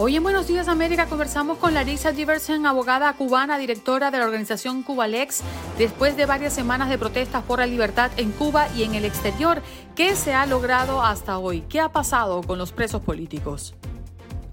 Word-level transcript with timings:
Hoy 0.00 0.14
en 0.14 0.22
Buenos 0.22 0.46
Días 0.46 0.68
América 0.68 1.06
conversamos 1.06 1.58
con 1.58 1.74
Larissa 1.74 2.12
Diversen, 2.12 2.66
abogada 2.66 3.12
cubana, 3.14 3.58
directora 3.58 4.12
de 4.12 4.18
la 4.18 4.26
organización 4.26 4.84
Cubalex, 4.84 5.42
después 5.76 6.16
de 6.16 6.24
varias 6.24 6.52
semanas 6.52 6.88
de 6.88 6.96
protestas 6.96 7.42
por 7.42 7.58
la 7.58 7.66
libertad 7.66 8.12
en 8.16 8.30
Cuba 8.30 8.68
y 8.76 8.84
en 8.84 8.94
el 8.94 9.04
exterior. 9.04 9.60
¿Qué 9.96 10.14
se 10.14 10.34
ha 10.34 10.46
logrado 10.46 11.02
hasta 11.02 11.38
hoy? 11.38 11.62
¿Qué 11.62 11.80
ha 11.80 11.88
pasado 11.88 12.44
con 12.44 12.58
los 12.58 12.70
presos 12.70 13.02
políticos? 13.02 13.74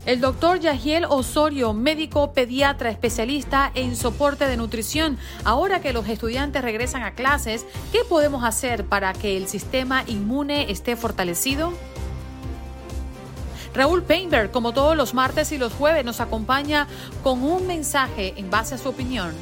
El 0.08 0.20
doctor 0.20 0.60
Yagiel 0.60 1.06
Osorio, 1.06 1.74
médico 1.74 2.34
pediatra 2.34 2.90
especialista 2.90 3.72
en 3.76 3.96
soporte 3.96 4.48
de 4.48 4.58
nutrición. 4.58 5.20
Ahora 5.44 5.80
que 5.80 5.94
los 5.94 6.10
estudiantes 6.10 6.64
regresan 6.64 7.04
a 7.04 7.14
clases, 7.14 7.68
¿qué 7.92 8.00
podemos 8.10 8.44
hacer 8.44 8.86
para 8.86 9.14
que 9.14 9.38
el 9.38 9.48
sistema 9.48 10.04
inmune 10.08 10.72
esté 10.72 10.96
fortalecido? 10.96 11.72
Raúl 13.76 14.04
Painberg, 14.04 14.52
como 14.52 14.74
todos 14.74 14.96
los 14.96 15.14
martes 15.14 15.52
y 15.52 15.58
los 15.58 15.74
jueves, 15.74 16.06
nos 16.06 16.22
acompaña 16.22 16.88
con 17.24 17.44
un 17.44 17.68
mensaje 17.68 18.34
en 18.38 18.50
base 18.50 18.76
a 18.76 18.78
su 18.78 18.90
opinión. 18.90 19.34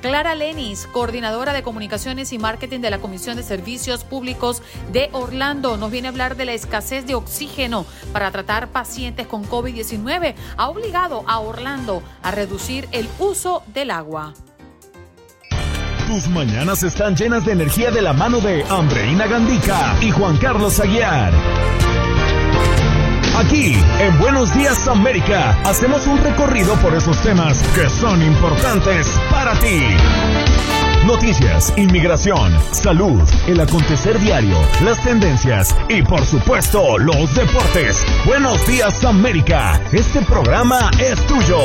Clara 0.00 0.34
Lenis, 0.34 0.86
coordinadora 0.86 1.54
de 1.54 1.62
comunicaciones 1.62 2.32
y 2.34 2.38
marketing 2.38 2.80
de 2.80 2.90
la 2.90 2.98
Comisión 2.98 3.36
de 3.36 3.42
Servicios 3.42 4.04
Públicos 4.04 4.62
de 4.92 5.08
Orlando, 5.12 5.78
nos 5.78 5.90
viene 5.90 6.08
a 6.08 6.10
hablar 6.10 6.36
de 6.36 6.44
la 6.44 6.52
escasez 6.52 7.06
de 7.06 7.14
oxígeno 7.14 7.86
para 8.12 8.30
tratar 8.30 8.68
pacientes 8.68 9.26
con 9.26 9.44
COVID-19. 9.48 10.34
Ha 10.58 10.68
obligado 10.68 11.24
a 11.26 11.40
Orlando 11.40 12.02
a 12.22 12.30
reducir 12.30 12.86
el 12.92 13.08
uso 13.18 13.62
del 13.72 13.90
agua. 13.90 14.34
Tus 16.06 16.28
mañanas 16.28 16.82
están 16.82 17.16
llenas 17.16 17.46
de 17.46 17.52
energía 17.52 17.90
de 17.90 18.02
la 18.02 18.12
mano 18.12 18.40
de 18.40 18.62
Andreina 18.64 19.26
Gandica 19.26 19.96
y 20.02 20.10
Juan 20.10 20.36
Carlos 20.36 20.78
Aguiar. 20.80 21.32
Aquí, 23.36 23.74
en 23.98 24.18
Buenos 24.20 24.54
Días 24.54 24.86
América, 24.86 25.58
hacemos 25.64 26.06
un 26.06 26.18
recorrido 26.18 26.76
por 26.76 26.94
esos 26.94 27.20
temas 27.20 27.60
que 27.74 27.90
son 27.90 28.22
importantes 28.22 29.08
para 29.28 29.54
ti. 29.58 29.80
Noticias, 31.04 31.72
inmigración, 31.76 32.56
salud, 32.70 33.28
el 33.48 33.60
acontecer 33.60 34.20
diario, 34.20 34.56
las 34.84 35.02
tendencias 35.02 35.74
y 35.88 36.02
por 36.02 36.24
supuesto 36.24 36.96
los 36.96 37.34
deportes. 37.34 38.06
Buenos 38.24 38.64
días 38.68 39.04
América, 39.04 39.80
este 39.92 40.22
programa 40.22 40.90
es 41.00 41.20
tuyo. 41.26 41.58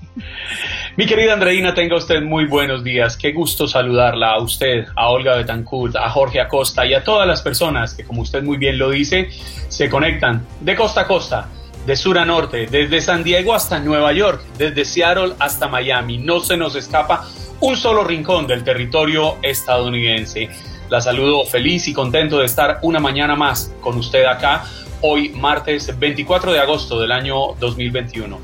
Mi 0.97 1.05
querida 1.05 1.33
Andreina, 1.33 1.73
tenga 1.73 1.95
usted 1.95 2.21
muy 2.21 2.45
buenos 2.45 2.83
días. 2.83 3.15
Qué 3.15 3.31
gusto 3.31 3.67
saludarla 3.67 4.33
a 4.33 4.41
usted, 4.41 4.85
a 4.95 5.09
Olga 5.09 5.37
Betancourt, 5.37 5.95
a 5.95 6.09
Jorge 6.09 6.41
Acosta 6.41 6.85
y 6.85 6.93
a 6.93 7.03
todas 7.03 7.27
las 7.27 7.41
personas 7.41 7.93
que, 7.93 8.03
como 8.03 8.21
usted 8.21 8.43
muy 8.43 8.57
bien 8.57 8.77
lo 8.77 8.89
dice, 8.89 9.29
se 9.69 9.89
conectan 9.89 10.45
de 10.59 10.75
costa 10.75 11.01
a 11.01 11.07
costa, 11.07 11.47
de 11.85 11.95
sur 11.95 12.17
a 12.17 12.25
norte, 12.25 12.67
desde 12.67 12.99
San 12.99 13.23
Diego 13.23 13.53
hasta 13.53 13.79
Nueva 13.79 14.11
York, 14.11 14.41
desde 14.57 14.83
Seattle 14.83 15.33
hasta 15.39 15.69
Miami. 15.69 16.17
No 16.17 16.41
se 16.41 16.57
nos 16.57 16.75
escapa 16.75 17.25
un 17.61 17.77
solo 17.77 18.03
rincón 18.03 18.47
del 18.47 18.63
territorio 18.63 19.37
estadounidense. 19.41 20.49
La 20.89 20.99
saludo 20.99 21.45
feliz 21.45 21.87
y 21.87 21.93
contento 21.93 22.39
de 22.39 22.45
estar 22.45 22.79
una 22.81 22.99
mañana 22.99 23.35
más 23.35 23.73
con 23.79 23.97
usted 23.97 24.25
acá 24.25 24.65
hoy 25.01 25.29
martes 25.29 25.97
24 25.97 26.53
de 26.53 26.59
agosto 26.59 26.99
del 26.99 27.11
año 27.11 27.53
2021. 27.59 28.39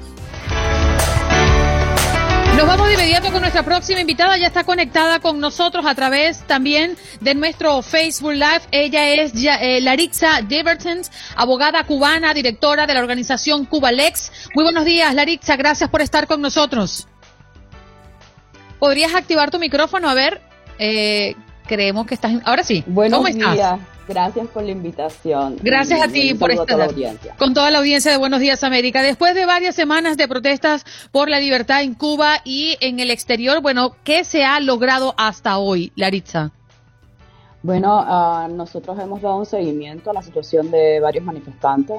Nos 2.56 2.68
vamos 2.68 2.88
de 2.88 2.94
inmediato 2.94 3.34
con 3.34 3.42
nuestra 3.42 3.64
próxima 3.64 4.00
invitada. 4.00 4.38
Ya 4.38 4.48
está 4.48 4.64
conectada 4.64 5.20
con 5.20 5.42
nosotros 5.42 5.86
a 5.86 5.94
través 5.94 6.48
también 6.48 6.96
de 7.20 7.36
nuestro 7.36 7.82
Facebook 7.82 8.32
Live. 8.32 8.62
Ella 8.72 9.10
es 9.10 9.34
eh, 9.36 9.82
Larixa 9.82 10.42
Divertens, 10.42 11.12
abogada 11.36 11.84
cubana, 11.84 12.34
directora 12.34 12.88
de 12.88 12.94
la 12.94 13.02
organización 13.02 13.66
Cubalex. 13.66 14.50
Muy 14.56 14.64
buenos 14.64 14.86
días, 14.86 15.14
Larixa. 15.14 15.58
Gracias 15.58 15.90
por 15.90 16.02
estar 16.02 16.28
con 16.28 16.42
nosotros. 16.42 17.10
¿Podrías 18.80 19.14
activar 19.14 19.52
tu 19.52 19.60
micrófono? 19.60 20.10
A 20.10 20.14
ver, 20.14 20.42
eh, 20.80 21.36
creemos 21.68 22.06
que 22.06 22.14
estás. 22.14 22.34
Ahora 22.46 22.64
sí. 22.64 22.84
Buenos 22.88 23.18
¿Cómo 23.18 23.28
estás? 23.28 23.53
días. 23.53 23.80
Gracias 24.08 24.48
por 24.48 24.64
la 24.64 24.72
invitación. 24.72 25.58
Gracias 25.64 26.02
a 26.02 26.08
ti 26.08 26.36
por 26.36 26.52
estar 26.52 26.90
con 27.38 27.53
toda 27.53 27.72
la 27.72 27.80
audiencia 27.80 28.12
de 28.12 28.18
Buenos 28.18 28.40
Días 28.40 28.64
América. 28.64 29.02
Después 29.02 29.34
de 29.34 29.46
varias 29.46 29.74
semanas 29.74 30.16
de 30.16 30.28
protestas 30.28 30.86
por 31.12 31.28
la 31.30 31.40
libertad 31.40 31.81
en 31.81 31.96
Cuba 31.96 32.38
y 32.44 32.78
en 32.81 33.00
el 33.00 33.09
exterior, 33.09 33.62
bueno, 33.62 33.96
¿qué 34.03 34.24
se 34.24 34.46
ha 34.46 34.59
logrado 34.59 35.16
hasta 35.18 35.58
hoy, 35.58 35.92
Laritza? 35.96 36.52
Bueno, 37.64 38.00
uh, 38.00 38.47
nosotros 38.53 39.00
hemos 39.00 39.24
dado 39.24 39.38
un 39.38 39.46
seguimiento 39.47 40.12
a 40.12 40.14
la 40.14 40.22
situación 40.22 40.70
de 40.70 41.00
varios 41.00 41.26
manifestantes. 41.26 41.97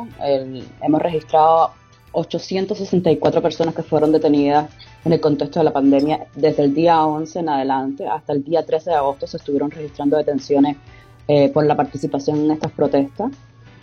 hemos 0.80 1.02
registrado 1.02 1.72
864 2.12 3.42
personas 3.42 3.74
que 3.74 3.82
fueron 3.82 4.12
detenidas 4.12 4.70
en 5.06 5.12
el 5.12 5.20
contexto 5.20 5.60
de 5.60 5.64
la 5.64 5.72
pandemia 5.72 6.26
desde 6.34 6.64
el 6.64 6.74
día 6.74 7.06
11 7.06 7.38
en 7.38 7.48
adelante 7.48 8.08
hasta 8.08 8.32
el 8.32 8.42
día 8.42 8.66
13 8.66 8.90
de 8.90 8.96
agosto 8.96 9.28
se 9.28 9.36
estuvieron 9.36 9.70
registrando 9.70 10.16
detenciones 10.16 10.76
eh, 11.28 11.48
por 11.50 11.64
la 11.64 11.76
participación 11.76 12.40
en 12.40 12.50
estas 12.50 12.72
protestas. 12.72 13.30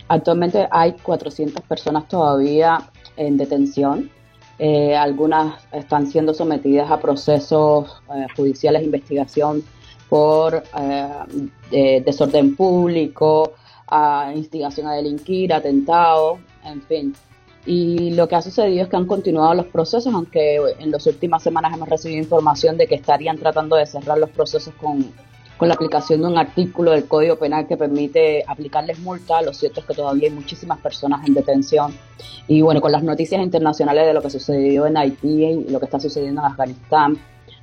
Actualmente 0.06 0.68
hay 0.70 0.92
400 0.92 1.62
personas 1.64 2.08
todavía 2.08 2.78
en 3.16 3.38
detención. 3.38 4.10
Eh, 4.58 4.94
algunas 4.94 5.64
están 5.72 6.06
siendo 6.08 6.34
sometidas 6.34 6.90
a 6.90 7.00
procesos 7.00 8.02
eh, 8.14 8.26
judiciales 8.36 8.82
investigación 8.82 9.64
por 10.10 10.62
desorden 11.70 12.54
público, 12.54 13.54
instigación 14.34 14.86
a 14.88 14.92
delinquir, 14.92 15.54
atentado, 15.54 16.38
en 16.64 16.82
fin. 16.82 17.14
Y 17.66 18.10
lo 18.14 18.28
que 18.28 18.36
ha 18.36 18.42
sucedido 18.42 18.82
es 18.82 18.88
que 18.88 18.96
han 18.96 19.06
continuado 19.06 19.54
los 19.54 19.66
procesos, 19.66 20.12
aunque 20.12 20.56
en 20.78 20.90
las 20.90 21.06
últimas 21.06 21.42
semanas 21.42 21.72
hemos 21.74 21.88
recibido 21.88 22.20
información 22.20 22.76
de 22.76 22.86
que 22.86 22.94
estarían 22.94 23.38
tratando 23.38 23.76
de 23.76 23.86
cerrar 23.86 24.18
los 24.18 24.30
procesos 24.30 24.74
con 24.74 25.12
con 25.56 25.68
la 25.68 25.74
aplicación 25.74 26.20
de 26.20 26.26
un 26.26 26.38
artículo 26.38 26.90
del 26.90 27.06
Código 27.06 27.36
Penal 27.36 27.66
que 27.66 27.76
permite 27.76 28.44
aplicarles 28.46 28.98
multa. 28.98 29.40
Lo 29.42 29.52
cierto 29.52 29.80
es 29.80 29.86
que 29.86 29.94
todavía 29.94 30.28
hay 30.28 30.34
muchísimas 30.34 30.80
personas 30.80 31.26
en 31.26 31.34
detención. 31.34 31.94
Y 32.48 32.62
bueno, 32.62 32.80
con 32.80 32.92
las 32.92 33.02
noticias 33.02 33.40
internacionales 33.40 34.06
de 34.06 34.14
lo 34.14 34.22
que 34.22 34.30
sucedió 34.30 34.86
en 34.86 34.96
Haití 34.96 35.44
y 35.44 35.70
lo 35.70 35.78
que 35.78 35.86
está 35.86 36.00
sucediendo 36.00 36.40
en 36.40 36.46
Afganistán, 36.48 37.18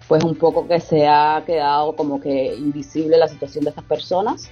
pues 0.08 0.24
un 0.24 0.36
poco 0.36 0.68
que 0.68 0.80
se 0.80 1.08
ha 1.08 1.44
quedado 1.46 1.96
como 1.96 2.20
que 2.20 2.56
invisible 2.56 3.18
la 3.18 3.28
situación 3.28 3.66
de 3.66 3.72
estas 3.72 3.86
personas. 3.86 4.50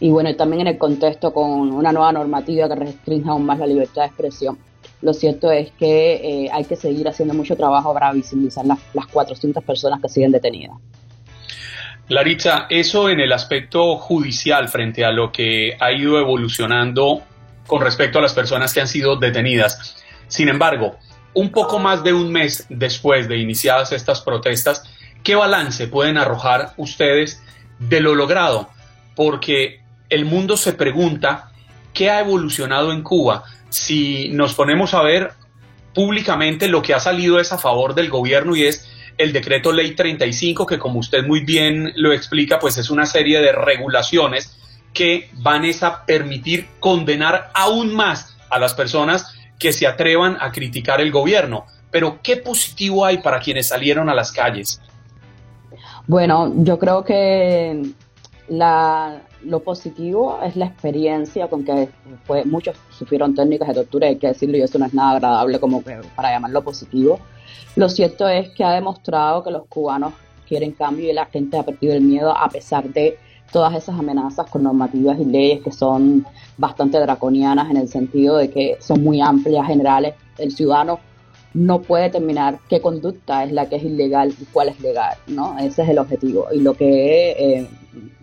Y 0.00 0.10
bueno, 0.10 0.34
también 0.34 0.62
en 0.62 0.66
el 0.68 0.78
contexto 0.78 1.32
con 1.32 1.72
una 1.72 1.92
nueva 1.92 2.12
normativa 2.12 2.68
que 2.68 2.74
restringe 2.74 3.28
aún 3.28 3.44
más 3.44 3.58
la 3.58 3.66
libertad 3.66 4.02
de 4.02 4.08
expresión. 4.08 4.58
Lo 5.02 5.14
cierto 5.14 5.50
es 5.50 5.70
que 5.72 6.14
eh, 6.44 6.50
hay 6.52 6.64
que 6.64 6.76
seguir 6.76 7.08
haciendo 7.08 7.34
mucho 7.34 7.56
trabajo 7.56 7.94
para 7.94 8.12
visibilizar 8.12 8.66
las, 8.66 8.78
las 8.92 9.06
400 9.06 9.64
personas 9.64 10.00
que 10.00 10.08
siguen 10.08 10.32
detenidas. 10.32 10.76
Laritza, 12.08 12.66
eso 12.68 13.08
en 13.08 13.20
el 13.20 13.32
aspecto 13.32 13.96
judicial 13.96 14.68
frente 14.68 15.04
a 15.04 15.12
lo 15.12 15.30
que 15.30 15.76
ha 15.78 15.92
ido 15.92 16.18
evolucionando 16.18 17.22
con 17.66 17.80
respecto 17.82 18.18
a 18.18 18.22
las 18.22 18.34
personas 18.34 18.74
que 18.74 18.80
han 18.80 18.88
sido 18.88 19.16
detenidas. 19.16 19.96
Sin 20.26 20.48
embargo, 20.48 20.96
un 21.34 21.50
poco 21.50 21.78
más 21.78 22.02
de 22.02 22.12
un 22.12 22.32
mes 22.32 22.66
después 22.68 23.28
de 23.28 23.38
iniciadas 23.38 23.92
estas 23.92 24.20
protestas, 24.22 24.82
¿qué 25.22 25.36
balance 25.36 25.86
pueden 25.86 26.18
arrojar 26.18 26.74
ustedes 26.76 27.42
de 27.78 28.00
lo 28.00 28.14
logrado? 28.14 28.68
Porque 29.14 29.80
el 30.08 30.24
mundo 30.24 30.56
se 30.56 30.72
pregunta 30.72 31.49
qué 31.92 32.10
ha 32.10 32.20
evolucionado 32.20 32.92
en 32.92 33.02
Cuba. 33.02 33.44
Si 33.68 34.28
nos 34.30 34.54
ponemos 34.54 34.94
a 34.94 35.02
ver 35.02 35.32
públicamente 35.94 36.68
lo 36.68 36.82
que 36.82 36.94
ha 36.94 37.00
salido 37.00 37.40
es 37.40 37.52
a 37.52 37.58
favor 37.58 37.94
del 37.94 38.10
gobierno 38.10 38.54
y 38.56 38.64
es 38.64 38.88
el 39.18 39.32
decreto 39.32 39.72
ley 39.72 39.94
35, 39.94 40.66
que 40.66 40.78
como 40.78 41.00
usted 41.00 41.26
muy 41.26 41.40
bien 41.40 41.92
lo 41.96 42.12
explica, 42.12 42.58
pues 42.58 42.78
es 42.78 42.90
una 42.90 43.06
serie 43.06 43.40
de 43.40 43.52
regulaciones 43.52 44.56
que 44.92 45.30
van 45.34 45.64
a 45.82 46.04
permitir 46.04 46.68
condenar 46.80 47.50
aún 47.54 47.94
más 47.94 48.36
a 48.48 48.58
las 48.58 48.74
personas 48.74 49.34
que 49.58 49.72
se 49.72 49.86
atrevan 49.86 50.36
a 50.40 50.50
criticar 50.52 51.00
el 51.00 51.12
gobierno. 51.12 51.66
Pero, 51.90 52.20
¿qué 52.22 52.36
positivo 52.36 53.04
hay 53.04 53.18
para 53.18 53.40
quienes 53.40 53.68
salieron 53.68 54.08
a 54.08 54.14
las 54.14 54.32
calles? 54.32 54.80
Bueno, 56.06 56.52
yo 56.56 56.78
creo 56.78 57.04
que 57.04 57.82
lo 59.44 59.60
positivo 59.60 60.38
es 60.42 60.56
la 60.56 60.66
experiencia 60.66 61.48
con 61.48 61.64
que 61.64 61.88
fue, 62.24 62.44
muchos 62.44 62.76
sufrieron 62.90 63.34
técnicas 63.34 63.68
de 63.68 63.74
tortura, 63.74 64.08
hay 64.08 64.16
que 64.16 64.28
decirlo, 64.28 64.56
y 64.56 64.62
eso 64.62 64.78
no 64.78 64.86
es 64.86 64.94
nada 64.94 65.12
agradable 65.12 65.58
como 65.58 65.82
para 65.82 66.30
llamarlo 66.30 66.62
positivo. 66.62 67.18
Lo 67.76 67.88
cierto 67.88 68.28
es 68.28 68.50
que 68.50 68.64
ha 68.64 68.72
demostrado 68.72 69.42
que 69.42 69.50
los 69.50 69.66
cubanos 69.66 70.12
quieren 70.48 70.72
cambio 70.72 71.10
y 71.10 71.12
la 71.12 71.26
gente 71.26 71.58
ha 71.58 71.62
perdido 71.62 71.94
el 71.94 72.02
miedo 72.02 72.36
a 72.36 72.48
pesar 72.48 72.84
de 72.84 73.18
todas 73.52 73.74
esas 73.74 73.98
amenazas 73.98 74.48
con 74.50 74.62
normativas 74.62 75.18
y 75.18 75.24
leyes 75.24 75.60
que 75.62 75.72
son 75.72 76.26
bastante 76.56 76.98
draconianas 76.98 77.70
en 77.70 77.76
el 77.76 77.88
sentido 77.88 78.36
de 78.36 78.50
que 78.50 78.76
son 78.80 79.02
muy 79.02 79.20
amplias, 79.20 79.66
generales. 79.66 80.14
El 80.38 80.52
ciudadano 80.52 81.00
no 81.52 81.82
puede 81.82 82.04
determinar 82.04 82.58
qué 82.68 82.80
conducta 82.80 83.44
es 83.44 83.52
la 83.52 83.68
que 83.68 83.76
es 83.76 83.82
ilegal 83.82 84.34
y 84.40 84.44
cuál 84.46 84.68
es 84.68 84.80
legal, 84.80 85.16
¿no? 85.26 85.58
Ese 85.58 85.82
es 85.82 85.88
el 85.88 85.98
objetivo. 85.98 86.46
Y 86.52 86.60
lo 86.60 86.74
que 86.74 87.30
eh, 87.32 87.68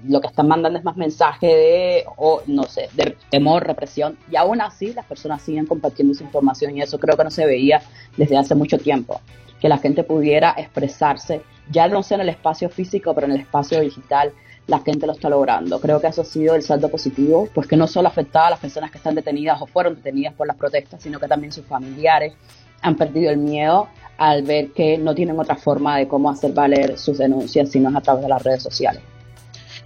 lo 0.05 0.21
que 0.21 0.27
están 0.27 0.47
mandando 0.47 0.79
es 0.79 0.85
más 0.85 0.95
mensaje 0.95 1.47
de, 1.47 2.05
o 2.15 2.41
no 2.47 2.63
sé, 2.63 2.89
de 2.93 3.17
temor, 3.29 3.65
represión. 3.65 4.17
Y 4.31 4.35
aún 4.35 4.61
así 4.61 4.93
las 4.93 5.05
personas 5.05 5.41
siguen 5.41 5.65
compartiendo 5.65 6.13
esa 6.13 6.23
información 6.23 6.77
y 6.77 6.81
eso 6.81 6.99
creo 6.99 7.17
que 7.17 7.23
no 7.23 7.31
se 7.31 7.45
veía 7.45 7.81
desde 8.15 8.37
hace 8.37 8.55
mucho 8.55 8.77
tiempo. 8.77 9.21
Que 9.59 9.69
la 9.69 9.77
gente 9.77 10.03
pudiera 10.03 10.53
expresarse, 10.57 11.41
ya 11.71 11.87
no 11.87 12.03
sea 12.03 12.15
en 12.15 12.21
el 12.21 12.29
espacio 12.29 12.69
físico, 12.69 13.13
pero 13.13 13.27
en 13.27 13.33
el 13.33 13.41
espacio 13.41 13.81
digital, 13.81 14.31
la 14.67 14.79
gente 14.79 15.07
lo 15.07 15.13
está 15.13 15.29
logrando. 15.29 15.79
Creo 15.79 15.99
que 15.99 16.07
eso 16.07 16.21
ha 16.21 16.25
sido 16.25 16.55
el 16.55 16.61
saldo 16.61 16.89
positivo, 16.89 17.49
pues 17.53 17.67
que 17.67 17.75
no 17.75 17.87
solo 17.87 18.07
afectaba 18.07 18.47
a 18.47 18.51
las 18.51 18.59
personas 18.59 18.91
que 18.91 18.97
están 18.97 19.15
detenidas 19.15 19.61
o 19.61 19.65
fueron 19.65 19.95
detenidas 19.95 20.33
por 20.33 20.47
las 20.47 20.57
protestas, 20.57 21.01
sino 21.01 21.19
que 21.19 21.27
también 21.27 21.51
sus 21.51 21.65
familiares 21.65 22.33
han 22.81 22.95
perdido 22.95 23.31
el 23.31 23.37
miedo 23.37 23.87
al 24.17 24.43
ver 24.43 24.71
que 24.71 24.97
no 24.97 25.13
tienen 25.13 25.39
otra 25.39 25.55
forma 25.55 25.97
de 25.97 26.07
cómo 26.07 26.29
hacer 26.29 26.51
valer 26.51 26.97
sus 26.97 27.17
denuncias, 27.17 27.69
sino 27.69 27.95
a 27.95 28.01
través 28.01 28.23
de 28.23 28.29
las 28.29 28.43
redes 28.43 28.63
sociales. 28.63 29.01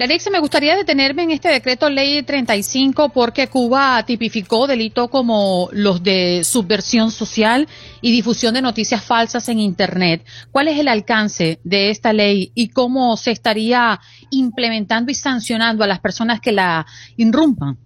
Larix, 0.01 0.31
me 0.31 0.39
gustaría 0.39 0.75
detenerme 0.75 1.21
en 1.21 1.29
este 1.29 1.49
decreto 1.49 1.87
ley 1.87 2.23
35 2.23 3.09
porque 3.09 3.47
Cuba 3.47 4.03
tipificó 4.03 4.65
delito 4.65 5.09
como 5.09 5.69
los 5.73 6.01
de 6.01 6.43
subversión 6.43 7.11
social 7.11 7.67
y 8.01 8.11
difusión 8.11 8.55
de 8.55 8.63
noticias 8.63 9.03
falsas 9.03 9.47
en 9.49 9.59
Internet. 9.59 10.25
¿Cuál 10.49 10.69
es 10.69 10.79
el 10.79 10.87
alcance 10.87 11.59
de 11.63 11.91
esta 11.91 12.13
ley 12.13 12.51
y 12.55 12.69
cómo 12.69 13.15
se 13.15 13.29
estaría 13.29 13.99
implementando 14.31 15.11
y 15.11 15.15
sancionando 15.15 15.83
a 15.83 15.87
las 15.87 15.99
personas 15.99 16.41
que 16.41 16.51
la 16.51 16.87
irrumpan? 17.15 17.77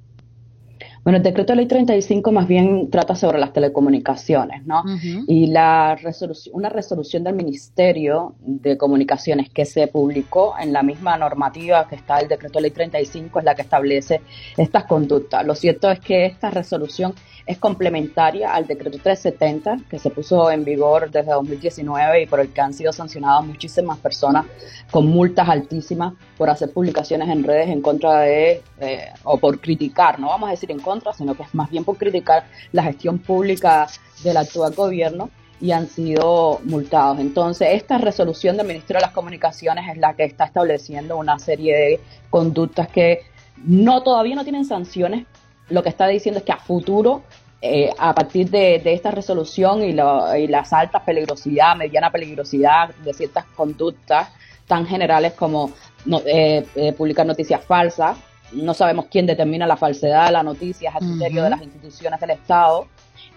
Bueno, 1.06 1.18
el 1.18 1.24
decreto 1.24 1.54
de 1.54 1.57
ley 1.57 1.68
35 1.68 2.31
más 2.31 2.48
bien 2.48 2.90
trata 2.90 3.13
sobre 3.13 3.38
las 3.38 3.54
telecomunicaciones, 3.54 4.66
¿no? 4.66 4.84
Y 5.28 5.46
la 5.46 5.96
resolución, 5.96 6.56
una 6.56 6.69
resolución 6.69 7.24
del 7.24 7.36
Ministerio 7.36 8.34
de 8.40 8.75
Comunicaciones 8.75 9.52
que 9.52 9.66
se 9.66 9.86
publicó 9.86 10.56
en 10.60 10.74
la 10.74 10.81
misma 10.81 11.16
normativa 11.16 11.88
que 11.88 11.94
está 11.94 12.18
el 12.18 12.28
decreto 12.28 12.57
de 12.57 12.63
ley 12.63 12.72
35 12.72 13.38
es 13.38 13.46
la 13.46 13.54
que 13.54 13.62
establece 13.62 14.22
estas 14.57 14.86
conductas. 14.86 15.46
Lo 15.46 15.54
cierto 15.54 15.92
es 15.92 16.00
que 16.00 16.25
esta 16.25 16.50
resolución 16.50 17.13
es 17.46 17.60
complementaria 17.60 18.54
al 18.54 18.66
decreto 18.66 18.98
370 18.98 19.88
que 19.90 20.00
se 20.00 20.10
puso 20.10 20.50
en 20.50 20.63
vigor 20.63 21.12
desde 21.12 21.31
2019 21.31 22.24
y 22.24 22.25
por 22.25 22.40
el 22.40 22.50
que 22.50 22.62
han 22.62 22.74
sido 22.74 22.92
sancionadas 22.92 23.46
muchísimas 23.46 24.00
personas 24.00 24.46
con 24.90 25.06
multas 25.06 25.48
altísimas 25.48 26.13
por 26.38 26.50
hacer 26.50 26.72
publicaciones 26.72 27.30
en 27.30 27.44
redes 27.44 27.69
en 27.69 27.81
contra 27.81 28.22
de, 28.22 28.63
eh, 28.80 29.10
o 29.24 29.38
por 29.38 29.60
criticar, 29.60 30.19
no 30.19 30.30
vamos 30.30 30.48
a 30.48 30.51
decir 30.51 30.72
en 30.72 30.80
contra, 30.80 30.94
sino 31.18 31.36
que 31.36 31.44
es 31.44 31.53
más 31.53 31.69
bien 31.69 31.83
por 31.83 31.97
criticar 31.97 32.45
la 32.71 32.83
gestión 32.83 33.19
pública 33.19 33.88
del 34.24 34.38
actual 34.38 34.74
gobierno 34.74 35.30
y 35.62 35.71
han 35.71 35.88
sido 35.88 36.59
multados. 36.63 37.19
Entonces, 37.19 37.69
esta 37.71 37.97
resolución 37.97 38.57
del 38.57 38.68
Ministerio 38.68 39.00
de 39.00 39.07
las 39.07 39.13
Comunicaciones 39.13 39.86
es 39.89 39.97
la 39.97 40.13
que 40.13 40.25
está 40.25 40.45
estableciendo 40.45 41.18
una 41.18 41.39
serie 41.39 41.75
de 41.75 42.00
conductas 42.30 42.88
que 42.89 43.21
no 43.63 44.03
todavía 44.03 44.36
no 44.36 44.44
tienen 44.44 44.65
sanciones, 44.65 45.25
lo 45.69 45.81
que 45.81 45.89
está 45.89 46.07
diciendo 46.07 46.39
es 46.39 46.45
que 46.45 46.51
a 46.51 46.57
futuro, 46.57 47.24
eh, 47.62 47.89
a 47.98 48.13
partir 48.13 48.50
de, 48.50 48.81
esta 48.86 49.12
resolución 49.12 49.83
y, 49.83 49.94
las 49.94 50.74
altas 50.74 51.01
peligrosidad, 51.03 51.75
mediana 51.75 52.12
peligrosidad 52.12 52.94
de 53.03 53.13
ciertas 53.13 53.45
conductas 53.56 54.30
tan 54.68 54.86
generales 54.86 55.33
como 55.33 55.71
eh, 56.25 56.65
eh, 56.75 56.94
publicar 56.94 57.25
noticias 57.25 57.63
falsas, 57.63 58.18
no 58.51 58.74
sabemos 58.74 59.06
quién 59.09 59.25
determina 59.25 59.68
la 59.68 59.77
falsedad 59.77 60.27
de 60.27 60.31
la 60.31 60.44
noticia, 60.44 60.92
a 60.94 61.00
criterio 61.00 61.44
de 61.44 61.50
las 61.50 61.62
instituciones 61.62 62.19
del 62.19 62.31
Estado, 62.31 62.88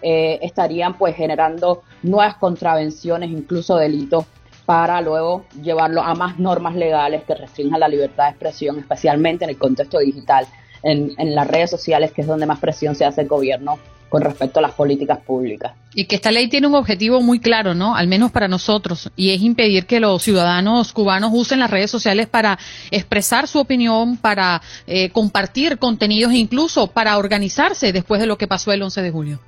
estarían 0.01 0.97
pues 0.97 1.17
generando 1.17 1.83
nuevas 2.03 2.37
contravenciones, 2.37 3.31
incluso 3.31 3.77
delitos 3.77 4.27
para 4.65 5.01
luego 5.01 5.45
llevarlo 5.63 6.03
a 6.03 6.15
más 6.15 6.39
normas 6.39 6.75
legales 6.75 7.25
que 7.25 7.35
restrinjan 7.35 7.81
la 7.81 7.89
libertad 7.89 8.25
de 8.25 8.31
expresión, 8.31 8.79
especialmente 8.79 9.45
en 9.45 9.51
el 9.51 9.59
contexto 9.59 9.99
digital 9.99 10.47
en, 10.83 11.15
las 11.35 11.47
redes 11.47 11.71
sociales, 11.71 12.13
que 12.13 12.23
es 12.23 12.27
donde 12.27 12.47
más 12.47 12.59
presión 12.59 12.95
se 12.95 13.05
hace 13.05 13.23
el 13.23 13.29
gobierno 13.29 13.79
con 14.09 14.23
respecto 14.23 14.59
a 14.59 14.63
las 14.63 14.73
políticas 14.73 15.19
públicas. 15.19 15.75
Y 15.95 16.07
que 16.07 16.17
esta 16.17 16.31
ley 16.31 16.49
tiene 16.49 16.67
un 16.67 16.75
objetivo 16.75 17.21
muy 17.21 17.41
claro, 17.41 17.75
¿no? 17.75 17.95
Al 17.95 18.09
menos 18.09 18.31
para 18.31 18.49
nosotros, 18.49 19.11
y 19.17 19.31
es 19.31 19.43
impedir 19.43 19.85
que 19.85 20.01
los 20.01 20.23
ciudadanos 20.23 20.95
cubanos 20.95 21.31
usen 21.35 21.59
las 21.61 21.71
redes 21.71 21.91
sociales 21.91 22.27
para 22.27 22.59
expresar 22.91 23.47
su 23.49 23.59
opinión, 23.59 24.17
para 24.17 24.63
eh, 24.87 25.11
compartir 25.11 25.79
contenidos 25.79 26.33
e 26.33 26.37
incluso 26.37 26.87
para 26.87 27.19
organizarse 27.19 27.93
después 27.93 28.21
de 28.21 28.27
lo 28.27 28.39
que 28.39 28.47
pasó 28.47 28.73
el 28.73 28.83
11 28.83 29.03
de 29.03 29.11
julio. 29.11 29.41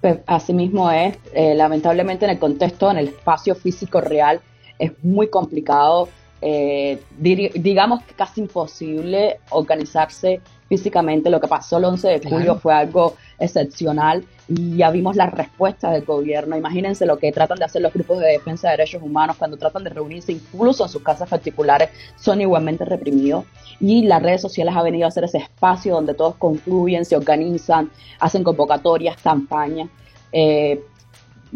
Pues, 0.00 0.18
asimismo 0.26 0.90
es, 0.90 1.16
eh, 1.34 1.54
lamentablemente 1.54 2.24
en 2.24 2.32
el 2.32 2.38
contexto, 2.38 2.90
en 2.90 2.98
el 2.98 3.08
espacio 3.08 3.54
físico 3.54 4.00
real, 4.00 4.40
es 4.78 4.92
muy 5.02 5.28
complicado 5.28 6.08
eh, 6.46 7.00
digamos 7.16 8.02
que 8.02 8.12
casi 8.12 8.42
imposible 8.42 9.38
organizarse 9.48 10.42
físicamente. 10.68 11.30
Lo 11.30 11.40
que 11.40 11.48
pasó 11.48 11.78
el 11.78 11.84
11 11.84 12.08
de 12.08 12.28
julio 12.28 12.56
fue 12.56 12.74
algo 12.74 13.14
excepcional 13.38 14.26
y 14.46 14.76
ya 14.76 14.90
vimos 14.90 15.16
la 15.16 15.30
respuesta 15.30 15.90
del 15.90 16.04
gobierno. 16.04 16.54
Imagínense 16.54 17.06
lo 17.06 17.16
que 17.16 17.32
tratan 17.32 17.58
de 17.58 17.64
hacer 17.64 17.80
los 17.80 17.94
grupos 17.94 18.18
de 18.18 18.26
defensa 18.26 18.68
de 18.68 18.76
derechos 18.76 19.02
humanos 19.02 19.36
cuando 19.38 19.56
tratan 19.56 19.84
de 19.84 19.90
reunirse, 19.90 20.32
incluso 20.32 20.84
en 20.84 20.90
sus 20.90 21.02
casas 21.02 21.30
particulares, 21.30 21.88
son 22.16 22.42
igualmente 22.42 22.84
reprimidos. 22.84 23.46
Y 23.80 24.02
las 24.02 24.22
redes 24.22 24.42
sociales 24.42 24.74
han 24.76 24.84
venido 24.84 25.08
a 25.08 25.10
ser 25.10 25.24
ese 25.24 25.38
espacio 25.38 25.94
donde 25.94 26.12
todos 26.12 26.34
concluyen, 26.36 27.06
se 27.06 27.16
organizan, 27.16 27.90
hacen 28.20 28.44
convocatorias, 28.44 29.16
campañas. 29.16 29.88
Eh, 30.30 30.82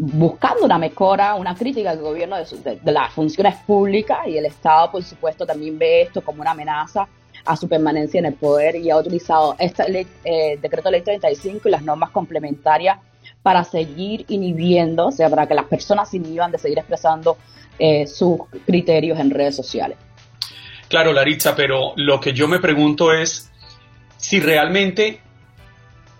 buscando 0.01 0.63
una 0.63 0.77
mejora, 0.77 1.35
una 1.35 1.53
crítica 1.53 1.91
al 1.91 1.99
gobierno 1.99 2.37
de, 2.37 2.79
las 2.85 3.11
funciones 3.11 3.55
públicas 3.67 4.19
y 4.27 4.37
el 4.37 4.45
Estado, 4.45 4.91
por 4.91 5.03
supuesto, 5.03 5.45
también 5.45 5.77
ve 5.77 6.03
esto 6.03 6.21
como 6.21 6.41
una 6.41 6.51
amenaza 6.51 7.05
a 7.45 7.55
su 7.57 7.67
permanencia 7.67 8.19
en 8.19 8.27
el 8.27 8.33
poder 8.33 8.77
y 8.77 8.89
ha 8.89 8.97
utilizado 8.97 9.57
este 9.59 9.89
ley, 9.89 10.07
eh, 10.23 10.57
decreto 10.61 10.89
ley 10.89 11.01
35 11.01 11.67
y 11.67 11.71
las 11.71 11.83
normas 11.83 12.11
complementarias 12.11 12.97
para 13.43 13.65
seguir 13.65 14.23
inhibiendo, 14.29 15.07
o 15.07 15.11
sea, 15.11 15.29
para 15.29 15.47
que 15.47 15.53
las 15.53 15.65
personas 15.65 16.09
se 16.09 16.17
inhiban 16.17 16.51
de 16.51 16.59
seguir 16.59 16.77
expresando 16.79 17.37
eh, 17.77 18.07
sus 18.07 18.39
criterios 18.65 19.19
en 19.19 19.31
redes 19.31 19.55
sociales. 19.57 19.97
Claro, 20.87 21.11
Laritza, 21.11 21.55
pero 21.55 21.91
lo 21.97 22.21
que 22.21 22.31
yo 22.31 22.47
me 22.47 22.59
pregunto 22.59 23.11
es 23.11 23.51
si 24.15 24.39
realmente 24.39 25.21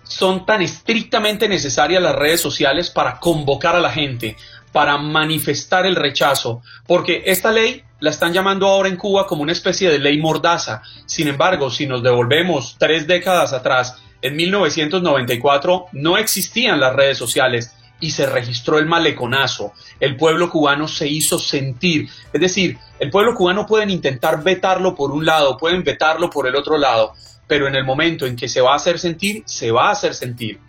son 0.10 0.46
tan 0.46 0.62
estrictamente 0.64 1.48
necesarias 1.48 2.02
las 2.02 2.16
redes 2.16 2.42
sociales 2.42 2.90
para 2.90 3.20
convocar 3.20 3.76
a 3.76 3.80
la 3.80 3.92
gente, 3.92 4.36
para 4.72 4.98
manifestar 4.98 5.86
el 5.86 5.96
rechazo, 5.96 6.62
porque 6.88 7.24
esta 7.28 7.52
ley 7.52 7.84
la 8.00 8.10
están 8.10 8.34
llamando 8.34 8.68
ahora 8.68 8.90
en 8.90 8.98
Cuba 8.98 9.28
como 9.28 9.44
una 9.44 9.52
especie 9.52 9.90
de 9.90 10.00
ley 10.00 10.18
mordaza. 10.18 10.82
Sin 11.06 11.28
embargo, 11.28 11.70
si 11.70 11.86
nos 11.86 12.02
devolvemos 12.02 12.76
tres 12.80 13.06
décadas 13.06 13.54
atrás, 13.54 14.02
en 14.22 14.36
1994 14.36 15.86
no 15.94 16.18
existían 16.18 16.80
las 16.80 16.96
redes 16.96 17.18
sociales 17.18 17.76
y 18.00 18.12
se 18.12 18.26
registró 18.26 18.80
el 18.80 18.88
maleconazo. 18.88 19.74
El 20.00 20.16
pueblo 20.16 20.50
cubano 20.50 20.88
se 20.88 21.08
hizo 21.08 21.38
sentir. 21.38 22.10
Es 22.34 22.42
decir, 22.42 22.78
el 22.98 23.12
pueblo 23.12 23.36
cubano 23.36 23.66
pueden 23.68 23.92
intentar 23.92 24.42
vetarlo 24.44 24.96
por 24.96 25.12
un 25.12 25.26
lado, 25.26 25.58
pueden 25.58 25.84
vetarlo 25.84 26.30
por 26.30 26.48
el 26.48 26.56
otro 26.56 26.78
lado, 26.78 27.14
pero 27.50 27.68
en 27.68 27.74
el 27.74 27.84
momento 27.84 28.28
en 28.28 28.36
que 28.36 28.48
se 28.48 28.62
va 28.62 28.74
a 28.74 28.76
hacer 28.76 29.00
sentir, 29.00 29.42
se 29.46 29.72
va 29.72 29.88
a 29.88 29.92
hacer 29.92 30.14
sentir. 30.14 30.60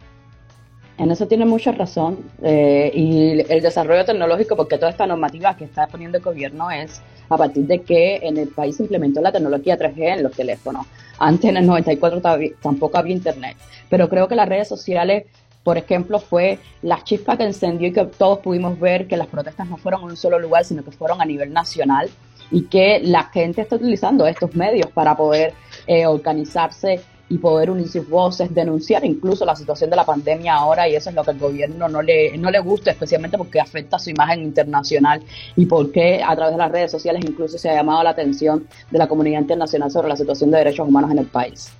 En 0.96 1.10
eso 1.10 1.28
tiene 1.28 1.44
mucha 1.44 1.72
razón. 1.72 2.18
Eh, 2.42 2.90
y 2.94 3.52
el 3.52 3.60
desarrollo 3.60 4.02
tecnológico, 4.06 4.56
porque 4.56 4.78
toda 4.78 4.90
esta 4.90 5.06
normativa 5.06 5.54
que 5.56 5.64
está 5.64 5.86
poniendo 5.86 6.16
el 6.16 6.24
gobierno 6.24 6.70
es 6.70 7.02
a 7.28 7.36
partir 7.36 7.66
de 7.66 7.82
que 7.82 8.16
en 8.22 8.38
el 8.38 8.48
país 8.48 8.76
se 8.76 8.84
implementó 8.84 9.20
la 9.20 9.30
tecnología 9.30 9.78
3G 9.78 10.16
en 10.16 10.22
los 10.22 10.32
teléfonos. 10.32 10.86
Antes, 11.18 11.50
en 11.50 11.58
el 11.58 11.66
94, 11.66 12.22
tampoco 12.62 12.96
había 12.96 13.14
internet. 13.14 13.58
Pero 13.90 14.08
creo 14.08 14.26
que 14.26 14.34
las 14.34 14.48
redes 14.48 14.66
sociales, 14.66 15.26
por 15.62 15.76
ejemplo, 15.76 16.18
fue 16.18 16.58
la 16.80 17.04
chispa 17.04 17.36
que 17.36 17.44
encendió 17.44 17.88
y 17.88 17.92
que 17.92 18.06
todos 18.06 18.38
pudimos 18.38 18.80
ver 18.80 19.06
que 19.06 19.18
las 19.18 19.26
protestas 19.26 19.68
no 19.68 19.76
fueron 19.76 20.00
en 20.04 20.08
un 20.08 20.16
solo 20.16 20.38
lugar, 20.38 20.64
sino 20.64 20.82
que 20.82 20.92
fueron 20.92 21.20
a 21.20 21.26
nivel 21.26 21.52
nacional 21.52 22.08
y 22.50 22.62
que 22.62 23.00
la 23.02 23.24
gente 23.24 23.60
está 23.60 23.76
utilizando 23.76 24.26
estos 24.26 24.54
medios 24.54 24.90
para 24.90 25.16
poder 25.16 25.52
eh, 25.90 26.06
organizarse 26.06 27.00
y 27.28 27.38
poder 27.38 27.68
unir 27.68 27.88
sus 27.88 28.08
voces, 28.08 28.54
denunciar 28.54 29.04
incluso 29.04 29.44
la 29.44 29.56
situación 29.56 29.90
de 29.90 29.96
la 29.96 30.04
pandemia 30.04 30.54
ahora 30.54 30.88
y 30.88 30.94
eso 30.94 31.10
es 31.10 31.16
lo 31.16 31.24
que 31.24 31.32
el 31.32 31.38
gobierno 31.40 31.88
no 31.88 32.00
le, 32.00 32.38
no 32.38 32.48
le 32.48 32.60
gusta, 32.60 32.92
especialmente 32.92 33.36
porque 33.36 33.58
afecta 33.58 33.98
su 33.98 34.10
imagen 34.10 34.40
internacional 34.40 35.20
y 35.56 35.66
porque 35.66 36.22
a 36.22 36.36
través 36.36 36.54
de 36.54 36.58
las 36.58 36.70
redes 36.70 36.92
sociales 36.92 37.24
incluso 37.26 37.58
se 37.58 37.68
ha 37.70 37.74
llamado 37.74 38.04
la 38.04 38.10
atención 38.10 38.68
de 38.88 38.98
la 38.98 39.08
comunidad 39.08 39.40
internacional 39.40 39.90
sobre 39.90 40.08
la 40.08 40.16
situación 40.16 40.52
de 40.52 40.58
derechos 40.58 40.86
humanos 40.86 41.10
en 41.10 41.18
el 41.18 41.26
país. 41.26 41.72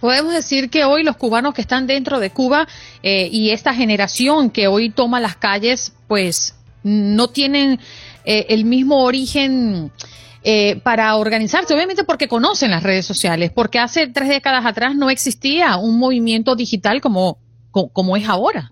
Podemos 0.00 0.34
decir 0.34 0.68
que 0.68 0.82
hoy 0.82 1.04
los 1.04 1.16
cubanos 1.16 1.54
que 1.54 1.60
están 1.60 1.86
dentro 1.86 2.18
de 2.18 2.30
Cuba 2.30 2.66
eh, 3.04 3.28
y 3.30 3.50
esta 3.50 3.72
generación 3.72 4.50
que 4.50 4.66
hoy 4.66 4.90
toma 4.90 5.20
las 5.20 5.36
calles, 5.36 5.92
pues 6.08 6.56
no 6.82 7.28
tienen 7.28 7.78
eh, 8.24 8.46
el 8.48 8.64
mismo 8.64 9.04
origen 9.04 9.92
eh, 10.46 10.78
para 10.82 11.16
organizarse, 11.16 11.72
obviamente 11.72 12.04
porque 12.04 12.28
conocen 12.28 12.70
las 12.70 12.82
redes 12.82 13.06
sociales, 13.06 13.50
porque 13.50 13.78
hace 13.78 14.08
tres 14.08 14.28
décadas 14.28 14.66
atrás 14.66 14.94
no 14.94 15.08
existía 15.08 15.78
un 15.78 15.98
movimiento 15.98 16.54
digital 16.54 17.00
como, 17.00 17.38
como, 17.70 18.14
es 18.14 18.28
ahora. 18.28 18.70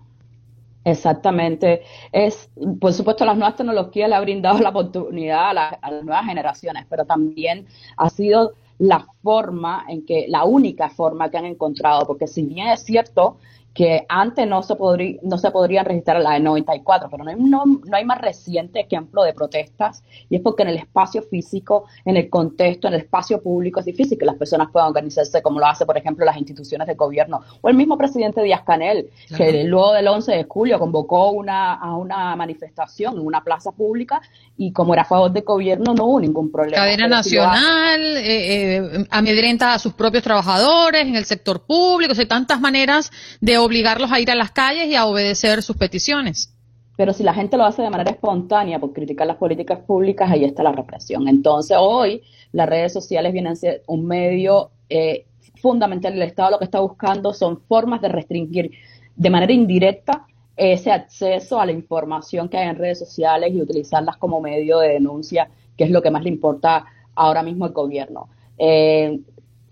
Exactamente. 0.85 1.81
Es, 2.11 2.47
por 2.79 2.93
supuesto, 2.93 3.25
las 3.25 3.35
nuevas 3.35 3.55
tecnologías 3.55 4.07
le 4.07 4.15
han 4.15 4.23
brindado 4.23 4.59
la 4.59 4.69
oportunidad 4.69 5.57
a, 5.57 5.69
a, 5.69 5.91
las 5.91 6.03
nuevas 6.03 6.25
generaciones, 6.25 6.85
pero 6.87 7.05
también 7.05 7.65
ha 7.97 8.09
sido 8.11 8.53
la 8.77 9.07
forma 9.23 9.85
en 9.87 10.05
que, 10.05 10.25
la 10.27 10.43
única 10.43 10.89
forma 10.89 11.31
que 11.31 11.37
han 11.37 11.45
encontrado, 11.45 12.05
porque 12.05 12.27
si 12.27 12.43
bien 12.43 12.67
es 12.67 12.83
cierto 12.83 13.37
que 13.73 14.05
antes 14.07 14.47
no 14.47 14.61
se, 14.61 14.75
no 15.23 15.37
se 15.37 15.51
podrían 15.51 15.85
registrar 15.85 16.21
la 16.21 16.33
de 16.33 16.39
94, 16.39 17.09
pero 17.09 17.23
no 17.23 17.31
hay, 17.31 17.37
no, 17.37 17.63
hay 17.91 18.05
más 18.05 18.21
reciente 18.21 18.81
ejemplo 18.81 19.23
de 19.23 19.33
protestas 19.33 20.03
y 20.29 20.35
es 20.35 20.41
porque 20.41 20.63
en 20.63 20.69
el 20.69 20.77
espacio 20.77 21.23
físico, 21.23 21.85
en 22.05 22.17
el 22.17 22.29
contexto, 22.29 22.87
en 22.87 22.93
el 22.93 23.01
espacio 23.01 23.41
público 23.41 23.79
es 23.79 23.85
difícil 23.87 24.17
que 24.17 24.25
las 24.25 24.35
personas 24.35 24.69
puedan 24.71 24.89
organizarse 24.89 25.41
como 25.41 25.59
lo 25.59 25.65
hace, 25.65 25.85
por 25.85 25.97
ejemplo, 25.97 26.23
las 26.23 26.37
instituciones 26.37 26.87
de 26.87 26.93
gobierno 26.93 27.41
o 27.61 27.69
el 27.69 27.75
mismo 27.75 27.97
presidente 27.97 28.43
Díaz 28.43 28.61
Canel, 28.63 29.09
que 29.35 29.63
luego 29.63 29.93
del 29.93 30.07
11 30.07 30.31
de 30.31 30.43
julio 30.43 30.77
convocó 30.77 31.31
una, 31.31 31.73
a 31.73 31.95
una 31.95 32.35
manifestación 32.35 33.15
en 33.15 33.25
una 33.25 33.43
plaza 33.43 33.71
pública 33.71 34.21
y 34.55 34.71
como 34.71 34.93
era 34.93 35.01
a 35.01 35.05
favor 35.05 35.31
de 35.31 35.41
gobierno 35.41 35.95
no 35.95 36.05
hubo 36.05 36.19
ningún 36.19 36.51
problema. 36.51 36.77
Cadena 36.77 37.07
nacional, 37.07 38.01
eh, 38.17 38.77
eh, 38.77 39.05
amedrenta 39.09 39.73
a 39.73 39.79
sus 39.79 39.93
propios 39.93 40.23
trabajadores 40.23 41.01
en 41.01 41.15
el 41.15 41.25
sector 41.25 41.65
público, 41.65 42.13
hay 42.15 42.27
tantas 42.27 42.59
maneras 42.59 43.11
de 43.41 43.62
obligarlos 43.63 44.11
a 44.11 44.19
ir 44.19 44.29
a 44.31 44.35
las 44.35 44.51
calles 44.51 44.87
y 44.87 44.95
a 44.95 45.05
obedecer 45.05 45.61
sus 45.61 45.77
peticiones. 45.77 46.53
Pero 46.95 47.13
si 47.13 47.23
la 47.23 47.33
gente 47.33 47.57
lo 47.57 47.65
hace 47.65 47.81
de 47.81 47.89
manera 47.89 48.11
espontánea 48.11 48.79
por 48.79 48.93
criticar 48.93 49.25
las 49.25 49.37
políticas 49.37 49.79
públicas, 49.79 50.29
ahí 50.29 50.43
está 50.43 50.61
la 50.61 50.71
represión. 50.71 51.27
Entonces 51.27 51.77
hoy 51.79 52.21
las 52.51 52.69
redes 52.69 52.93
sociales 52.93 53.33
vienen 53.33 53.53
a 53.53 53.55
ser 53.55 53.83
un 53.87 54.05
medio 54.05 54.71
eh, 54.89 55.25
fundamental. 55.61 56.13
El 56.13 56.21
Estado 56.21 56.51
lo 56.51 56.59
que 56.59 56.65
está 56.65 56.79
buscando 56.79 57.33
son 57.33 57.61
formas 57.61 58.01
de 58.01 58.09
restringir 58.09 58.71
de 59.15 59.29
manera 59.29 59.53
indirecta 59.53 60.27
ese 60.55 60.91
acceso 60.91 61.59
a 61.59 61.65
la 61.65 61.71
información 61.71 62.47
que 62.47 62.57
hay 62.57 62.69
en 62.69 62.75
redes 62.75 62.99
sociales 62.99 63.51
y 63.53 63.61
utilizarlas 63.61 64.17
como 64.17 64.39
medio 64.39 64.79
de 64.79 64.89
denuncia, 64.89 65.49
que 65.75 65.85
es 65.85 65.89
lo 65.89 66.01
que 66.03 66.11
más 66.11 66.23
le 66.23 66.29
importa 66.29 66.85
ahora 67.15 67.41
mismo 67.41 67.65
al 67.65 67.71
gobierno. 67.71 68.29
Eh, 68.57 69.19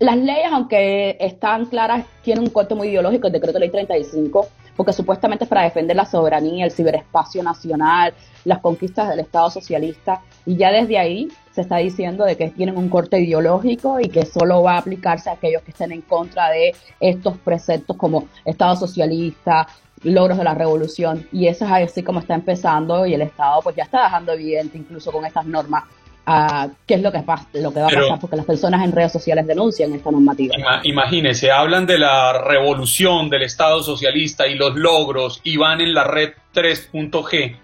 las 0.02 0.16
leyes, 0.16 0.50
aunque 0.50 1.16
están 1.20 1.66
claras, 1.66 2.04
tienen 2.22 2.42
un 2.42 2.50
corte 2.50 2.74
muy 2.74 2.88
ideológico, 2.88 3.28
el 3.28 3.32
decreto 3.32 3.60
ley 3.60 3.70
35, 3.70 4.48
porque 4.76 4.92
supuestamente 4.92 5.44
es 5.44 5.48
para 5.48 5.62
defender 5.62 5.94
la 5.94 6.04
soberanía, 6.04 6.64
el 6.64 6.72
ciberespacio 6.72 7.40
nacional, 7.40 8.12
las 8.44 8.58
conquistas 8.58 9.08
del 9.08 9.20
Estado 9.20 9.48
socialista, 9.50 10.20
y 10.44 10.56
ya 10.56 10.72
desde 10.72 10.98
ahí 10.98 11.28
se 11.52 11.60
está 11.60 11.76
diciendo 11.76 12.24
de 12.24 12.36
que 12.36 12.50
tienen 12.50 12.76
un 12.76 12.88
corte 12.88 13.20
ideológico 13.20 14.00
y 14.00 14.08
que 14.08 14.26
solo 14.26 14.64
va 14.64 14.72
a 14.72 14.78
aplicarse 14.78 15.30
a 15.30 15.34
aquellos 15.34 15.62
que 15.62 15.70
estén 15.70 15.92
en 15.92 16.00
contra 16.00 16.50
de 16.50 16.74
estos 16.98 17.38
preceptos 17.38 17.96
como 17.96 18.26
Estado 18.44 18.74
socialista, 18.74 19.68
logros 20.02 20.36
de 20.36 20.42
la 20.42 20.54
revolución, 20.54 21.28
y 21.30 21.46
eso 21.46 21.64
es 21.64 21.70
así 21.70 22.02
como 22.02 22.18
está 22.18 22.34
empezando 22.34 23.06
y 23.06 23.14
el 23.14 23.22
Estado 23.22 23.60
pues 23.62 23.76
ya 23.76 23.84
está 23.84 24.02
dejando 24.02 24.32
evidente 24.32 24.78
incluso 24.78 25.12
con 25.12 25.24
estas 25.24 25.46
normas 25.46 25.84
a 26.24 26.68
qué 26.86 26.94
es 26.94 27.02
lo 27.02 27.10
que, 27.10 27.18
lo 27.54 27.72
que 27.72 27.80
va 27.80 27.86
a 27.86 27.90
pasar, 27.90 28.20
porque 28.20 28.36
las 28.36 28.46
personas 28.46 28.84
en 28.84 28.92
redes 28.92 29.12
sociales 29.12 29.46
denuncian 29.46 29.92
esta 29.92 30.10
normativa. 30.10 30.54
Imagínense, 30.84 31.50
hablan 31.50 31.86
de 31.86 31.98
la 31.98 32.44
revolución 32.44 33.28
del 33.28 33.42
Estado 33.42 33.82
socialista 33.82 34.46
y 34.46 34.54
los 34.54 34.76
logros 34.76 35.40
y 35.42 35.56
van 35.56 35.80
en 35.80 35.94
la 35.94 36.04
red 36.04 36.32
3.g, 36.54 37.56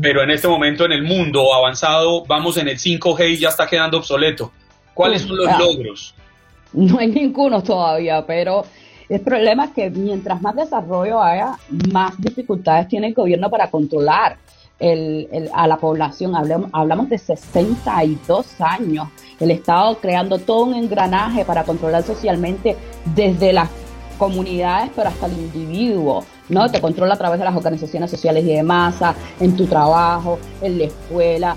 pero 0.00 0.22
en 0.22 0.30
este 0.30 0.48
momento 0.48 0.86
en 0.86 0.92
el 0.92 1.02
mundo 1.02 1.54
avanzado 1.54 2.24
vamos 2.24 2.56
en 2.56 2.68
el 2.68 2.78
5G 2.78 3.32
y 3.32 3.36
ya 3.38 3.48
está 3.48 3.66
quedando 3.66 3.98
obsoleto. 3.98 4.50
¿Cuáles 4.94 5.22
son 5.22 5.36
los 5.36 5.48
ah. 5.48 5.58
logros? 5.58 6.14
No 6.72 6.98
hay 6.98 7.08
ninguno 7.08 7.62
todavía, 7.62 8.24
pero 8.26 8.64
el 9.08 9.20
problema 9.20 9.66
es 9.66 9.70
que 9.72 9.90
mientras 9.90 10.40
más 10.40 10.56
desarrollo 10.56 11.22
haya, 11.22 11.58
más 11.92 12.18
dificultades 12.20 12.88
tiene 12.88 13.08
el 13.08 13.14
gobierno 13.14 13.50
para 13.50 13.70
controlar 13.70 14.38
el, 14.78 15.50
a 15.54 15.66
la 15.66 15.76
población. 15.76 16.34
Hablamos, 16.34 16.70
hablamos 16.72 17.08
de 17.08 17.18
62 17.18 18.60
años. 18.60 19.08
El 19.40 19.50
Estado 19.50 19.98
creando 19.98 20.38
todo 20.38 20.64
un 20.64 20.74
engranaje 20.74 21.44
para 21.44 21.64
controlar 21.64 22.02
socialmente 22.02 22.76
desde 23.14 23.52
las 23.52 23.68
comunidades, 24.18 24.90
pero 24.94 25.08
hasta 25.08 25.26
el 25.26 25.32
individuo, 25.32 26.24
¿no? 26.48 26.70
Te 26.70 26.80
controla 26.80 27.14
a 27.14 27.18
través 27.18 27.38
de 27.38 27.44
las 27.44 27.56
organizaciones 27.56 28.10
sociales 28.10 28.44
y 28.44 28.52
de 28.52 28.62
masa, 28.62 29.14
en 29.40 29.56
tu 29.56 29.66
trabajo, 29.66 30.38
en 30.60 30.78
la 30.78 30.84
escuela. 30.84 31.56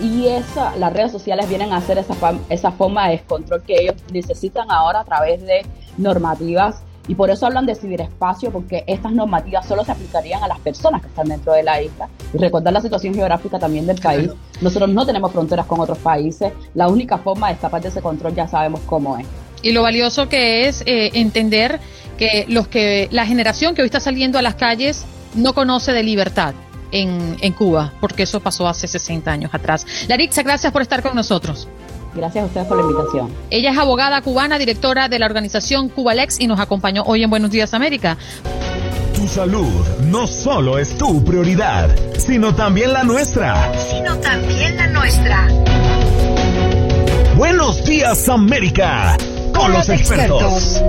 Y 0.00 0.28
esa, 0.28 0.76
las 0.76 0.92
redes 0.92 1.12
sociales 1.12 1.48
vienen 1.48 1.72
a 1.72 1.78
hacer 1.78 1.98
esa, 1.98 2.14
esa 2.48 2.70
forma 2.70 3.06
de 3.06 3.16
descontrol 3.16 3.62
que 3.62 3.82
ellos 3.82 3.96
necesitan 4.12 4.70
ahora 4.70 5.00
a 5.00 5.04
través 5.04 5.42
de 5.42 5.66
normativas 5.96 6.82
y 7.08 7.14
por 7.14 7.30
eso 7.30 7.46
hablan 7.46 7.64
de 7.66 7.74
ciberespacio, 7.74 8.52
porque 8.52 8.84
estas 8.86 9.12
normativas 9.12 9.66
solo 9.66 9.82
se 9.82 9.92
aplicarían 9.92 10.42
a 10.42 10.48
las 10.48 10.60
personas 10.60 11.00
que 11.00 11.08
están 11.08 11.26
dentro 11.26 11.54
de 11.54 11.62
la 11.62 11.82
isla. 11.82 12.08
Y 12.34 12.38
recordar 12.38 12.72
la 12.72 12.82
situación 12.82 13.14
geográfica 13.14 13.58
también 13.58 13.86
del 13.86 13.98
país. 13.98 14.30
Nosotros 14.60 14.90
no 14.90 15.06
tenemos 15.06 15.32
fronteras 15.32 15.66
con 15.66 15.80
otros 15.80 15.98
países. 15.98 16.52
La 16.74 16.88
única 16.88 17.16
forma 17.16 17.48
de 17.48 17.54
escapar 17.54 17.80
de 17.80 17.88
ese 17.88 18.02
control 18.02 18.34
ya 18.34 18.46
sabemos 18.46 18.80
cómo 18.86 19.16
es. 19.16 19.26
Y 19.62 19.72
lo 19.72 19.82
valioso 19.82 20.28
que 20.28 20.68
es 20.68 20.82
eh, 20.86 21.10
entender 21.14 21.80
que 22.18 22.44
los 22.48 22.68
que 22.68 23.08
la 23.10 23.26
generación 23.26 23.74
que 23.74 23.82
hoy 23.82 23.86
está 23.86 24.00
saliendo 24.00 24.38
a 24.38 24.42
las 24.42 24.56
calles 24.56 25.04
no 25.34 25.54
conoce 25.54 25.92
de 25.92 26.02
libertad 26.02 26.54
en, 26.92 27.36
en 27.40 27.52
Cuba, 27.52 27.92
porque 28.00 28.24
eso 28.24 28.40
pasó 28.40 28.68
hace 28.68 28.86
60 28.86 29.30
años 29.30 29.54
atrás. 29.54 29.86
Larixa, 30.08 30.42
gracias 30.42 30.72
por 30.72 30.82
estar 30.82 31.02
con 31.02 31.14
nosotros. 31.14 31.68
Gracias 32.18 32.42
a 32.42 32.46
ustedes 32.46 32.66
por 32.66 32.76
la 32.76 32.82
invitación. 32.82 33.32
Ella 33.48 33.70
es 33.70 33.78
abogada 33.78 34.20
cubana, 34.22 34.58
directora 34.58 35.08
de 35.08 35.20
la 35.20 35.26
organización 35.26 35.88
Cubalex 35.88 36.40
y 36.40 36.48
nos 36.48 36.58
acompañó 36.58 37.04
hoy 37.06 37.22
en 37.22 37.30
Buenos 37.30 37.52
Días 37.52 37.74
América. 37.74 38.18
Tu 39.14 39.28
salud 39.28 39.86
no 40.06 40.26
solo 40.26 40.78
es 40.78 40.98
tu 40.98 41.24
prioridad, 41.24 41.94
sino 42.18 42.56
también 42.56 42.92
la 42.92 43.04
nuestra. 43.04 43.72
Sino 43.88 44.16
también 44.16 44.76
la 44.76 44.88
nuestra. 44.88 45.46
Buenos 47.36 47.84
Días 47.84 48.28
América, 48.28 49.16
con, 49.54 49.72
los, 49.72 49.88
expertos. 49.88 50.82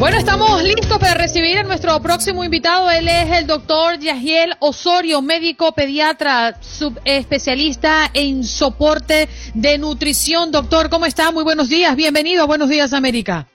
Bueno, 0.00 0.16
estamos 0.16 0.62
listos 0.62 0.96
para 0.96 1.12
recibir 1.12 1.58
a 1.58 1.62
nuestro 1.62 2.00
próximo 2.00 2.42
invitado. 2.42 2.90
Él 2.90 3.06
es 3.06 3.32
el 3.32 3.46
doctor 3.46 3.98
Yagiel 3.98 4.54
Osorio, 4.58 5.20
médico 5.20 5.72
pediatra, 5.72 6.56
subespecialista 6.62 8.10
en 8.14 8.42
soporte 8.42 9.28
de 9.52 9.76
nutrición. 9.76 10.52
Doctor, 10.52 10.88
¿cómo 10.88 11.04
está? 11.04 11.32
Muy 11.32 11.44
buenos 11.44 11.68
días. 11.68 11.94
Bienvenido. 11.96 12.46
Buenos 12.46 12.70
días, 12.70 12.94
América. 12.94 13.46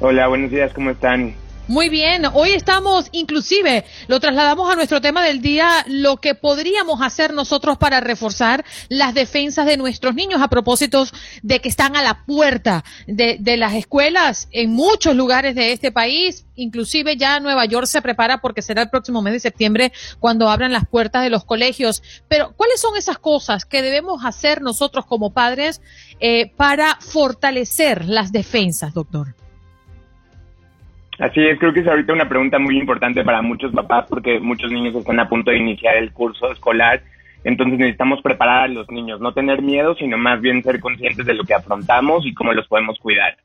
Hola, 0.00 0.28
buenos 0.28 0.50
días. 0.50 0.72
¿Cómo 0.72 0.92
están? 0.92 1.34
Muy 1.66 1.88
bien, 1.88 2.26
hoy 2.34 2.50
estamos, 2.50 3.08
inclusive, 3.12 3.86
lo 4.06 4.20
trasladamos 4.20 4.70
a 4.70 4.76
nuestro 4.76 5.00
tema 5.00 5.24
del 5.24 5.40
día, 5.40 5.82
lo 5.86 6.18
que 6.18 6.34
podríamos 6.34 7.00
hacer 7.00 7.32
nosotros 7.32 7.78
para 7.78 8.00
reforzar 8.00 8.66
las 8.90 9.14
defensas 9.14 9.64
de 9.64 9.78
nuestros 9.78 10.14
niños 10.14 10.42
a 10.42 10.48
propósito 10.48 11.06
de 11.42 11.60
que 11.60 11.70
están 11.70 11.96
a 11.96 12.02
la 12.02 12.26
puerta 12.26 12.84
de, 13.06 13.38
de 13.40 13.56
las 13.56 13.72
escuelas 13.72 14.46
en 14.50 14.72
muchos 14.74 15.16
lugares 15.16 15.54
de 15.54 15.72
este 15.72 15.90
país, 15.90 16.44
inclusive 16.54 17.16
ya 17.16 17.40
Nueva 17.40 17.64
York 17.64 17.86
se 17.86 18.02
prepara 18.02 18.42
porque 18.42 18.60
será 18.60 18.82
el 18.82 18.90
próximo 18.90 19.22
mes 19.22 19.32
de 19.32 19.40
septiembre 19.40 19.90
cuando 20.20 20.50
abran 20.50 20.70
las 20.70 20.86
puertas 20.86 21.22
de 21.22 21.30
los 21.30 21.46
colegios. 21.46 22.02
Pero, 22.28 22.52
¿cuáles 22.58 22.78
son 22.78 22.94
esas 22.98 23.16
cosas 23.16 23.64
que 23.64 23.80
debemos 23.80 24.26
hacer 24.26 24.60
nosotros 24.60 25.06
como 25.06 25.32
padres 25.32 25.80
eh, 26.20 26.52
para 26.58 26.96
fortalecer 27.00 28.04
las 28.04 28.32
defensas, 28.32 28.92
doctor? 28.92 29.34
Así 31.18 31.40
es, 31.46 31.58
creo 31.58 31.72
que 31.72 31.80
es 31.80 31.86
ahorita 31.86 32.12
una 32.12 32.28
pregunta 32.28 32.58
muy 32.58 32.76
importante 32.76 33.22
para 33.22 33.40
muchos 33.40 33.72
papás 33.72 34.06
porque 34.08 34.40
muchos 34.40 34.70
niños 34.72 34.94
están 34.96 35.20
a 35.20 35.28
punto 35.28 35.50
de 35.50 35.58
iniciar 35.58 35.96
el 35.96 36.12
curso 36.12 36.50
escolar, 36.50 37.02
entonces 37.44 37.78
necesitamos 37.78 38.20
preparar 38.20 38.64
a 38.64 38.68
los 38.68 38.90
niños, 38.90 39.20
no 39.20 39.32
tener 39.32 39.62
miedo, 39.62 39.94
sino 39.94 40.18
más 40.18 40.40
bien 40.40 40.62
ser 40.62 40.80
conscientes 40.80 41.24
de 41.24 41.34
lo 41.34 41.44
que 41.44 41.54
afrontamos 41.54 42.26
y 42.26 42.34
cómo 42.34 42.52
los 42.52 42.66
podemos 42.66 42.98
cuidar. 42.98 43.36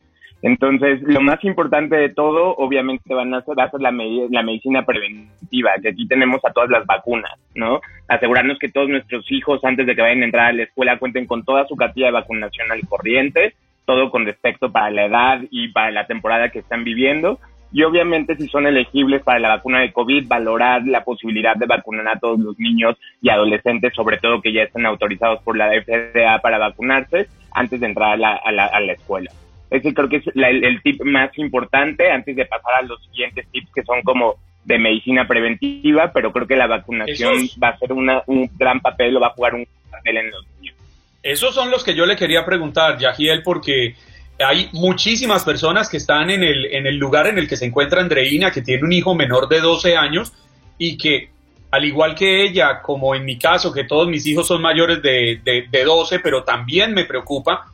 Entonces, 0.42 1.02
lo 1.02 1.20
más 1.20 1.44
importante 1.44 1.98
de 1.98 2.10
todo, 2.10 2.56
obviamente, 2.56 3.14
van 3.14 3.34
a 3.34 3.42
ser, 3.42 3.60
va 3.60 3.66
a 3.66 3.72
ser 3.72 3.82
la, 3.82 3.92
la 3.92 4.42
medicina 4.42 4.86
preventiva, 4.86 5.72
que 5.82 5.90
aquí 5.90 6.08
tenemos 6.08 6.40
a 6.46 6.54
todas 6.54 6.70
las 6.70 6.86
vacunas, 6.86 7.34
¿no? 7.56 7.82
Asegurarnos 8.08 8.58
que 8.58 8.70
todos 8.70 8.88
nuestros 8.88 9.30
hijos, 9.34 9.60
antes 9.66 9.86
de 9.86 9.96
que 9.96 10.02
vayan 10.02 10.22
a 10.22 10.26
entrar 10.26 10.46
a 10.48 10.54
la 10.54 10.64
escuela, 10.64 10.98
cuenten 10.98 11.28
con 11.28 11.44
toda 11.44 11.68
su 11.68 11.76
cartilla 11.76 12.06
de 12.06 12.14
vacunación 12.14 12.72
al 12.72 12.88
corriente, 12.88 13.54
todo 13.84 14.10
con 14.10 14.26
respecto 14.26 14.72
para 14.72 14.92
la 14.92 15.06
edad 15.06 15.42
y 15.52 15.68
para 15.70 15.92
la 15.92 16.08
temporada 16.08 16.50
que 16.50 16.60
están 16.60 16.86
viviendo 16.86 17.38
y 17.72 17.84
obviamente 17.84 18.36
si 18.36 18.48
son 18.48 18.66
elegibles 18.66 19.22
para 19.22 19.40
la 19.40 19.50
vacuna 19.50 19.82
de 19.82 19.92
COVID, 19.92 20.28
valorar 20.28 20.84
la 20.86 21.04
posibilidad 21.04 21.56
de 21.56 21.68
vacunar 21.68 22.08
a 22.08 22.20
todos 22.20 22.40
los 22.40 22.58
niños 22.60 22.98
y 23.22 23.30
adolescentes, 23.30 23.94
sobre 23.94 24.18
todo 24.18 24.42
que 24.42 24.54
ya 24.54 24.64
estén 24.64 24.86
autorizados 24.86 25.42
por 25.44 25.56
la 25.56 25.70
FDA 25.70 26.40
para 26.40 26.58
vacunarse 26.58 27.28
antes 27.52 27.80
de 27.80 27.88
entrar 27.88 28.14
a 28.14 28.18
la, 28.18 28.36
a 28.36 28.52
la, 28.52 28.66
a 28.66 28.80
la 28.80 28.94
escuela. 28.94 29.32
Ese 29.70 29.94
creo 29.94 30.10
que 30.10 30.18
es 30.18 30.24
el, 30.34 30.82
tip 30.82 31.04
más 31.04 31.38
importante 31.38 32.12
antes 32.12 32.36
de 32.36 32.46
pasar 32.46 32.74
a 32.80 32.82
los 32.82 33.04
siguientes 33.06 33.46
tips 33.52 33.72
que 33.74 33.84
son 33.84 34.02
como 34.02 34.36
de 34.66 34.80
medicina 34.80 35.28
preventiva, 35.28 36.12
pero 36.12 36.32
creo 36.32 36.48
que 36.48 36.56
la 36.56 36.68
vacunación 36.68 37.34
va 37.62 37.70
a 37.70 37.78
ser 37.78 37.94
una, 37.94 38.24
un 38.26 38.50
gran 38.58 38.80
papel 38.80 39.16
o 39.16 39.20
va 39.20 39.28
a 39.28 39.32
jugar 39.32 39.56
un 39.56 39.68
papel 39.92 40.18
en 40.18 40.32
los 40.32 40.46
niños. 40.60 40.76
Esos 41.22 41.54
son 41.54 41.70
los 41.70 41.84
que 41.84 41.96
yo 41.96 42.06
le 42.06 42.16
quería 42.16 42.46
preguntar, 42.46 42.98
Yajiel, 42.98 43.44
porque 43.44 43.96
hay 44.40 44.70
muchísimas 44.72 45.44
personas 45.44 45.90
que 45.90 45.98
están 45.98 46.30
en 46.30 46.44
el, 46.44 46.66
en 46.68 46.88
el 46.88 46.96
lugar 46.98 47.28
en 47.28 47.38
el 47.38 47.48
que 47.48 47.58
se 47.58 47.66
encuentra 47.66 48.02
Andreina, 48.02 48.52
que 48.52 48.62
tiene 48.62 48.84
un 48.84 48.94
hijo 48.94 49.14
menor 49.14 49.50
de 49.50 49.60
12 49.60 49.98
años 49.98 50.34
y 50.78 50.98
que, 50.98 51.32
al 51.72 51.86
igual 51.86 52.16
que 52.16 52.44
ella, 52.44 52.82
como 52.82 53.16
en 53.16 53.26
mi 53.26 53.38
caso, 53.38 53.74
que 53.74 53.84
todos 53.84 54.08
mis 54.08 54.26
hijos 54.26 54.48
son 54.48 54.62
mayores 54.62 55.02
de, 55.02 55.42
de, 55.44 55.84
12, 55.84 56.20
pero 56.20 56.44
también 56.44 56.94
me 56.94 57.06
preocupa, 57.06 57.68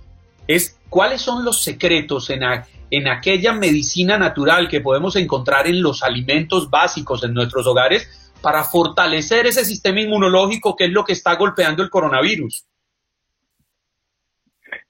es 0.48 0.80
cuáles 0.90 1.22
son 1.22 1.46
los 1.46 1.62
secretos 1.62 2.30
en, 2.32 2.42
en 2.90 3.08
aquella 3.08 3.54
medicina 3.54 4.18
natural 4.18 4.68
que 4.68 4.82
podemos 4.82 5.16
encontrar 5.16 5.68
en 5.68 5.82
los 5.82 6.02
alimentos 6.02 6.70
básicos 6.70 7.24
en 7.24 7.34
nuestros 7.34 7.68
hogares 7.68 8.32
para 8.42 8.64
fortalecer 8.64 9.46
ese 9.46 9.66
sistema 9.66 10.02
inmunológico 10.02 10.76
que 10.76 10.86
es 10.86 10.92
lo 10.92 11.04
que 11.04 11.14
está 11.14 11.36
golpeando 11.36 11.84
el 11.84 11.90
coronavirus. 11.90 12.66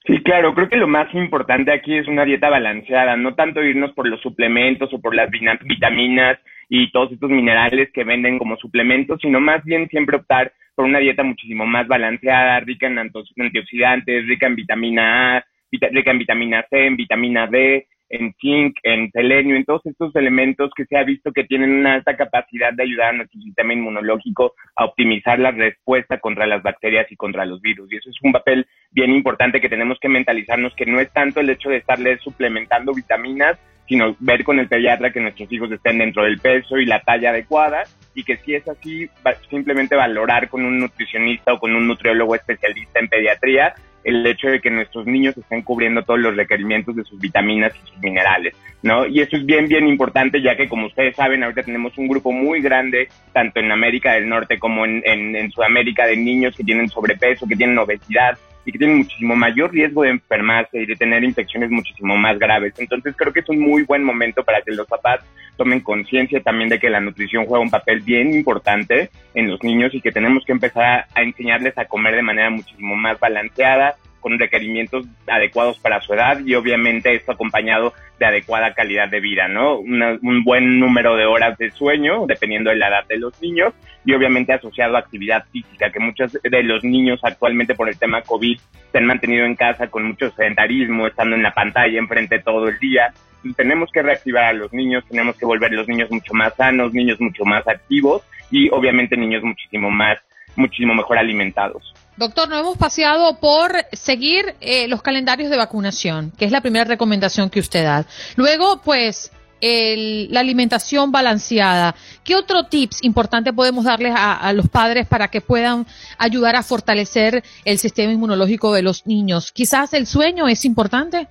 Sí, 0.06 0.22
claro, 0.22 0.54
creo 0.54 0.68
que 0.68 0.76
lo 0.76 0.86
más 0.86 1.12
importante 1.14 1.72
aquí 1.72 1.96
es 1.96 2.06
una 2.06 2.24
dieta 2.24 2.48
balanceada, 2.48 3.16
no 3.16 3.34
tanto 3.34 3.60
irnos 3.62 3.92
por 3.92 4.06
los 4.06 4.20
suplementos 4.20 4.92
o 4.94 5.00
por 5.00 5.16
las 5.16 5.28
vitaminas 5.30 6.38
y 6.68 6.92
todos 6.92 7.10
estos 7.10 7.28
minerales 7.28 7.90
que 7.92 8.04
venden 8.04 8.38
como 8.38 8.56
suplementos, 8.56 9.18
sino 9.20 9.40
más 9.40 9.64
bien 9.64 9.88
siempre 9.88 10.16
optar 10.16 10.52
por 10.76 10.84
una 10.84 11.00
dieta 11.00 11.24
muchísimo 11.24 11.66
más 11.66 11.88
balanceada, 11.88 12.60
rica 12.60 12.86
en 12.86 12.98
antioxidantes, 12.98 14.28
rica 14.28 14.46
en 14.46 14.54
vitamina 14.54 15.38
A, 15.38 15.44
rica 15.72 16.10
en 16.12 16.18
vitamina 16.18 16.64
C, 16.70 16.86
en 16.86 16.96
vitamina 16.96 17.48
D, 17.48 17.88
en 18.08 18.34
zinc, 18.40 18.76
en 18.82 19.10
selenio, 19.10 19.56
en 19.56 19.64
todos 19.64 19.84
estos 19.86 20.14
elementos 20.14 20.70
que 20.76 20.84
se 20.84 20.96
ha 20.96 21.04
visto 21.04 21.32
que 21.32 21.44
tienen 21.44 21.72
una 21.72 21.94
alta 21.94 22.16
capacidad 22.16 22.72
de 22.72 22.84
ayudar 22.84 23.08
a 23.08 23.12
nuestro 23.18 23.40
sistema 23.40 23.72
inmunológico 23.72 24.54
a 24.76 24.84
optimizar 24.84 25.38
la 25.38 25.50
respuesta 25.50 26.18
contra 26.20 26.46
las 26.46 26.62
bacterias 26.62 27.10
y 27.10 27.16
contra 27.16 27.44
los 27.44 27.60
virus. 27.60 27.92
Y 27.92 27.96
eso 27.96 28.10
es 28.10 28.16
un 28.22 28.32
papel 28.32 28.66
bien 28.90 29.10
importante 29.10 29.60
que 29.60 29.68
tenemos 29.68 29.98
que 30.00 30.08
mentalizarnos 30.08 30.74
que 30.74 30.86
no 30.86 31.00
es 31.00 31.12
tanto 31.12 31.40
el 31.40 31.50
hecho 31.50 31.70
de 31.70 31.78
estarles 31.78 32.20
suplementando 32.22 32.92
vitaminas, 32.92 33.58
sino 33.88 34.16
ver 34.18 34.44
con 34.44 34.58
el 34.58 34.68
pediatra 34.68 35.12
que 35.12 35.20
nuestros 35.20 35.50
hijos 35.52 35.70
estén 35.70 35.98
dentro 35.98 36.24
del 36.24 36.38
peso 36.38 36.78
y 36.78 36.86
la 36.86 37.00
talla 37.00 37.30
adecuada 37.30 37.84
y 38.14 38.24
que 38.24 38.36
si 38.38 38.54
es 38.54 38.66
así, 38.68 39.08
simplemente 39.50 39.94
valorar 39.94 40.48
con 40.48 40.64
un 40.64 40.80
nutricionista 40.80 41.52
o 41.52 41.58
con 41.58 41.74
un 41.74 41.86
nutriólogo 41.86 42.34
especialista 42.34 42.98
en 42.98 43.08
pediatría 43.08 43.74
el 44.06 44.24
hecho 44.24 44.48
de 44.48 44.60
que 44.60 44.70
nuestros 44.70 45.04
niños 45.04 45.36
estén 45.36 45.62
cubriendo 45.62 46.02
todos 46.02 46.20
los 46.20 46.36
requerimientos 46.36 46.94
de 46.94 47.02
sus 47.02 47.18
vitaminas 47.18 47.72
y 47.74 47.88
sus 47.90 47.98
minerales, 47.98 48.54
¿no? 48.80 49.04
Y 49.04 49.20
eso 49.20 49.36
es 49.36 49.44
bien, 49.44 49.66
bien 49.66 49.88
importante, 49.88 50.40
ya 50.40 50.56
que 50.56 50.68
como 50.68 50.86
ustedes 50.86 51.16
saben, 51.16 51.42
ahorita 51.42 51.64
tenemos 51.64 51.98
un 51.98 52.06
grupo 52.06 52.30
muy 52.30 52.62
grande, 52.62 53.08
tanto 53.32 53.58
en 53.58 53.72
América 53.72 54.12
del 54.12 54.28
Norte 54.28 54.60
como 54.60 54.84
en, 54.84 55.02
en 55.04 55.50
Sudamérica, 55.50 56.06
de 56.06 56.16
niños 56.16 56.54
que 56.56 56.62
tienen 56.62 56.88
sobrepeso, 56.88 57.48
que 57.48 57.56
tienen 57.56 57.76
obesidad, 57.78 58.38
y 58.66 58.72
que 58.72 58.78
tienen 58.78 58.98
muchísimo 58.98 59.36
mayor 59.36 59.72
riesgo 59.72 60.02
de 60.02 60.10
enfermarse 60.10 60.82
y 60.82 60.86
de 60.86 60.96
tener 60.96 61.22
infecciones 61.24 61.70
muchísimo 61.70 62.16
más 62.16 62.38
graves. 62.38 62.74
Entonces 62.78 63.14
creo 63.16 63.32
que 63.32 63.40
es 63.40 63.48
un 63.48 63.60
muy 63.60 63.84
buen 63.84 64.02
momento 64.02 64.42
para 64.44 64.60
que 64.60 64.72
los 64.72 64.86
papás 64.86 65.20
tomen 65.56 65.80
conciencia 65.80 66.42
también 66.42 66.68
de 66.68 66.78
que 66.78 66.90
la 66.90 67.00
nutrición 67.00 67.46
juega 67.46 67.62
un 67.62 67.70
papel 67.70 68.00
bien 68.00 68.34
importante 68.34 69.08
en 69.34 69.48
los 69.48 69.62
niños 69.62 69.94
y 69.94 70.00
que 70.00 70.12
tenemos 70.12 70.44
que 70.44 70.52
empezar 70.52 71.06
a 71.14 71.22
enseñarles 71.22 71.78
a 71.78 71.86
comer 71.86 72.16
de 72.16 72.22
manera 72.22 72.50
muchísimo 72.50 72.96
más 72.96 73.18
balanceada, 73.20 73.94
con 74.26 74.40
requerimientos 74.40 75.06
adecuados 75.28 75.78
para 75.78 76.00
su 76.00 76.12
edad 76.12 76.40
y 76.44 76.56
obviamente 76.56 77.14
esto 77.14 77.30
acompañado 77.30 77.94
de 78.18 78.26
adecuada 78.26 78.74
calidad 78.74 79.08
de 79.08 79.20
vida, 79.20 79.46
¿no? 79.46 79.78
un 79.78 80.42
buen 80.42 80.80
número 80.80 81.14
de 81.14 81.26
horas 81.26 81.56
de 81.58 81.70
sueño, 81.70 82.26
dependiendo 82.26 82.70
de 82.70 82.76
la 82.76 82.88
edad 82.88 83.06
de 83.06 83.18
los 83.18 83.40
niños, 83.40 83.72
y 84.04 84.14
obviamente 84.14 84.52
asociado 84.52 84.96
a 84.96 84.98
actividad 84.98 85.44
física, 85.52 85.92
que 85.92 86.00
muchos 86.00 86.36
de 86.42 86.62
los 86.64 86.82
niños 86.82 87.20
actualmente 87.22 87.76
por 87.76 87.88
el 87.88 87.96
tema 88.00 88.22
COVID 88.22 88.58
se 88.90 88.98
han 88.98 89.06
mantenido 89.06 89.46
en 89.46 89.54
casa 89.54 89.86
con 89.86 90.02
mucho 90.02 90.28
sedentarismo, 90.32 91.06
estando 91.06 91.36
en 91.36 91.44
la 91.44 91.54
pantalla 91.54 91.96
enfrente 91.96 92.40
todo 92.40 92.66
el 92.66 92.80
día. 92.80 93.14
tenemos 93.56 93.92
que 93.92 94.02
reactivar 94.02 94.46
a 94.46 94.52
los 94.54 94.72
niños, 94.72 95.04
tenemos 95.08 95.36
que 95.36 95.46
volver 95.46 95.70
los 95.70 95.86
niños 95.86 96.10
mucho 96.10 96.34
más 96.34 96.52
sanos, 96.56 96.92
niños 96.92 97.20
mucho 97.20 97.44
más 97.44 97.68
activos 97.68 98.22
y 98.50 98.70
obviamente 98.70 99.16
niños 99.16 99.44
muchísimo 99.44 99.88
más, 99.88 100.18
muchísimo 100.56 100.94
mejor 100.94 101.16
alimentados. 101.16 101.94
Doctor, 102.16 102.48
nos 102.48 102.60
hemos 102.60 102.78
paseado 102.78 103.38
por 103.38 103.84
seguir 103.92 104.54
eh, 104.60 104.88
los 104.88 105.02
calendarios 105.02 105.50
de 105.50 105.56
vacunación, 105.56 106.32
que 106.38 106.46
es 106.46 106.52
la 106.52 106.62
primera 106.62 106.84
recomendación 106.84 107.50
que 107.50 107.60
usted 107.60 107.84
da. 107.84 108.06
Luego, 108.36 108.80
pues, 108.82 109.30
la 109.60 110.40
alimentación 110.40 111.10
balanceada. 111.12 111.94
¿Qué 112.24 112.34
otro 112.34 112.64
tips 112.64 113.02
importante 113.02 113.52
podemos 113.52 113.84
darles 113.84 114.14
a, 114.16 114.52
los 114.52 114.68
padres 114.68 115.06
para 115.06 115.28
que 115.28 115.40
puedan 115.40 115.86
ayudar 116.18 116.56
a 116.56 116.62
fortalecer 116.62 117.42
el 117.64 117.78
sistema 117.78 118.12
inmunológico 118.12 118.72
de 118.72 118.82
los 118.82 119.06
niños? 119.06 119.52
Quizás 119.52 119.92
el 119.94 120.06
sueño 120.06 120.48
es 120.48 120.64
importante. 120.64 121.28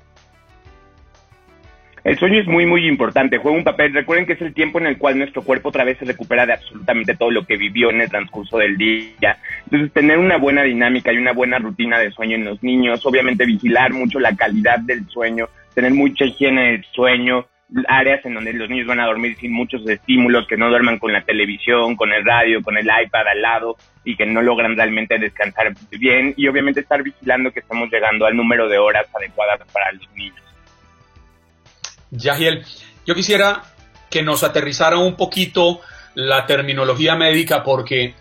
El 2.05 2.19
sueño 2.19 2.39
es 2.39 2.45
muy, 2.45 2.67
muy 2.67 2.87
importante, 2.87 3.39
juega 3.39 3.57
un 3.57 3.63
papel. 3.63 3.91
Recuerden 3.91 4.27
que 4.27 4.33
es 4.33 4.41
el 4.41 4.53
tiempo 4.53 4.77
en 4.77 4.85
el 4.85 4.99
cual 4.99 5.17
nuestro 5.17 5.41
cuerpo 5.41 5.69
otra 5.69 5.83
vez 5.83 5.97
se 5.97 6.05
recupera 6.05 6.45
de 6.45 6.53
absolutamente 6.53 7.15
todo 7.15 7.31
lo 7.31 7.47
que 7.47 7.57
vivió 7.57 7.89
en 7.89 7.99
el 7.99 8.11
transcurso 8.11 8.59
del 8.59 8.77
día. 8.77 9.39
Entonces, 9.63 9.91
tener 9.91 10.19
una 10.19 10.37
buena 10.37 10.61
dinámica 10.61 11.11
y 11.11 11.17
una 11.17 11.33
buena 11.33 11.57
rutina 11.57 11.97
de 11.97 12.11
sueño 12.11 12.35
en 12.35 12.45
los 12.45 12.61
niños, 12.61 13.03
obviamente 13.07 13.47
vigilar 13.47 13.91
mucho 13.91 14.19
la 14.19 14.35
calidad 14.35 14.77
del 14.81 15.03
sueño, 15.07 15.49
tener 15.73 15.95
mucha 15.95 16.25
higiene 16.25 16.73
del 16.73 16.85
sueño, 16.91 17.47
áreas 17.87 18.23
en 18.23 18.35
donde 18.35 18.53
los 18.53 18.69
niños 18.69 18.85
van 18.85 18.99
a 18.99 19.07
dormir 19.07 19.35
sin 19.37 19.51
muchos 19.51 19.81
estímulos, 19.89 20.45
que 20.47 20.57
no 20.57 20.69
duerman 20.69 20.99
con 20.99 21.11
la 21.11 21.23
televisión, 21.23 21.95
con 21.95 22.13
el 22.13 22.23
radio, 22.23 22.61
con 22.61 22.77
el 22.77 22.85
iPad 22.85 23.29
al 23.29 23.41
lado 23.41 23.77
y 24.03 24.15
que 24.15 24.27
no 24.27 24.43
logran 24.43 24.77
realmente 24.77 25.17
descansar 25.17 25.73
bien 25.89 26.35
y 26.37 26.47
obviamente 26.47 26.81
estar 26.81 27.01
vigilando 27.01 27.51
que 27.51 27.61
estamos 27.61 27.89
llegando 27.91 28.27
al 28.27 28.37
número 28.37 28.69
de 28.69 28.77
horas 28.77 29.07
adecuadas 29.15 29.59
para 29.73 29.91
los 29.93 30.07
niños. 30.15 30.45
Yagiel, 32.17 32.65
yo 33.05 33.15
quisiera 33.15 33.63
que 34.09 34.23
nos 34.23 34.43
aterrizara 34.43 34.97
un 34.97 35.15
poquito 35.15 35.81
la 36.15 36.45
terminología 36.45 37.15
médica 37.15 37.63
porque 37.63 38.15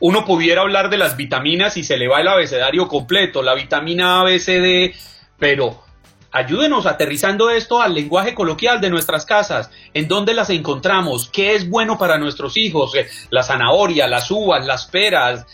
uno 0.00 0.24
pudiera 0.24 0.62
hablar 0.62 0.90
de 0.90 0.98
las 0.98 1.16
vitaminas 1.16 1.76
y 1.76 1.84
se 1.84 1.96
le 1.96 2.08
va 2.08 2.20
el 2.20 2.28
abecedario 2.28 2.86
completo, 2.88 3.42
la 3.42 3.54
vitamina 3.54 4.20
A, 4.20 4.24
B, 4.24 4.38
C, 4.38 4.60
D, 4.60 4.94
pero 5.38 5.82
ayúdenos 6.30 6.84
aterrizando 6.84 7.48
esto 7.48 7.80
al 7.80 7.94
lenguaje 7.94 8.34
coloquial 8.34 8.80
de 8.80 8.90
nuestras 8.90 9.24
casas, 9.24 9.70
en 9.94 10.08
dónde 10.08 10.34
las 10.34 10.50
encontramos, 10.50 11.30
qué 11.30 11.54
es 11.54 11.70
bueno 11.70 11.96
para 11.96 12.18
nuestros 12.18 12.56
hijos, 12.56 12.94
eh, 12.96 13.06
la 13.30 13.42
zanahoria, 13.44 14.08
las 14.08 14.30
uvas, 14.30 14.66
las 14.66 14.86
peras, 14.86 15.46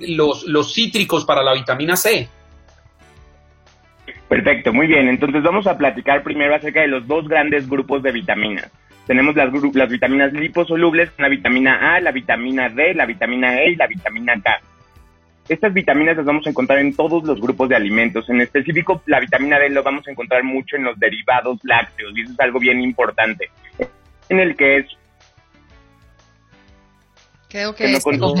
los, 0.00 0.42
los 0.44 0.74
cítricos 0.74 1.24
para 1.24 1.42
la 1.42 1.54
vitamina 1.54 1.96
C. 1.96 2.28
Perfecto, 4.28 4.72
muy 4.72 4.86
bien. 4.86 5.08
Entonces 5.08 5.42
vamos 5.42 5.66
a 5.66 5.78
platicar 5.78 6.22
primero 6.22 6.54
acerca 6.54 6.80
de 6.80 6.88
los 6.88 7.06
dos 7.06 7.28
grandes 7.28 7.68
grupos 7.68 8.02
de 8.02 8.12
vitaminas. 8.12 8.70
Tenemos 9.06 9.36
las, 9.36 9.52
las 9.74 9.88
vitaminas 9.88 10.32
liposolubles, 10.32 11.10
la 11.16 11.28
vitamina 11.28 11.94
A, 11.94 12.00
la 12.00 12.10
vitamina 12.10 12.68
D, 12.68 12.94
la 12.94 13.06
vitamina 13.06 13.62
E 13.62 13.70
y 13.70 13.76
la 13.76 13.86
vitamina 13.86 14.34
K. 14.42 14.60
Estas 15.48 15.72
vitaminas 15.72 16.16
las 16.16 16.26
vamos 16.26 16.44
a 16.44 16.50
encontrar 16.50 16.80
en 16.80 16.94
todos 16.96 17.22
los 17.22 17.40
grupos 17.40 17.68
de 17.68 17.76
alimentos. 17.76 18.28
En 18.28 18.40
específico, 18.40 19.00
la 19.06 19.20
vitamina 19.20 19.60
D 19.60 19.68
lo 19.70 19.84
vamos 19.84 20.06
a 20.08 20.10
encontrar 20.10 20.42
mucho 20.42 20.74
en 20.74 20.82
los 20.82 20.98
derivados 20.98 21.60
lácteos 21.62 22.12
y 22.16 22.22
eso 22.22 22.32
es 22.32 22.40
algo 22.40 22.58
bien 22.58 22.80
importante. 22.80 23.48
En 24.28 24.40
el 24.40 24.56
que 24.56 24.78
es... 24.78 24.86
Creo 27.48 27.76
que, 27.76 27.84
que 27.84 27.92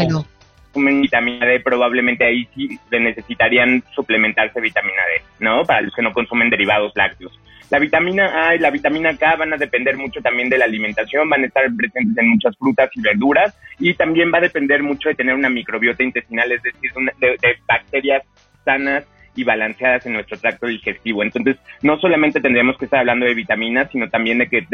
no 0.08 0.26
consumen 0.76 1.00
vitamina 1.00 1.46
D, 1.46 1.60
probablemente 1.60 2.24
ahí 2.24 2.46
sí 2.54 2.78
necesitarían 2.90 3.82
suplementarse 3.94 4.60
vitamina 4.60 5.02
D, 5.06 5.24
¿no? 5.40 5.64
Para 5.64 5.80
los 5.80 5.94
que 5.94 6.02
no 6.02 6.12
consumen 6.12 6.50
derivados 6.50 6.92
lácteos. 6.94 7.32
La 7.70 7.78
vitamina 7.78 8.48
A 8.48 8.54
y 8.54 8.58
la 8.58 8.70
vitamina 8.70 9.16
K 9.16 9.36
van 9.36 9.54
a 9.54 9.56
depender 9.56 9.96
mucho 9.96 10.20
también 10.20 10.48
de 10.48 10.58
la 10.58 10.66
alimentación, 10.66 11.28
van 11.28 11.42
a 11.42 11.46
estar 11.46 11.64
presentes 11.74 12.16
en 12.18 12.28
muchas 12.28 12.56
frutas 12.58 12.90
y 12.94 13.00
verduras 13.00 13.58
y 13.78 13.94
también 13.94 14.30
va 14.32 14.38
a 14.38 14.42
depender 14.42 14.82
mucho 14.82 15.08
de 15.08 15.14
tener 15.14 15.34
una 15.34 15.48
microbiota 15.48 16.02
intestinal, 16.02 16.52
es 16.52 16.62
decir, 16.62 16.90
de 17.18 17.56
bacterias 17.66 18.22
sanas 18.64 19.04
y 19.36 19.44
balanceadas 19.44 20.06
en 20.06 20.14
nuestro 20.14 20.38
tracto 20.38 20.66
digestivo. 20.66 21.22
Entonces, 21.22 21.56
no 21.82 21.98
solamente 21.98 22.40
tendremos 22.40 22.76
que 22.78 22.86
estar 22.86 23.00
hablando 23.00 23.26
de 23.26 23.34
vitaminas, 23.34 23.90
sino 23.92 24.08
también 24.08 24.38
de 24.38 24.48
que 24.48 24.66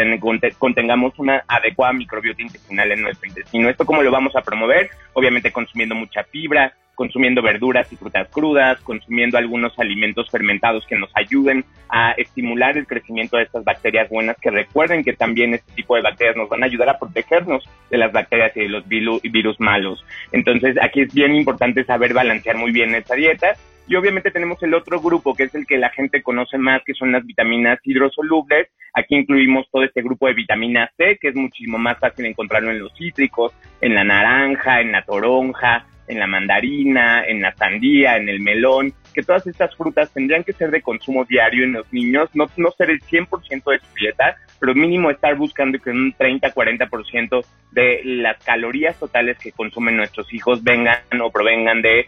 contengamos 0.58 1.18
una 1.18 1.42
adecuada 1.48 1.92
microbiota 1.92 2.42
intestinal 2.42 2.92
en 2.92 3.02
nuestro 3.02 3.28
intestino. 3.28 3.68
¿Esto 3.68 3.84
cómo 3.84 4.02
lo 4.02 4.10
vamos 4.10 4.34
a 4.36 4.42
promover? 4.42 4.90
Obviamente 5.12 5.52
consumiendo 5.52 5.94
mucha 5.94 6.24
fibra, 6.24 6.72
consumiendo 6.94 7.42
verduras 7.42 7.92
y 7.92 7.96
frutas 7.96 8.28
crudas, 8.28 8.80
consumiendo 8.80 9.38
algunos 9.38 9.78
alimentos 9.78 10.30
fermentados 10.30 10.86
que 10.86 10.96
nos 10.96 11.10
ayuden 11.14 11.64
a 11.88 12.12
estimular 12.12 12.76
el 12.76 12.86
crecimiento 12.86 13.36
de 13.36 13.44
estas 13.44 13.64
bacterias 13.64 14.08
buenas, 14.08 14.36
que 14.40 14.50
recuerden 14.50 15.04
que 15.04 15.12
también 15.12 15.54
este 15.54 15.72
tipo 15.74 15.96
de 15.96 16.02
bacterias 16.02 16.36
nos 16.36 16.48
van 16.48 16.62
a 16.62 16.66
ayudar 16.66 16.88
a 16.88 16.98
protegernos 16.98 17.64
de 17.90 17.98
las 17.98 18.12
bacterias 18.12 18.56
y 18.56 18.60
de 18.60 18.68
los 18.68 18.86
virus 18.88 19.60
malos. 19.60 20.04
Entonces, 20.32 20.76
aquí 20.80 21.02
es 21.02 21.12
bien 21.12 21.34
importante 21.34 21.84
saber 21.84 22.14
balancear 22.14 22.56
muy 22.56 22.72
bien 22.72 22.94
esta 22.94 23.14
dieta 23.14 23.56
y 23.86 23.96
obviamente 23.96 24.30
tenemos 24.30 24.62
el 24.62 24.74
otro 24.74 25.00
grupo, 25.00 25.34
que 25.34 25.44
es 25.44 25.54
el 25.54 25.66
que 25.66 25.76
la 25.76 25.90
gente 25.90 26.22
conoce 26.22 26.56
más, 26.56 26.82
que 26.84 26.94
son 26.94 27.12
las 27.12 27.26
vitaminas 27.26 27.80
hidrosolubles. 27.82 28.68
Aquí 28.94 29.16
incluimos 29.16 29.66
todo 29.70 29.82
este 29.82 30.02
grupo 30.02 30.26
de 30.26 30.34
vitamina 30.34 30.90
C, 30.96 31.18
que 31.20 31.28
es 31.28 31.34
muchísimo 31.34 31.78
más 31.78 31.98
fácil 31.98 32.26
encontrarlo 32.26 32.70
en 32.70 32.78
los 32.78 32.94
cítricos, 32.94 33.52
en 33.80 33.94
la 33.94 34.04
naranja, 34.04 34.80
en 34.80 34.92
la 34.92 35.02
toronja, 35.02 35.86
en 36.12 36.20
la 36.20 36.26
mandarina, 36.26 37.24
en 37.26 37.42
la 37.42 37.54
sandía, 37.54 38.16
en 38.16 38.28
el 38.28 38.40
melón, 38.40 38.92
que 39.12 39.22
todas 39.22 39.46
estas 39.46 39.74
frutas 39.76 40.12
tendrían 40.12 40.44
que 40.44 40.52
ser 40.52 40.70
de 40.70 40.82
consumo 40.82 41.24
diario 41.24 41.64
en 41.64 41.72
los 41.72 41.92
niños, 41.92 42.30
no, 42.34 42.46
no 42.56 42.70
ser 42.72 42.90
el 42.90 43.00
100% 43.00 43.70
de 43.70 43.78
su 43.78 43.94
dieta, 43.98 44.36
pero 44.60 44.74
mínimo 44.74 45.10
estar 45.10 45.34
buscando 45.36 45.78
que 45.78 45.90
un 45.90 46.14
30-40% 46.14 47.44
de 47.72 48.00
las 48.04 48.42
calorías 48.44 48.98
totales 48.98 49.38
que 49.38 49.52
consumen 49.52 49.96
nuestros 49.96 50.32
hijos 50.32 50.62
vengan 50.62 51.00
o 51.20 51.30
provengan 51.30 51.82
de, 51.82 52.06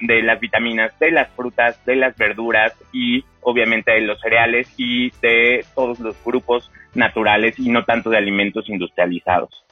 de 0.00 0.22
las 0.22 0.40
vitaminas, 0.40 0.98
de 0.98 1.10
las 1.10 1.30
frutas, 1.30 1.84
de 1.84 1.96
las 1.96 2.16
verduras 2.16 2.74
y 2.92 3.24
obviamente 3.42 3.92
de 3.92 4.00
los 4.00 4.20
cereales 4.20 4.72
y 4.76 5.10
de 5.22 5.64
todos 5.74 6.00
los 6.00 6.16
grupos 6.24 6.70
naturales 6.94 7.58
y 7.58 7.68
no 7.68 7.84
tanto 7.84 8.10
de 8.10 8.18
alimentos 8.18 8.68
industrializados. 8.68 9.64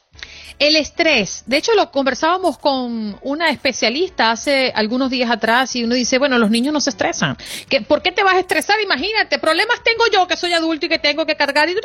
El 0.58 0.74
estrés, 0.74 1.44
de 1.46 1.56
hecho 1.56 1.72
lo 1.74 1.92
conversábamos 1.92 2.58
con 2.58 3.16
una 3.22 3.50
especialista 3.50 4.32
hace 4.32 4.72
algunos 4.74 5.08
días 5.08 5.30
atrás 5.30 5.76
y 5.76 5.84
uno 5.84 5.94
dice, 5.94 6.18
bueno, 6.18 6.36
los 6.38 6.50
niños 6.50 6.72
no 6.72 6.80
se 6.80 6.90
estresan. 6.90 7.36
¿Qué, 7.68 7.80
¿Por 7.82 8.02
qué 8.02 8.10
te 8.10 8.24
vas 8.24 8.34
a 8.34 8.40
estresar? 8.40 8.80
Imagínate, 8.80 9.38
problemas 9.38 9.82
tengo 9.84 10.04
yo 10.12 10.26
que 10.26 10.36
soy 10.36 10.52
adulto 10.54 10.86
y 10.86 10.88
que 10.88 10.98
tengo 10.98 11.26
que 11.26 11.36
cargar 11.36 11.68
y, 11.70 11.76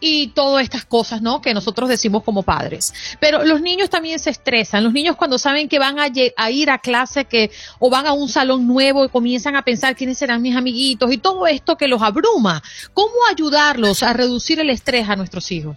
y 0.00 0.28
todas 0.28 0.64
estas 0.64 0.84
cosas, 0.84 1.22
¿no? 1.22 1.40
Que 1.40 1.54
nosotros 1.54 1.88
decimos 1.88 2.24
como 2.24 2.42
padres. 2.42 2.92
Pero 3.20 3.44
los 3.44 3.60
niños 3.60 3.90
también 3.90 4.18
se 4.18 4.30
estresan. 4.30 4.82
Los 4.82 4.92
niños 4.92 5.14
cuando 5.14 5.38
saben 5.38 5.68
que 5.68 5.78
van 5.78 6.00
a, 6.00 6.08
a 6.36 6.50
ir 6.50 6.70
a 6.70 6.78
clase 6.78 7.26
que, 7.26 7.52
o 7.78 7.90
van 7.90 8.08
a 8.08 8.12
un 8.12 8.28
salón 8.28 8.66
nuevo 8.66 9.04
y 9.04 9.08
comienzan 9.08 9.54
a 9.54 9.62
pensar 9.62 9.94
quiénes 9.94 10.18
serán 10.18 10.42
mis 10.42 10.56
amiguitos 10.56 11.12
y 11.12 11.18
todo 11.18 11.46
esto 11.46 11.76
que 11.76 11.86
los 11.86 12.02
abruma. 12.02 12.60
¿Cómo 12.92 13.14
ayudarlos 13.30 14.02
a 14.02 14.12
reducir 14.12 14.58
el 14.58 14.70
estrés 14.70 15.08
a 15.08 15.16
nuestros 15.16 15.52
hijos? 15.52 15.76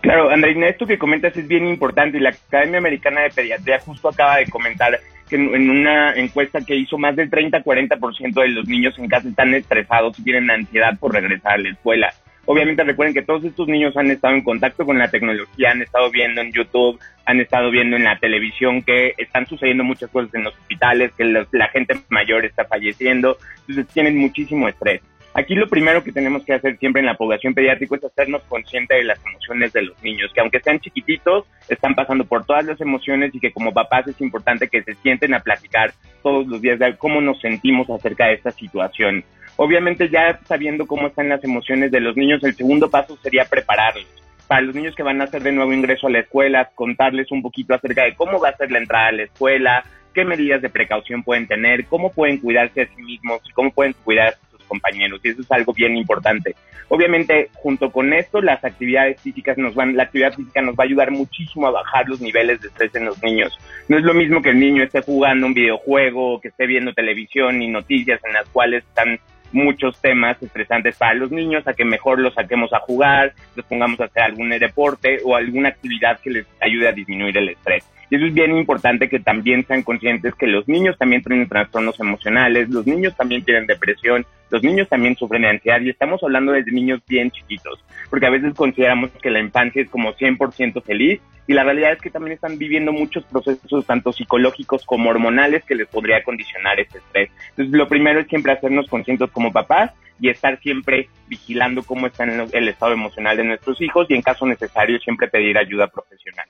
Claro, 0.00 0.30
Andreina, 0.30 0.68
esto 0.68 0.86
que 0.86 0.98
comentas 0.98 1.36
es 1.36 1.48
bien 1.48 1.66
importante 1.66 2.18
y 2.18 2.20
la 2.20 2.30
Academia 2.30 2.78
Americana 2.78 3.22
de 3.22 3.30
Pediatría 3.30 3.80
justo 3.80 4.08
acaba 4.08 4.36
de 4.36 4.46
comentar 4.46 4.98
que 5.28 5.36
en 5.36 5.70
una 5.70 6.14
encuesta 6.14 6.60
que 6.64 6.76
hizo 6.76 6.96
más 6.96 7.16
del 7.16 7.30
30-40% 7.30 8.40
de 8.40 8.48
los 8.48 8.66
niños 8.66 8.98
en 8.98 9.08
casa 9.08 9.28
están 9.28 9.52
estresados 9.54 10.18
y 10.18 10.24
tienen 10.24 10.50
ansiedad 10.50 10.98
por 10.98 11.12
regresar 11.12 11.52
a 11.52 11.58
la 11.58 11.70
escuela. 11.70 12.12
Obviamente 12.46 12.82
recuerden 12.82 13.12
que 13.12 13.20
todos 13.20 13.44
estos 13.44 13.68
niños 13.68 13.94
han 13.98 14.10
estado 14.10 14.32
en 14.32 14.42
contacto 14.42 14.86
con 14.86 14.96
la 14.96 15.10
tecnología, 15.10 15.70
han 15.70 15.82
estado 15.82 16.10
viendo 16.10 16.40
en 16.40 16.50
YouTube, 16.50 16.98
han 17.26 17.40
estado 17.40 17.70
viendo 17.70 17.96
en 17.96 18.04
la 18.04 18.18
televisión 18.18 18.80
que 18.80 19.12
están 19.18 19.46
sucediendo 19.46 19.84
muchas 19.84 20.08
cosas 20.08 20.32
en 20.34 20.44
los 20.44 20.54
hospitales, 20.54 21.12
que 21.18 21.24
la 21.24 21.68
gente 21.68 21.94
mayor 22.08 22.46
está 22.46 22.64
falleciendo, 22.64 23.36
entonces 23.66 23.86
tienen 23.92 24.16
muchísimo 24.16 24.66
estrés. 24.66 25.02
Aquí 25.34 25.54
lo 25.54 25.68
primero 25.68 26.02
que 26.02 26.12
tenemos 26.12 26.44
que 26.44 26.54
hacer 26.54 26.78
siempre 26.78 27.00
en 27.00 27.06
la 27.06 27.16
población 27.16 27.54
pediátrica 27.54 27.96
es 27.96 28.04
hacernos 28.04 28.42
consciente 28.44 28.94
de 28.94 29.04
las 29.04 29.24
emociones 29.24 29.72
de 29.72 29.82
los 29.82 30.02
niños, 30.02 30.32
que 30.32 30.40
aunque 30.40 30.60
sean 30.60 30.80
chiquititos, 30.80 31.44
están 31.68 31.94
pasando 31.94 32.24
por 32.24 32.44
todas 32.44 32.64
las 32.64 32.80
emociones 32.80 33.34
y 33.34 33.40
que 33.40 33.52
como 33.52 33.72
papás 33.72 34.08
es 34.08 34.20
importante 34.20 34.68
que 34.68 34.82
se 34.82 34.94
sienten 34.94 35.34
a 35.34 35.40
platicar 35.40 35.92
todos 36.22 36.46
los 36.46 36.60
días 36.60 36.78
de 36.78 36.96
cómo 36.96 37.20
nos 37.20 37.40
sentimos 37.40 37.88
acerca 37.90 38.26
de 38.26 38.34
esta 38.34 38.50
situación. 38.50 39.24
Obviamente 39.56 40.08
ya 40.08 40.38
sabiendo 40.44 40.86
cómo 40.86 41.08
están 41.08 41.28
las 41.28 41.44
emociones 41.44 41.90
de 41.90 42.00
los 42.00 42.16
niños, 42.16 42.42
el 42.42 42.54
segundo 42.54 42.90
paso 42.90 43.16
sería 43.22 43.44
prepararlos. 43.44 44.06
Para 44.46 44.62
los 44.62 44.74
niños 44.74 44.94
que 44.94 45.02
van 45.02 45.20
a 45.20 45.24
hacer 45.24 45.42
de 45.42 45.52
nuevo 45.52 45.72
ingreso 45.74 46.06
a 46.06 46.10
la 46.10 46.20
escuela, 46.20 46.70
contarles 46.74 47.30
un 47.30 47.42
poquito 47.42 47.74
acerca 47.74 48.04
de 48.04 48.14
cómo 48.14 48.40
va 48.40 48.48
a 48.48 48.56
ser 48.56 48.70
la 48.70 48.78
entrada 48.78 49.08
a 49.08 49.12
la 49.12 49.24
escuela, 49.24 49.84
qué 50.14 50.24
medidas 50.24 50.62
de 50.62 50.70
precaución 50.70 51.22
pueden 51.22 51.46
tener, 51.46 51.84
cómo 51.84 52.10
pueden 52.12 52.38
cuidarse 52.38 52.82
a 52.82 52.86
sí 52.86 53.02
mismos 53.02 53.40
cómo 53.54 53.70
pueden 53.70 53.92
cuidar 54.04 54.34
compañeros 54.68 55.20
y 55.24 55.30
eso 55.30 55.42
es 55.42 55.50
algo 55.50 55.72
bien 55.72 55.96
importante. 55.96 56.54
Obviamente, 56.88 57.50
junto 57.54 57.90
con 57.90 58.12
esto, 58.12 58.40
las 58.40 58.64
actividades 58.64 59.20
físicas 59.20 59.58
nos 59.58 59.74
van, 59.74 59.96
la 59.96 60.04
actividad 60.04 60.34
física 60.34 60.62
nos 60.62 60.74
va 60.74 60.84
a 60.84 60.86
ayudar 60.86 61.10
muchísimo 61.10 61.66
a 61.66 61.72
bajar 61.72 62.08
los 62.08 62.20
niveles 62.20 62.60
de 62.60 62.68
estrés 62.68 62.94
en 62.94 63.06
los 63.06 63.22
niños. 63.22 63.58
No 63.88 63.98
es 63.98 64.04
lo 64.04 64.14
mismo 64.14 64.40
que 64.40 64.50
el 64.50 64.60
niño 64.60 64.82
esté 64.82 65.02
jugando 65.02 65.46
un 65.46 65.54
videojuego, 65.54 66.40
que 66.40 66.48
esté 66.48 66.66
viendo 66.66 66.92
televisión 66.92 67.60
y 67.60 67.68
noticias 67.68 68.20
en 68.24 68.34
las 68.34 68.48
cuales 68.50 68.84
están 68.84 69.18
muchos 69.52 70.00
temas 70.00 70.42
estresantes 70.42 70.96
para 70.96 71.14
los 71.14 71.30
niños, 71.30 71.66
a 71.66 71.72
que 71.72 71.84
mejor 71.84 72.18
los 72.18 72.34
saquemos 72.34 72.72
a 72.72 72.80
jugar, 72.80 73.32
los 73.56 73.64
pongamos 73.66 74.00
a 74.00 74.04
hacer 74.04 74.22
algún 74.22 74.50
deporte 74.50 75.18
o 75.24 75.36
alguna 75.36 75.70
actividad 75.70 76.20
que 76.20 76.30
les 76.30 76.46
ayude 76.60 76.88
a 76.88 76.92
disminuir 76.92 77.36
el 77.36 77.50
estrés. 77.50 77.84
Y 78.10 78.16
eso 78.16 78.26
es 78.26 78.34
bien 78.34 78.56
importante 78.56 79.08
que 79.08 79.20
también 79.20 79.66
sean 79.66 79.82
conscientes 79.82 80.34
que 80.34 80.46
los 80.46 80.66
niños 80.66 80.96
también 80.96 81.22
tienen 81.22 81.48
trastornos 81.48 82.00
emocionales, 82.00 82.68
los 82.70 82.86
niños 82.86 83.14
también 83.16 83.44
tienen 83.44 83.66
depresión, 83.66 84.24
los 84.50 84.62
niños 84.62 84.88
también 84.88 85.14
sufren 85.16 85.42
de 85.42 85.48
ansiedad 85.48 85.80
y 85.80 85.90
estamos 85.90 86.22
hablando 86.22 86.52
de 86.52 86.62
niños 86.64 87.00
bien 87.06 87.30
chiquitos, 87.30 87.84
porque 88.08 88.26
a 88.26 88.30
veces 88.30 88.54
consideramos 88.54 89.10
que 89.22 89.30
la 89.30 89.40
infancia 89.40 89.82
es 89.82 89.90
como 89.90 90.14
100% 90.14 90.82
feliz 90.82 91.20
y 91.46 91.52
la 91.52 91.64
realidad 91.64 91.92
es 91.92 92.00
que 92.00 92.10
también 92.10 92.34
están 92.34 92.56
viviendo 92.56 92.92
muchos 92.92 93.24
procesos 93.24 93.86
tanto 93.86 94.12
psicológicos 94.12 94.84
como 94.86 95.10
hormonales 95.10 95.64
que 95.64 95.74
les 95.74 95.88
podría 95.88 96.22
condicionar 96.22 96.80
ese 96.80 96.98
estrés. 96.98 97.30
Entonces 97.50 97.74
lo 97.74 97.88
primero 97.88 98.20
es 98.20 98.28
siempre 98.28 98.52
hacernos 98.52 98.88
conscientes 98.88 99.30
como 99.30 99.52
papás 99.52 99.92
y 100.20 100.30
estar 100.30 100.58
siempre 100.60 101.08
vigilando 101.26 101.82
cómo 101.82 102.06
está 102.06 102.24
el 102.24 102.68
estado 102.68 102.92
emocional 102.92 103.36
de 103.36 103.44
nuestros 103.44 103.80
hijos 103.80 104.06
y 104.10 104.14
en 104.14 104.22
caso 104.22 104.46
necesario 104.46 104.98
siempre 104.98 105.28
pedir 105.28 105.56
ayuda 105.56 105.86
profesional. 105.86 106.46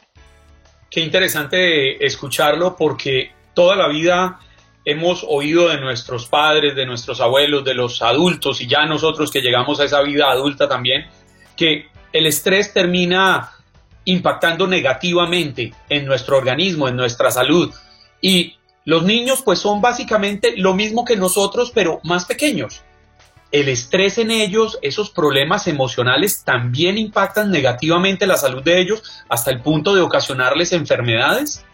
Qué 0.90 1.01
interesante 1.01 2.05
escucharlo 2.05 2.77
porque 2.77 3.33
toda 3.55 3.77
la 3.77 3.88
vida 3.88 4.40
hemos 4.85 5.24
oído 5.29 5.68
de 5.68 5.81
nuestros 5.81 6.27
padres, 6.27 6.74
de 6.74 6.87
nuestros 6.87 7.20
abuelos, 7.20 7.64
de 7.64 7.74
los 7.74 8.01
adultos 8.01 8.61
y 8.62 8.66
ya 8.66 8.87
nosotros 8.87 9.31
que 9.31 9.42
llegamos 9.42 9.81
a 9.81 9.85
esa 9.85 10.01
vida 10.01 10.31
adulta 10.31 10.66
también, 10.66 11.07
que 11.57 11.88
el 12.12 12.27
estrés 12.27 12.72
termina 12.72 13.53
impactando 14.07 14.66
negativamente 14.66 15.74
en 15.90 16.07
nuestro 16.07 16.38
organismo, 16.38 16.88
en 16.88 16.96
nuestra 16.96 17.31
salud. 17.31 17.70
Y 18.22 18.57
los 18.87 19.03
niños 19.03 19.42
pues 19.44 19.59
son 19.59 19.83
básicamente 19.83 20.55
lo 20.57 20.72
mismo 20.72 21.05
que 21.05 21.16
nosotros, 21.16 21.70
pero 21.74 22.01
más 22.05 22.24
pequeños. 22.24 22.83
El 23.50 23.68
estrés 23.68 24.18
en 24.18 24.30
ellos, 24.30 24.78
esos 24.82 25.11
problemas 25.11 25.66
emocionales 25.68 26.44
también 26.44 26.98
impactan 26.98 27.50
negativamente 27.50 28.26
la 28.26 28.37
salud 28.37 28.62
de 28.62 28.80
ellos 28.80 29.24
hasta 29.28 29.50
el 29.50 29.61
punto 29.62 29.94
de 29.94 30.02
ocasionarles 30.02 30.72
enfermedades. 30.72 31.64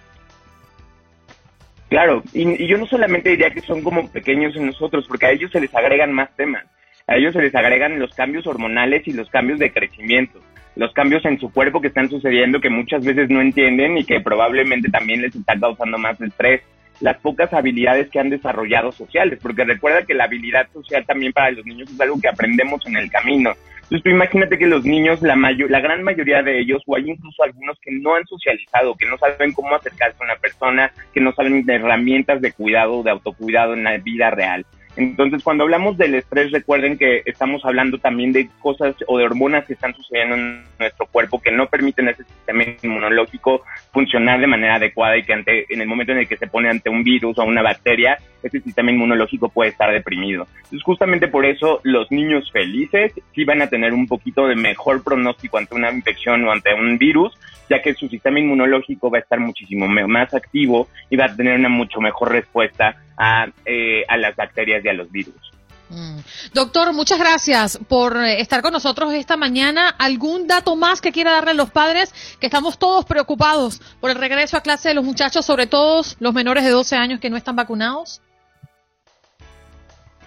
Claro, 1.88 2.22
y, 2.32 2.66
yo 2.66 2.78
no 2.78 2.86
solamente 2.86 3.30
diría 3.30 3.50
que 3.50 3.60
son 3.60 3.82
como 3.82 4.08
pequeños 4.10 4.54
en 4.56 4.66
nosotros, 4.66 5.06
porque 5.08 5.26
a 5.26 5.32
ellos 5.32 5.50
se 5.50 5.60
les 5.60 5.74
agregan 5.74 6.12
más 6.12 6.34
temas. 6.36 6.64
A 7.06 7.16
ellos 7.16 7.34
se 7.34 7.42
les 7.42 7.54
agregan 7.54 7.98
los 7.98 8.14
cambios 8.14 8.46
hormonales 8.46 9.06
y 9.06 9.12
los 9.12 9.28
cambios 9.28 9.58
de 9.58 9.72
crecimiento 9.72 10.40
los 10.76 10.92
cambios 10.92 11.24
en 11.24 11.38
su 11.38 11.52
cuerpo 11.52 11.80
que 11.80 11.88
están 11.88 12.10
sucediendo 12.10 12.60
que 12.60 12.70
muchas 12.70 13.04
veces 13.04 13.30
no 13.30 13.40
entienden 13.40 13.98
y 13.98 14.04
que 14.04 14.20
probablemente 14.20 14.88
también 14.90 15.22
les 15.22 15.34
están 15.34 15.60
causando 15.60 15.98
más 15.98 16.20
estrés 16.20 16.62
las 17.00 17.18
pocas 17.18 17.52
habilidades 17.52 18.08
que 18.10 18.20
han 18.20 18.30
desarrollado 18.30 18.92
sociales, 18.92 19.38
porque 19.42 19.64
recuerda 19.64 20.04
que 20.04 20.14
la 20.14 20.24
habilidad 20.24 20.68
social 20.72 21.04
también 21.06 21.32
para 21.32 21.50
los 21.50 21.64
niños 21.66 21.90
es 21.90 22.00
algo 22.00 22.20
que 22.20 22.28
aprendemos 22.28 22.84
en 22.86 22.96
el 22.96 23.10
camino. 23.10 23.52
Entonces 23.84 24.12
imagínate 24.12 24.58
que 24.58 24.66
los 24.66 24.84
niños, 24.84 25.20
la, 25.20 25.36
mayor, 25.36 25.70
la 25.70 25.80
gran 25.80 26.02
mayoría 26.02 26.42
de 26.42 26.58
ellos, 26.58 26.82
o 26.86 26.96
hay 26.96 27.10
incluso 27.10 27.42
algunos 27.42 27.78
que 27.80 27.92
no 27.92 28.14
han 28.14 28.24
socializado, 28.26 28.96
que 28.96 29.06
no 29.06 29.18
saben 29.18 29.52
cómo 29.52 29.74
acercarse 29.74 30.16
a 30.20 30.24
una 30.24 30.36
persona, 30.36 30.90
que 31.12 31.20
no 31.20 31.32
saben 31.32 31.64
de 31.66 31.74
herramientas 31.74 32.40
de 32.40 32.52
cuidado, 32.52 33.02
de 33.02 33.10
autocuidado 33.10 33.74
en 33.74 33.84
la 33.84 33.98
vida 33.98 34.30
real. 34.30 34.64
Entonces, 34.96 35.42
cuando 35.42 35.64
hablamos 35.64 35.96
del 35.96 36.14
estrés, 36.14 36.52
recuerden 36.52 36.96
que 36.96 37.22
estamos 37.26 37.64
hablando 37.64 37.98
también 37.98 38.32
de 38.32 38.48
cosas 38.60 38.94
o 39.08 39.18
de 39.18 39.24
hormonas 39.24 39.64
que 39.64 39.72
están 39.72 39.94
sucediendo 39.94 40.36
en 40.36 40.64
nuestro 40.78 41.06
cuerpo 41.06 41.40
que 41.40 41.50
no 41.50 41.66
permiten 41.66 42.08
a 42.08 42.12
ese 42.12 42.24
sistema 42.24 42.64
inmunológico 42.82 43.62
funcionar 43.92 44.40
de 44.40 44.46
manera 44.46 44.76
adecuada 44.76 45.16
y 45.16 45.24
que 45.24 45.32
ante, 45.32 45.72
en 45.72 45.80
el 45.80 45.88
momento 45.88 46.12
en 46.12 46.18
el 46.18 46.28
que 46.28 46.36
se 46.36 46.46
pone 46.46 46.68
ante 46.68 46.90
un 46.90 47.02
virus 47.02 47.38
o 47.38 47.44
una 47.44 47.62
bacteria, 47.62 48.18
ese 48.42 48.60
sistema 48.60 48.92
inmunológico 48.92 49.48
puede 49.48 49.70
estar 49.70 49.90
deprimido. 49.92 50.46
Entonces, 50.56 50.82
justamente 50.82 51.28
por 51.28 51.44
eso 51.44 51.80
los 51.82 52.10
niños 52.10 52.50
felices 52.52 53.12
sí 53.34 53.44
van 53.44 53.62
a 53.62 53.68
tener 53.68 53.92
un 53.92 54.06
poquito 54.06 54.46
de 54.46 54.54
mejor 54.54 55.02
pronóstico 55.02 55.58
ante 55.58 55.74
una 55.74 55.90
infección 55.90 56.44
o 56.44 56.52
ante 56.52 56.72
un 56.74 56.98
virus, 56.98 57.36
ya 57.68 57.82
que 57.82 57.94
su 57.94 58.08
sistema 58.08 58.38
inmunológico 58.38 59.10
va 59.10 59.18
a 59.18 59.20
estar 59.20 59.40
muchísimo 59.40 59.86
más 59.88 60.32
activo 60.34 60.88
y 61.10 61.16
va 61.16 61.26
a 61.26 61.36
tener 61.36 61.58
una 61.58 61.68
mucho 61.68 62.00
mejor 62.00 62.32
respuesta 62.32 62.96
a, 63.16 63.46
eh, 63.64 64.04
a 64.08 64.16
las 64.16 64.36
bacterias 64.36 64.84
y 64.84 64.88
a 64.88 64.92
los 64.92 65.10
virus. 65.10 65.54
Mm. 65.90 66.18
Doctor, 66.54 66.92
muchas 66.92 67.18
gracias 67.18 67.78
por 67.88 68.16
eh, 68.16 68.40
estar 68.40 68.62
con 68.62 68.72
nosotros 68.72 69.12
esta 69.12 69.36
mañana. 69.36 69.88
¿Algún 69.88 70.46
dato 70.46 70.76
más 70.76 71.00
que 71.00 71.12
quiera 71.12 71.32
darle 71.32 71.52
a 71.52 71.54
los 71.54 71.70
padres? 71.70 72.12
Que 72.40 72.46
estamos 72.46 72.78
todos 72.78 73.04
preocupados 73.04 73.80
por 74.00 74.10
el 74.10 74.16
regreso 74.16 74.56
a 74.56 74.62
clase 74.62 74.88
de 74.88 74.94
los 74.94 75.04
muchachos, 75.04 75.44
sobre 75.44 75.66
todo 75.66 76.02
los 76.18 76.34
menores 76.34 76.64
de 76.64 76.70
12 76.70 76.96
años 76.96 77.20
que 77.20 77.30
no 77.30 77.36
están 77.36 77.56
vacunados. 77.56 78.20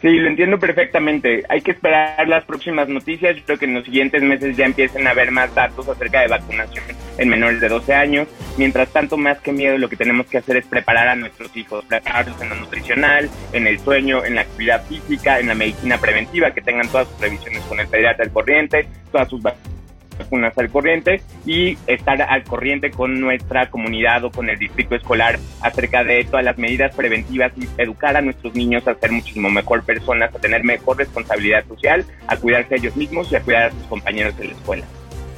Sí, 0.01 0.09
lo 0.09 0.27
entiendo 0.27 0.59
perfectamente. 0.59 1.43
Hay 1.49 1.61
que 1.61 1.71
esperar 1.71 2.27
las 2.27 2.45
próximas 2.45 2.87
noticias. 2.87 3.35
Yo 3.35 3.43
creo 3.43 3.57
que 3.57 3.65
en 3.65 3.73
los 3.73 3.85
siguientes 3.85 4.21
meses 4.21 4.55
ya 4.55 4.65
empiecen 4.65 5.07
a 5.07 5.09
haber 5.09 5.31
más 5.31 5.53
datos 5.55 5.89
acerca 5.89 6.21
de 6.21 6.27
vacunación 6.27 6.83
en 7.17 7.29
menores 7.29 7.59
de 7.59 7.67
12 7.67 7.93
años. 7.95 8.27
Mientras 8.57 8.89
tanto, 8.89 9.17
más 9.17 9.39
que 9.39 9.51
miedo, 9.51 9.75
lo 9.79 9.89
que 9.89 9.95
tenemos 9.95 10.27
que 10.27 10.37
hacer 10.37 10.57
es 10.57 10.67
preparar 10.67 11.07
a 11.07 11.15
nuestros 11.15 11.55
hijos, 11.57 11.83
prepararlos 11.85 12.39
en 12.41 12.49
lo 12.49 12.55
nutricional, 12.55 13.27
en 13.53 13.65
el 13.65 13.79
sueño, 13.79 14.23
en 14.23 14.35
la 14.35 14.41
actividad 14.41 14.85
física, 14.85 15.39
en 15.39 15.47
la 15.47 15.55
medicina 15.55 15.97
preventiva, 15.97 16.51
que 16.51 16.61
tengan 16.61 16.87
todas 16.89 17.07
sus 17.07 17.19
revisiones 17.19 17.63
con 17.63 17.79
el 17.79 17.87
pediatra 17.87 18.23
del 18.23 18.33
corriente, 18.33 18.87
todas 19.11 19.27
sus 19.27 19.41
vacunas 19.41 19.76
vacunas 20.17 20.57
al 20.57 20.69
corriente 20.69 21.21
y 21.45 21.77
estar 21.87 22.21
al 22.21 22.43
corriente 22.43 22.91
con 22.91 23.19
nuestra 23.19 23.69
comunidad 23.69 24.23
o 24.25 24.31
con 24.31 24.49
el 24.49 24.57
distrito 24.57 24.95
escolar 24.95 25.39
acerca 25.61 26.03
de 26.03 26.23
todas 26.25 26.43
las 26.43 26.57
medidas 26.57 26.95
preventivas 26.95 27.51
y 27.57 27.67
educar 27.81 28.17
a 28.17 28.21
nuestros 28.21 28.53
niños 28.53 28.87
a 28.87 28.95
ser 28.95 29.11
muchísimo 29.11 29.49
mejor 29.49 29.83
personas, 29.83 30.33
a 30.33 30.39
tener 30.39 30.63
mejor 30.63 30.97
responsabilidad 30.97 31.65
social, 31.67 32.05
a 32.27 32.37
cuidarse 32.37 32.75
a 32.75 32.77
ellos 32.77 32.95
mismos 32.95 33.31
y 33.31 33.35
a 33.35 33.41
cuidar 33.41 33.63
a 33.63 33.71
sus 33.71 33.83
compañeros 33.83 34.37
de 34.37 34.45
la 34.45 34.51
escuela. 34.51 34.85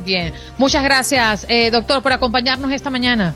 Bien, 0.06 0.34
muchas 0.58 0.84
gracias, 0.84 1.46
eh, 1.50 1.72
doctor, 1.72 2.02
por 2.02 2.14
acompañarnos 2.14 2.72
esta 2.72 2.90
mañana. 2.90 3.36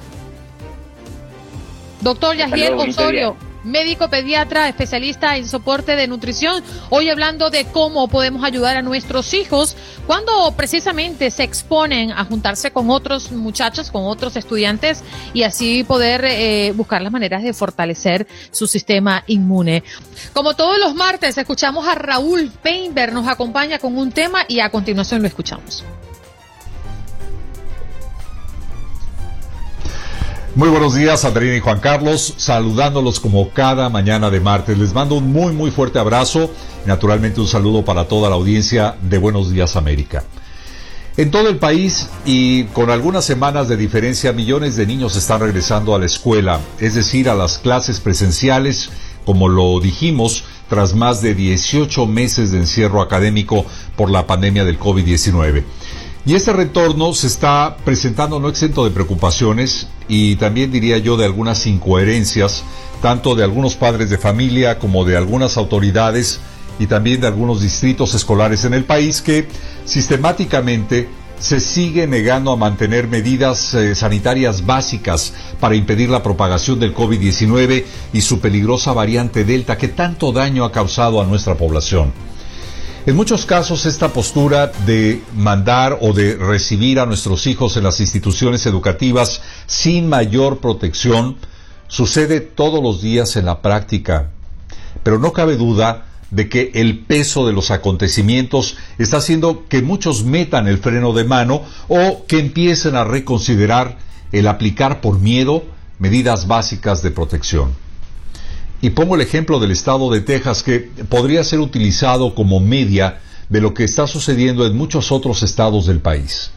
Doctor 2.02 2.36
Yagiel 2.36 2.74
Osorio 2.74 3.38
médico 3.64 4.10
pediatra, 4.10 4.68
especialista 4.68 5.38
en 5.38 5.48
soporte 5.48 5.96
de 5.96 6.08
nutrición. 6.08 6.64
Hoy 6.90 7.10
hablando 7.10 7.50
de 7.50 7.66
cómo 7.66 8.08
podemos 8.08 8.44
ayudar 8.44 8.78
a 8.78 8.82
nuestros 8.82 9.34
hijos 9.34 9.76
cuando 10.08 10.54
precisamente 10.56 11.32
se 11.32 11.44
exponen 11.44 12.12
a 12.12 12.26
juntarse 12.26 12.72
con 12.72 12.90
otros 12.90 13.32
muchachos, 13.32 13.92
con 13.92 14.04
otros 14.06 14.36
estudiantes 14.36 15.04
y 15.34 15.44
así 15.44 15.84
poder 15.84 16.26
eh, 16.26 16.74
buscar 16.76 17.02
las 17.02 17.12
maneras 17.12 17.44
de 17.44 17.54
fortalecer 17.54 18.28
su 18.52 18.68
sistema 18.68 19.24
inmune. 19.28 19.84
Como 20.34 20.56
todos 20.56 20.78
los 20.80 20.96
martes, 20.96 21.38
escuchamos 21.38 21.88
a 21.88 21.96
Raúl 21.96 22.52
Peinberg, 22.62 23.14
nos 23.14 23.28
acompaña 23.28 23.80
con 23.80 23.98
un 23.98 24.12
tema 24.12 24.46
y 24.48 24.60
a 24.60 24.70
continuación 24.70 25.22
lo 25.22 25.28
escuchamos. 25.28 25.84
Muy 30.56 30.70
buenos 30.70 30.94
días, 30.94 31.26
Andreina 31.26 31.56
y 31.56 31.62
Juan 31.62 31.80
Carlos, 31.80 32.36
saludándolos 32.38 33.20
como 33.20 33.50
cada 33.50 33.90
mañana 33.90 34.30
de 34.30 34.40
martes. 34.40 34.78
Les 34.78 34.94
mando 34.94 35.16
un 35.16 35.32
muy, 35.32 35.52
muy 35.52 35.72
fuerte 35.72 35.98
abrazo. 35.98 36.52
Naturalmente 36.86 37.42
un 37.42 37.48
saludo 37.48 37.84
para 37.84 38.08
toda 38.08 38.30
la 38.30 38.36
audiencia 38.36 38.96
de 39.02 39.18
Buenos 39.18 39.50
Días 39.50 39.76
América. 39.76 40.24
En 41.18 41.32
todo 41.32 41.50
el 41.50 41.58
país 41.58 42.08
y 42.24 42.66
con 42.66 42.92
algunas 42.92 43.26
semanas 43.26 43.68
de 43.68 43.78
diferencia, 43.78 44.32
millones 44.32 44.76
de 44.76 44.86
niños 44.86 45.16
están 45.16 45.40
regresando 45.40 45.96
a 45.96 46.00
la 46.00 46.06
escuela, 46.06 46.60
es 46.80 46.94
decir, 46.94 47.30
a 47.30 47.34
las 47.36 47.58
clases 47.58 48.00
presenciales, 48.00 48.92
como 49.26 49.50
lo 49.50 49.80
dijimos, 49.80 50.44
tras 50.70 50.94
más 50.94 51.24
de 51.24 51.34
18 51.34 52.06
meses 52.06 52.52
de 52.52 52.60
encierro 52.60 53.02
académico 53.02 53.66
por 53.96 54.12
la 54.12 54.28
pandemia 54.28 54.66
del 54.66 54.80
COVID-19. 54.80 55.64
Y 56.26 56.36
este 56.36 56.54
retorno 56.54 57.14
se 57.14 57.28
está 57.28 57.76
presentando 57.84 58.40
no 58.40 58.48
exento 58.48 58.86
de 58.86 58.92
preocupaciones 58.92 59.88
y 60.08 60.38
también 60.38 60.72
diría 60.72 60.98
yo 60.98 61.18
de 61.18 61.26
algunas 61.26 61.68
incoherencias, 61.68 62.64
tanto 63.02 63.36
de 63.36 63.44
algunos 63.44 63.76
padres 63.76 64.10
de 64.10 64.18
familia 64.18 64.80
como 64.80 65.04
de 65.04 65.18
algunas 65.18 65.58
autoridades 65.58 66.40
y 66.80 66.88
también 66.88 67.20
de 67.20 67.28
algunos 67.28 67.62
distritos 67.62 68.14
escolares 68.14 68.64
en 68.64 68.74
el 68.74 68.86
país 68.86 69.22
que 69.22 69.50
sistemáticamente 69.84 71.10
se 71.40 71.60
sigue 71.60 72.08
negando 72.08 72.54
a 72.54 72.56
mantener 72.56 73.10
medidas 73.10 73.74
eh, 73.74 73.94
sanitarias 73.94 74.66
básicas 74.66 75.34
para 75.60 75.76
impedir 75.76 76.08
la 76.10 76.24
propagación 76.24 76.80
del 76.80 76.96
COVID-19 76.96 77.84
y 78.14 78.22
su 78.22 78.40
peligrosa 78.40 78.94
variante 78.94 79.44
Delta 79.44 79.78
que 79.78 79.90
tanto 79.90 80.32
daño 80.32 80.64
ha 80.64 80.72
causado 80.72 81.22
a 81.22 81.26
nuestra 81.26 81.56
población. 81.56 82.14
En 83.06 83.18
muchos 83.18 83.46
casos 83.46 83.86
esta 83.86 84.14
postura 84.14 84.72
de 84.86 85.22
mandar 85.36 85.98
o 86.00 86.14
de 86.14 86.38
recibir 86.38 87.02
a 87.02 87.06
nuestros 87.06 87.48
hijos 87.48 87.76
en 87.76 87.84
las 87.84 88.00
instituciones 88.00 88.66
educativas 88.66 89.42
sin 89.66 90.08
mayor 90.08 90.60
protección 90.60 91.36
sucede 91.90 92.40
todos 92.40 92.82
los 92.82 93.02
días 93.02 93.36
en 93.36 93.44
la 93.46 93.62
práctica. 93.62 94.30
Pero 95.04 95.20
no 95.20 95.34
cabe 95.34 95.58
duda 95.58 96.06
de 96.32 96.48
que 96.48 96.72
el 96.76 97.00
peso 97.00 97.46
de 97.46 97.52
los 97.52 97.72
acontecimientos 97.72 98.78
está 98.98 99.18
haciendo 99.18 99.66
que 99.68 99.82
muchos 99.82 100.24
metan 100.24 100.70
el 100.70 100.78
freno 100.78 101.12
de 101.12 101.26
mano 101.26 101.62
o 101.90 102.24
que 102.26 102.40
empiecen 102.40 102.96
a 102.96 103.04
reconsiderar 103.04 103.98
el 104.32 104.48
aplicar 104.48 105.02
por 105.02 105.20
miedo 105.20 105.66
medidas 106.00 106.48
básicas 106.48 107.04
de 107.04 107.12
protección. 107.12 107.76
Y 108.84 108.90
pongo 108.90 109.16
el 109.16 109.22
ejemplo 109.22 109.62
del 109.62 109.72
estado 109.72 110.12
de 110.12 110.20
Texas 110.20 110.62
que 110.62 110.92
podría 111.08 111.46
ser 111.46 111.62
utilizado 111.62 112.36
como 112.36 112.60
media 112.60 113.22
de 113.48 113.62
lo 113.62 113.74
que 113.74 113.86
está 113.86 114.08
sucediendo 114.08 114.68
en 114.68 114.76
muchos 114.76 115.10
otros 115.14 115.42
estados 115.42 115.88
del 115.88 116.02
país. 116.02 116.52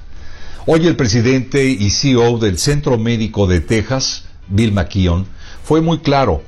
Hoy 0.67 0.89
el 0.89 0.97
presidente 0.97 1.67
y 1.67 1.89
CEO 1.91 2.39
del 2.39 2.59
Centro 2.59 2.99
Médico 2.99 3.47
de 3.47 3.61
Texas, 3.61 4.25
Bill 4.49 4.73
McKeon, 4.73 5.25
fue 5.63 5.81
muy 5.81 5.99
claro 5.99 6.43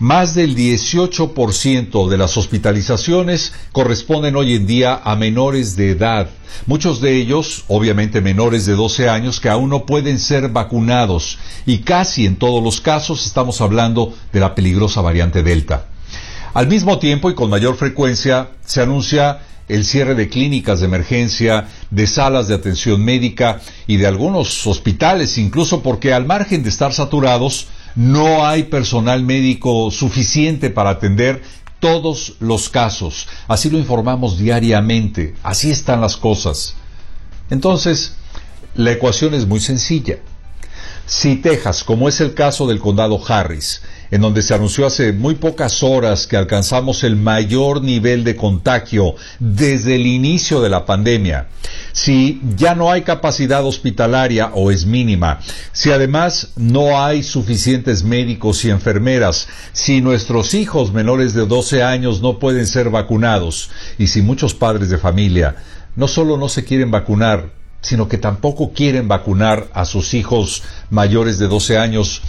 más 0.00 0.34
del 0.34 0.56
18% 0.56 2.08
de 2.08 2.18
las 2.18 2.36
hospitalizaciones 2.38 3.52
corresponden 3.70 4.34
hoy 4.34 4.54
en 4.54 4.66
día 4.66 4.98
a 5.04 5.14
menores 5.14 5.76
de 5.76 5.90
edad. 5.90 6.30
Muchos 6.66 7.02
de 7.02 7.16
ellos, 7.16 7.64
obviamente 7.68 8.22
menores 8.22 8.64
de 8.64 8.74
12 8.74 9.10
años, 9.10 9.40
que 9.40 9.50
aún 9.50 9.68
no 9.68 9.84
pueden 9.84 10.18
ser 10.18 10.48
vacunados. 10.48 11.38
Y 11.66 11.78
casi 11.78 12.24
en 12.24 12.36
todos 12.36 12.64
los 12.64 12.80
casos 12.80 13.26
estamos 13.26 13.60
hablando 13.60 14.14
de 14.32 14.40
la 14.40 14.54
peligrosa 14.54 15.02
variante 15.02 15.42
Delta. 15.42 15.86
Al 16.54 16.66
mismo 16.66 16.98
tiempo 16.98 17.30
y 17.30 17.34
con 17.34 17.50
mayor 17.50 17.76
frecuencia 17.76 18.48
se 18.64 18.80
anuncia 18.80 19.40
el 19.68 19.84
cierre 19.84 20.14
de 20.14 20.28
clínicas 20.28 20.80
de 20.80 20.86
emergencia, 20.86 21.68
de 21.90 22.06
salas 22.06 22.48
de 22.48 22.54
atención 22.54 23.04
médica 23.04 23.60
y 23.86 23.98
de 23.98 24.06
algunos 24.06 24.66
hospitales, 24.66 25.36
incluso 25.38 25.82
porque 25.82 26.12
al 26.12 26.26
margen 26.26 26.62
de 26.62 26.70
estar 26.70 26.92
saturados, 26.92 27.68
No 27.94 28.46
hay 28.46 28.64
personal 28.64 29.22
médico 29.22 29.90
suficiente 29.90 30.70
para 30.70 30.90
atender 30.90 31.42
todos 31.80 32.34
los 32.40 32.68
casos. 32.68 33.26
Así 33.48 33.70
lo 33.70 33.78
informamos 33.78 34.38
diariamente. 34.38 35.34
Así 35.42 35.70
están 35.70 36.00
las 36.00 36.16
cosas. 36.16 36.74
Entonces, 37.50 38.14
la 38.74 38.92
ecuación 38.92 39.34
es 39.34 39.46
muy 39.46 39.60
sencilla. 39.60 40.18
Si 41.06 41.36
Texas, 41.36 41.82
como 41.82 42.08
es 42.08 42.20
el 42.20 42.34
caso 42.34 42.68
del 42.68 42.78
condado 42.78 43.20
Harris, 43.26 43.82
en 44.10 44.20
donde 44.20 44.42
se 44.42 44.54
anunció 44.54 44.86
hace 44.86 45.12
muy 45.12 45.36
pocas 45.36 45.82
horas 45.82 46.26
que 46.26 46.36
alcanzamos 46.36 47.04
el 47.04 47.16
mayor 47.16 47.82
nivel 47.82 48.24
de 48.24 48.36
contagio 48.36 49.14
desde 49.38 49.96
el 49.96 50.06
inicio 50.06 50.60
de 50.60 50.68
la 50.68 50.84
pandemia, 50.84 51.48
si 51.92 52.40
ya 52.56 52.74
no 52.74 52.90
hay 52.90 53.02
capacidad 53.02 53.64
hospitalaria 53.64 54.50
o 54.54 54.70
es 54.70 54.86
mínima, 54.86 55.40
si 55.72 55.90
además 55.90 56.52
no 56.56 57.02
hay 57.02 57.22
suficientes 57.22 58.02
médicos 58.02 58.64
y 58.64 58.70
enfermeras, 58.70 59.48
si 59.72 60.00
nuestros 60.00 60.54
hijos 60.54 60.92
menores 60.92 61.34
de 61.34 61.46
12 61.46 61.82
años 61.82 62.20
no 62.20 62.38
pueden 62.38 62.66
ser 62.66 62.90
vacunados 62.90 63.70
y 63.98 64.08
si 64.08 64.22
muchos 64.22 64.54
padres 64.54 64.90
de 64.90 64.98
familia 64.98 65.56
no 65.96 66.08
solo 66.08 66.36
no 66.36 66.48
se 66.48 66.64
quieren 66.64 66.90
vacunar, 66.90 67.50
sino 67.80 68.08
que 68.08 68.18
tampoco 68.18 68.72
quieren 68.72 69.08
vacunar 69.08 69.68
a 69.72 69.84
sus 69.84 70.14
hijos 70.14 70.62
mayores 70.90 71.38
de 71.38 71.48
12 71.48 71.78
años, 71.78 72.22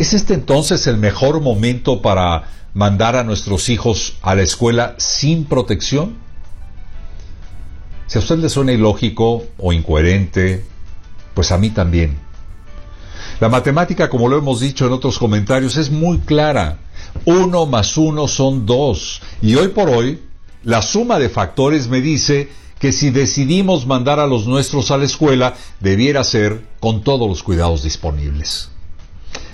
¿es 0.00 0.14
este 0.14 0.32
entonces 0.32 0.86
el 0.86 0.96
mejor 0.96 1.42
momento 1.42 2.00
para 2.00 2.44
mandar 2.72 3.16
a 3.16 3.22
nuestros 3.22 3.68
hijos 3.68 4.14
a 4.22 4.34
la 4.34 4.40
escuela 4.40 4.94
sin 4.96 5.44
protección? 5.44 6.16
Si 8.06 8.16
a 8.16 8.22
usted 8.22 8.38
le 8.38 8.48
suena 8.48 8.72
ilógico 8.72 9.44
o 9.58 9.74
incoherente, 9.74 10.64
pues 11.34 11.52
a 11.52 11.58
mí 11.58 11.68
también. 11.68 12.16
La 13.40 13.50
matemática, 13.50 14.08
como 14.08 14.28
lo 14.28 14.38
hemos 14.38 14.60
dicho 14.60 14.86
en 14.86 14.92
otros 14.92 15.18
comentarios, 15.18 15.76
es 15.76 15.90
muy 15.90 16.18
clara. 16.20 16.78
Uno 17.26 17.66
más 17.66 17.98
uno 17.98 18.26
son 18.26 18.64
dos. 18.64 19.20
Y 19.42 19.54
hoy 19.56 19.68
por 19.68 19.90
hoy, 19.90 20.22
la 20.64 20.80
suma 20.80 21.18
de 21.18 21.28
factores 21.28 21.88
me 21.88 22.00
dice 22.00 22.48
que 22.78 22.92
si 22.92 23.10
decidimos 23.10 23.86
mandar 23.86 24.18
a 24.18 24.26
los 24.26 24.46
nuestros 24.46 24.90
a 24.90 24.96
la 24.96 25.04
escuela, 25.04 25.54
debiera 25.78 26.24
ser 26.24 26.64
con 26.80 27.02
todos 27.02 27.28
los 27.28 27.42
cuidados 27.42 27.82
disponibles. 27.82 28.70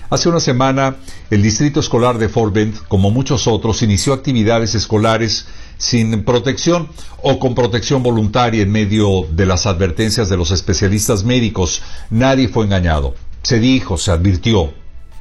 Hace 0.08 0.28
una 0.28 0.38
semana, 0.38 0.98
el 1.30 1.42
Distrito 1.42 1.80
Escolar 1.80 2.18
de 2.18 2.28
Fort 2.28 2.54
Bend, 2.54 2.76
como 2.86 3.10
muchos 3.10 3.48
otros, 3.48 3.82
inició 3.82 4.12
actividades 4.12 4.76
escolares 4.76 5.46
sin 5.78 6.22
protección 6.22 6.88
o 7.22 7.40
con 7.40 7.56
protección 7.56 8.04
voluntaria 8.04 8.62
en 8.62 8.70
medio 8.70 9.26
de 9.32 9.46
las 9.46 9.66
advertencias 9.66 10.28
de 10.28 10.36
los 10.36 10.52
especialistas 10.52 11.24
médicos. 11.24 11.82
Nadie 12.10 12.46
fue 12.46 12.66
engañado. 12.66 13.16
Se 13.42 13.58
dijo, 13.58 13.98
se 13.98 14.12
advirtió. 14.12 14.72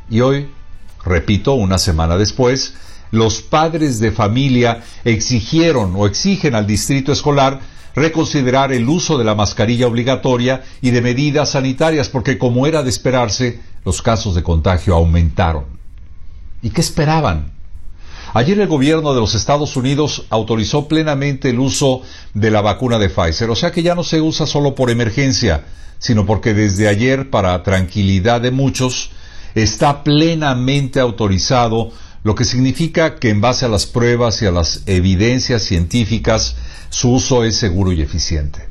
Y 0.07 0.21
hoy, 0.21 0.51
repito, 1.03 1.55
una 1.55 1.79
semana 1.79 2.15
después, 2.15 2.75
los 3.09 3.41
padres 3.41 3.99
de 3.99 4.11
familia 4.11 4.83
exigieron 5.03 5.93
o 5.95 6.05
exigen 6.05 6.53
al 6.53 6.67
distrito 6.67 7.11
escolar 7.11 7.59
reconsiderar 7.95 8.71
el 8.71 8.87
uso 8.87 9.17
de 9.17 9.23
la 9.23 9.33
mascarilla 9.33 9.87
obligatoria 9.87 10.63
y 10.81 10.91
de 10.91 11.01
medidas 11.01 11.51
sanitarias, 11.51 12.09
porque 12.09 12.37
como 12.37 12.67
era 12.67 12.83
de 12.83 12.89
esperarse, 12.89 13.61
los 13.85 14.01
casos 14.01 14.35
de 14.35 14.43
contagio 14.43 14.95
aumentaron. 14.95 15.65
¿Y 16.61 16.71
qué 16.71 16.81
esperaban? 16.81 17.53
Ayer 18.33 18.59
el 18.59 18.67
gobierno 18.67 19.13
de 19.13 19.21
los 19.21 19.35
Estados 19.35 19.77
Unidos 19.77 20.25
autorizó 20.29 20.89
plenamente 20.89 21.51
el 21.51 21.59
uso 21.59 22.01
de 22.33 22.51
la 22.51 22.61
vacuna 22.61 22.97
de 22.99 23.07
Pfizer, 23.07 23.49
o 23.49 23.55
sea 23.55 23.71
que 23.71 23.83
ya 23.83 23.95
no 23.95 24.03
se 24.03 24.19
usa 24.19 24.45
solo 24.45 24.75
por 24.75 24.89
emergencia, 24.89 25.63
sino 25.99 26.25
porque 26.25 26.53
desde 26.53 26.89
ayer, 26.89 27.29
para 27.29 27.63
tranquilidad 27.63 28.41
de 28.41 28.51
muchos, 28.51 29.11
está 29.53 30.03
plenamente 30.03 30.99
autorizado, 30.99 31.91
lo 32.23 32.35
que 32.35 32.43
significa 32.43 33.15
que 33.15 33.29
en 33.29 33.39
base 33.39 33.65
a 33.65 33.69
las 33.69 33.85
pruebas 33.85 34.41
y 34.41 34.47
a 34.47 34.51
las 34.51 34.81
evidencias 34.85 35.61
científicas, 35.61 36.55
su 36.89 37.11
uso 37.13 37.43
es 37.43 37.55
seguro 37.55 37.93
y 37.93 38.01
eficiente. 38.01 38.67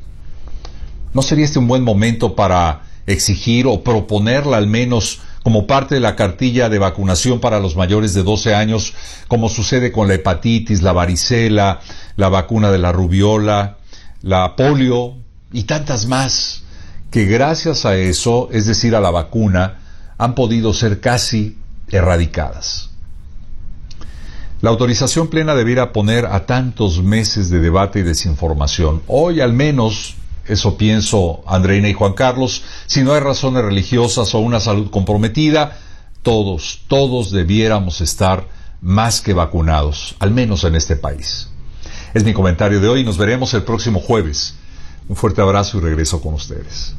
¿No 1.13 1.21
sería 1.21 1.45
este 1.45 1.59
un 1.59 1.67
buen 1.67 1.83
momento 1.83 2.35
para 2.35 2.83
exigir 3.07 3.67
o 3.67 3.83
proponerla 3.83 4.57
al 4.57 4.67
menos 4.67 5.21
como 5.43 5.67
parte 5.67 5.95
de 5.95 6.01
la 6.01 6.15
cartilla 6.15 6.69
de 6.69 6.79
vacunación 6.79 7.39
para 7.39 7.59
los 7.59 7.75
mayores 7.75 8.13
de 8.15 8.23
12 8.23 8.55
años, 8.55 8.95
como 9.27 9.47
sucede 9.47 9.91
con 9.91 10.07
la 10.07 10.15
hepatitis, 10.15 10.81
la 10.81 10.91
varicela, 10.91 11.81
la 12.15 12.29
vacuna 12.29 12.71
de 12.71 12.79
la 12.79 12.91
rubiola, 12.91 13.77
la 14.23 14.55
polio 14.55 15.13
y 15.53 15.63
tantas 15.63 16.07
más, 16.07 16.63
que 17.11 17.25
gracias 17.25 17.85
a 17.85 17.95
eso, 17.95 18.49
es 18.51 18.65
decir, 18.65 18.95
a 18.95 18.99
la 18.99 19.11
vacuna, 19.11 19.81
han 20.17 20.33
podido 20.33 20.73
ser 20.73 20.99
casi 20.99 21.57
erradicadas. 21.91 22.89
La 24.61 24.71
autorización 24.71 25.27
plena 25.27 25.53
debiera 25.53 25.93
poner 25.93 26.25
a 26.25 26.47
tantos 26.47 27.03
meses 27.03 27.51
de 27.51 27.59
debate 27.59 27.99
y 27.99 28.01
desinformación. 28.01 29.03
Hoy 29.05 29.41
al 29.41 29.53
menos, 29.53 30.15
eso 30.47 30.77
pienso 30.77 31.43
Andreina 31.47 31.89
y 31.89 31.93
Juan 31.93 32.13
Carlos, 32.13 32.63
si 32.85 33.03
no 33.03 33.13
hay 33.13 33.19
razones 33.19 33.63
religiosas 33.63 34.33
o 34.35 34.39
una 34.39 34.59
salud 34.59 34.89
comprometida, 34.89 35.79
todos, 36.21 36.81
todos 36.87 37.31
debiéramos 37.31 38.01
estar 38.01 38.47
más 38.81 39.21
que 39.21 39.33
vacunados, 39.33 40.15
al 40.19 40.31
menos 40.31 40.63
en 40.63 40.75
este 40.75 40.95
país. 40.95 41.49
Es 42.13 42.23
mi 42.23 42.33
comentario 42.33 42.79
de 42.79 42.87
hoy 42.87 43.03
nos 43.03 43.17
veremos 43.17 43.53
el 43.53 43.63
próximo 43.63 43.99
jueves. 43.99 44.55
Un 45.07 45.15
fuerte 45.15 45.41
abrazo 45.41 45.77
y 45.77 45.81
regreso 45.81 46.21
con 46.21 46.33
ustedes. 46.33 46.95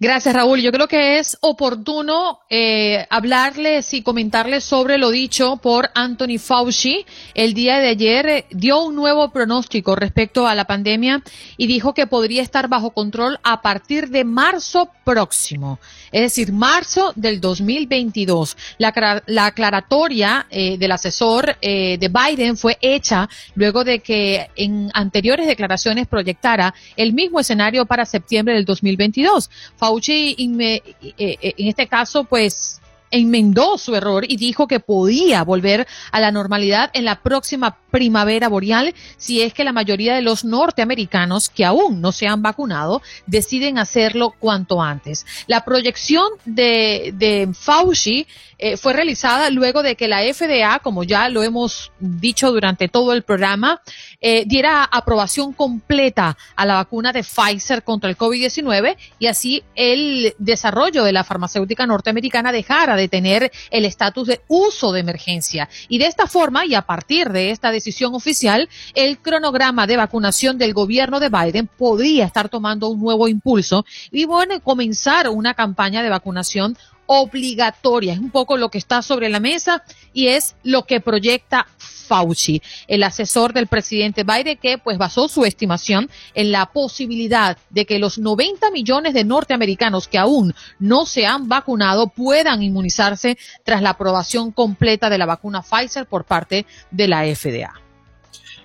Gracias, 0.00 0.32
Raúl. 0.32 0.60
Yo 0.60 0.70
creo 0.70 0.86
que 0.86 1.18
es 1.18 1.36
oportuno 1.40 2.38
eh, 2.48 3.04
hablarles 3.10 3.94
y 3.94 4.02
comentarles 4.02 4.62
sobre 4.62 4.96
lo 4.96 5.10
dicho 5.10 5.56
por 5.56 5.90
Anthony 5.92 6.38
Fauci. 6.38 7.04
El 7.34 7.52
día 7.52 7.80
de 7.80 7.88
ayer 7.88 8.26
eh, 8.28 8.46
dio 8.50 8.80
un 8.84 8.94
nuevo 8.94 9.32
pronóstico 9.32 9.96
respecto 9.96 10.46
a 10.46 10.54
la 10.54 10.66
pandemia 10.66 11.24
y 11.56 11.66
dijo 11.66 11.94
que 11.94 12.06
podría 12.06 12.42
estar 12.42 12.68
bajo 12.68 12.92
control 12.92 13.40
a 13.42 13.60
partir 13.60 14.10
de 14.10 14.22
marzo 14.22 14.88
próximo, 15.04 15.80
es 16.12 16.20
decir, 16.20 16.52
marzo 16.52 17.12
del 17.16 17.40
2022. 17.40 18.56
La, 18.78 19.22
la 19.26 19.46
aclaratoria 19.46 20.46
eh, 20.48 20.78
del 20.78 20.92
asesor 20.92 21.58
de 21.58 22.10
Biden 22.12 22.56
fue 22.56 22.78
hecha 22.80 23.28
luego 23.56 23.82
de 23.82 23.98
que 23.98 24.48
en 24.54 24.90
anteriores 24.94 25.48
declaraciones 25.48 26.06
proyectara 26.06 26.72
el 26.96 27.12
mismo 27.14 27.40
escenario 27.40 27.84
para 27.84 28.04
septiembre 28.04 28.54
del 28.54 28.64
2022. 28.64 29.50
Fauci 29.76 29.87
eh, 29.96 30.82
eh, 31.18 31.54
en 31.56 31.68
este 31.68 31.86
caso 31.86 32.24
pues 32.24 32.80
enmendó 33.10 33.78
su 33.78 33.94
error 33.94 34.24
y 34.28 34.36
dijo 34.36 34.66
que 34.66 34.80
podía 34.80 35.42
volver 35.42 35.86
a 36.12 36.20
la 36.20 36.30
normalidad 36.30 36.90
en 36.92 37.04
la 37.04 37.22
próxima 37.22 37.78
primavera 37.90 38.48
boreal 38.48 38.94
si 39.16 39.40
es 39.40 39.54
que 39.54 39.64
la 39.64 39.72
mayoría 39.72 40.14
de 40.14 40.22
los 40.22 40.44
norteamericanos 40.44 41.48
que 41.48 41.64
aún 41.64 42.00
no 42.00 42.12
se 42.12 42.26
han 42.26 42.42
vacunado 42.42 43.02
deciden 43.26 43.78
hacerlo 43.78 44.34
cuanto 44.38 44.82
antes. 44.82 45.26
La 45.46 45.64
proyección 45.64 46.28
de, 46.44 47.14
de 47.16 47.48
Fauci 47.54 48.26
eh, 48.58 48.76
fue 48.76 48.92
realizada 48.92 49.50
luego 49.50 49.82
de 49.82 49.94
que 49.94 50.08
la 50.08 50.22
FDA, 50.22 50.80
como 50.80 51.04
ya 51.04 51.28
lo 51.28 51.42
hemos 51.42 51.92
dicho 52.00 52.50
durante 52.50 52.88
todo 52.88 53.12
el 53.12 53.22
programa, 53.22 53.80
eh, 54.20 54.44
diera 54.46 54.84
aprobación 54.84 55.52
completa 55.52 56.36
a 56.56 56.66
la 56.66 56.74
vacuna 56.74 57.12
de 57.12 57.22
Pfizer 57.22 57.84
contra 57.84 58.10
el 58.10 58.16
COVID-19 58.16 58.96
y 59.20 59.26
así 59.26 59.62
el 59.76 60.34
desarrollo 60.38 61.04
de 61.04 61.12
la 61.12 61.22
farmacéutica 61.22 61.86
norteamericana 61.86 62.50
dejara 62.50 62.96
de 62.96 63.08
tener 63.08 63.52
el 63.70 63.84
estatus 63.84 64.26
de 64.26 64.40
uso 64.48 64.92
de 64.92 65.00
emergencia. 65.00 65.68
Y 65.88 65.98
de 65.98 66.06
esta 66.06 66.26
forma, 66.26 66.66
y 66.66 66.74
a 66.74 66.82
partir 66.82 67.30
de 67.30 67.50
esta 67.50 67.70
decisión 67.70 68.14
oficial, 68.14 68.68
el 68.94 69.18
cronograma 69.18 69.86
de 69.86 69.96
vacunación 69.96 70.58
del 70.58 70.74
gobierno 70.74 71.20
de 71.20 71.28
Biden 71.28 71.68
podría 71.68 72.24
estar 72.24 72.48
tomando 72.48 72.88
un 72.88 73.00
nuevo 73.00 73.28
impulso 73.28 73.86
y 74.10 74.24
bueno, 74.24 74.60
comenzar 74.60 75.28
una 75.28 75.54
campaña 75.54 76.02
de 76.02 76.08
vacunación 76.08 76.76
obligatoria. 77.08 78.12
Es 78.12 78.18
un 78.18 78.30
poco 78.30 78.56
lo 78.56 78.68
que 78.68 78.78
está 78.78 79.02
sobre 79.02 79.28
la 79.30 79.40
mesa 79.40 79.82
y 80.12 80.28
es 80.28 80.54
lo 80.62 80.84
que 80.84 81.00
proyecta 81.00 81.66
Fauci, 81.78 82.62
el 82.86 83.02
asesor 83.02 83.52
del 83.52 83.66
presidente 83.66 84.24
Biden, 84.24 84.58
que 84.58 84.78
pues 84.78 84.98
basó 84.98 85.28
su 85.28 85.44
estimación 85.44 86.08
en 86.34 86.52
la 86.52 86.66
posibilidad 86.66 87.58
de 87.70 87.86
que 87.86 87.98
los 87.98 88.18
90 88.18 88.70
millones 88.70 89.14
de 89.14 89.24
norteamericanos 89.24 90.06
que 90.06 90.18
aún 90.18 90.54
no 90.78 91.06
se 91.06 91.26
han 91.26 91.48
vacunado 91.48 92.08
puedan 92.08 92.62
inmunizarse 92.62 93.38
tras 93.64 93.82
la 93.82 93.90
aprobación 93.90 94.52
completa 94.52 95.10
de 95.10 95.18
la 95.18 95.26
vacuna 95.26 95.62
Pfizer 95.62 96.06
por 96.06 96.24
parte 96.24 96.66
de 96.90 97.08
la 97.08 97.24
FDA. 97.24 97.72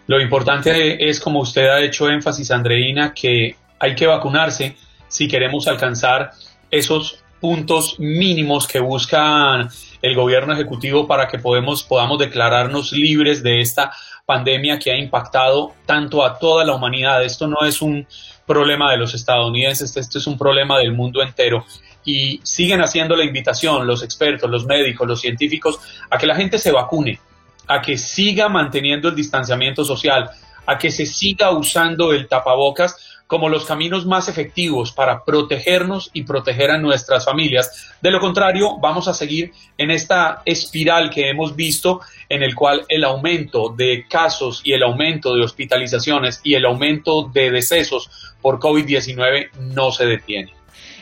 Lo 0.07 0.19
importante 0.19 1.09
es, 1.09 1.19
como 1.19 1.39
usted 1.39 1.67
ha 1.67 1.81
hecho 1.81 2.09
énfasis, 2.09 2.51
Andreina, 2.51 3.13
que 3.13 3.55
hay 3.79 3.95
que 3.95 4.05
vacunarse 4.05 4.75
si 5.07 5.27
queremos 5.27 5.67
alcanzar 5.67 6.31
esos 6.69 7.22
puntos 7.43 7.99
mínimos 7.99 8.65
que 8.65 8.79
buscan 8.79 9.67
el 10.01 10.15
gobierno 10.15 10.53
ejecutivo 10.53 11.05
para 11.05 11.27
que 11.27 11.39
podemos, 11.39 11.83
podamos 11.83 12.17
declararnos 12.17 12.93
libres 12.93 13.43
de 13.43 13.59
esta 13.59 13.91
pandemia 14.25 14.79
que 14.79 14.93
ha 14.93 14.97
impactado 14.97 15.73
tanto 15.85 16.23
a 16.23 16.39
toda 16.39 16.63
la 16.63 16.73
humanidad. 16.73 17.21
Esto 17.21 17.45
no 17.49 17.65
es 17.65 17.81
un 17.81 18.07
problema 18.47 18.89
de 18.91 18.95
los 18.95 19.13
estadounidenses, 19.13 19.97
esto 19.97 20.19
es 20.19 20.25
un 20.25 20.37
problema 20.37 20.79
del 20.79 20.93
mundo 20.93 21.21
entero. 21.21 21.65
Y 22.05 22.39
siguen 22.43 22.79
haciendo 22.79 23.13
la 23.13 23.25
invitación 23.25 23.85
los 23.85 24.03
expertos, 24.03 24.49
los 24.49 24.65
médicos, 24.65 25.05
los 25.05 25.19
científicos, 25.19 25.81
a 26.09 26.17
que 26.17 26.27
la 26.27 26.35
gente 26.35 26.57
se 26.57 26.71
vacune, 26.71 27.19
a 27.67 27.81
que 27.81 27.97
siga 27.97 28.47
manteniendo 28.47 29.09
el 29.09 29.15
distanciamiento 29.15 29.83
social, 29.83 30.29
a 30.65 30.77
que 30.77 30.89
se 30.89 31.05
siga 31.05 31.51
usando 31.51 32.13
el 32.13 32.29
tapabocas 32.29 33.12
como 33.33 33.49
los 33.49 33.65
caminos 33.65 34.05
más 34.05 34.27
efectivos 34.27 34.91
para 34.91 35.25
protegernos 35.25 36.11
y 36.13 36.21
proteger 36.21 36.69
a 36.69 36.77
nuestras 36.77 37.25
familias. 37.25 37.91
De 37.99 38.11
lo 38.11 38.19
contrario, 38.19 38.77
vamos 38.77 39.07
a 39.07 39.13
seguir 39.15 39.51
en 39.75 39.89
esta 39.89 40.43
espiral 40.45 41.09
que 41.09 41.31
hemos 41.31 41.55
visto 41.55 42.01
en 42.29 42.43
el 42.43 42.53
cual 42.53 42.85
el 42.89 43.03
aumento 43.03 43.69
de 43.69 44.05
casos 44.07 44.61
y 44.63 44.73
el 44.73 44.83
aumento 44.83 45.33
de 45.33 45.41
hospitalizaciones 45.41 46.41
y 46.43 46.53
el 46.53 46.63
aumento 46.65 47.23
de 47.33 47.49
decesos 47.49 48.35
por 48.39 48.59
COVID-19 48.59 49.49
no 49.73 49.91
se 49.91 50.05
detiene. 50.05 50.53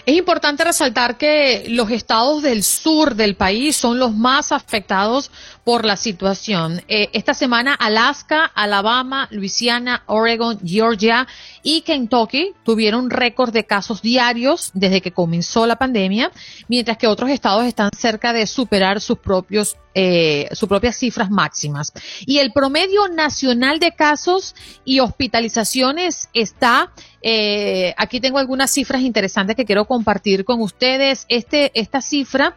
Es 0.05 0.15
importante 0.15 0.63
resaltar 0.63 1.17
que 1.17 1.65
los 1.67 1.91
estados 1.91 2.41
del 2.41 2.63
sur 2.63 3.15
del 3.15 3.35
país 3.35 3.75
son 3.75 3.99
los 3.99 4.15
más 4.15 4.51
afectados 4.51 5.31
por 5.63 5.85
la 5.85 5.95
situación. 5.95 6.81
Eh, 6.87 7.09
esta 7.13 7.33
semana 7.33 7.73
Alaska, 7.73 8.45
Alabama, 8.45 9.27
Luisiana, 9.31 10.03
Oregon, 10.07 10.59
Georgia 10.63 11.27
y 11.63 11.81
Kentucky 11.81 12.53
tuvieron 12.63 13.09
récord 13.09 13.53
de 13.53 13.65
casos 13.65 14.01
diarios 14.01 14.71
desde 14.73 15.01
que 15.01 15.11
comenzó 15.11 15.67
la 15.67 15.75
pandemia, 15.75 16.31
mientras 16.67 16.97
que 16.97 17.07
otros 17.07 17.29
estados 17.29 17.65
están 17.65 17.91
cerca 17.97 18.33
de 18.33 18.47
superar 18.47 19.01
sus 19.01 19.19
propios 19.19 19.77
eh, 19.93 20.47
sus 20.53 20.69
propias 20.69 20.95
cifras 20.95 21.29
máximas. 21.29 21.91
Y 22.25 22.37
el 22.37 22.53
promedio 22.53 23.09
nacional 23.09 23.77
de 23.79 23.91
casos 23.91 24.55
y 24.85 25.01
hospitalizaciones 25.01 26.29
está, 26.33 26.93
eh, 27.21 27.93
aquí 27.97 28.21
tengo 28.21 28.37
algunas 28.37 28.71
cifras 28.71 29.01
interesantes 29.01 29.57
que 29.57 29.65
quiero 29.65 29.85
compartir 29.85 30.45
con 30.45 30.61
ustedes. 30.61 31.25
Este, 31.27 31.77
esta 31.77 32.01
cifra 32.01 32.55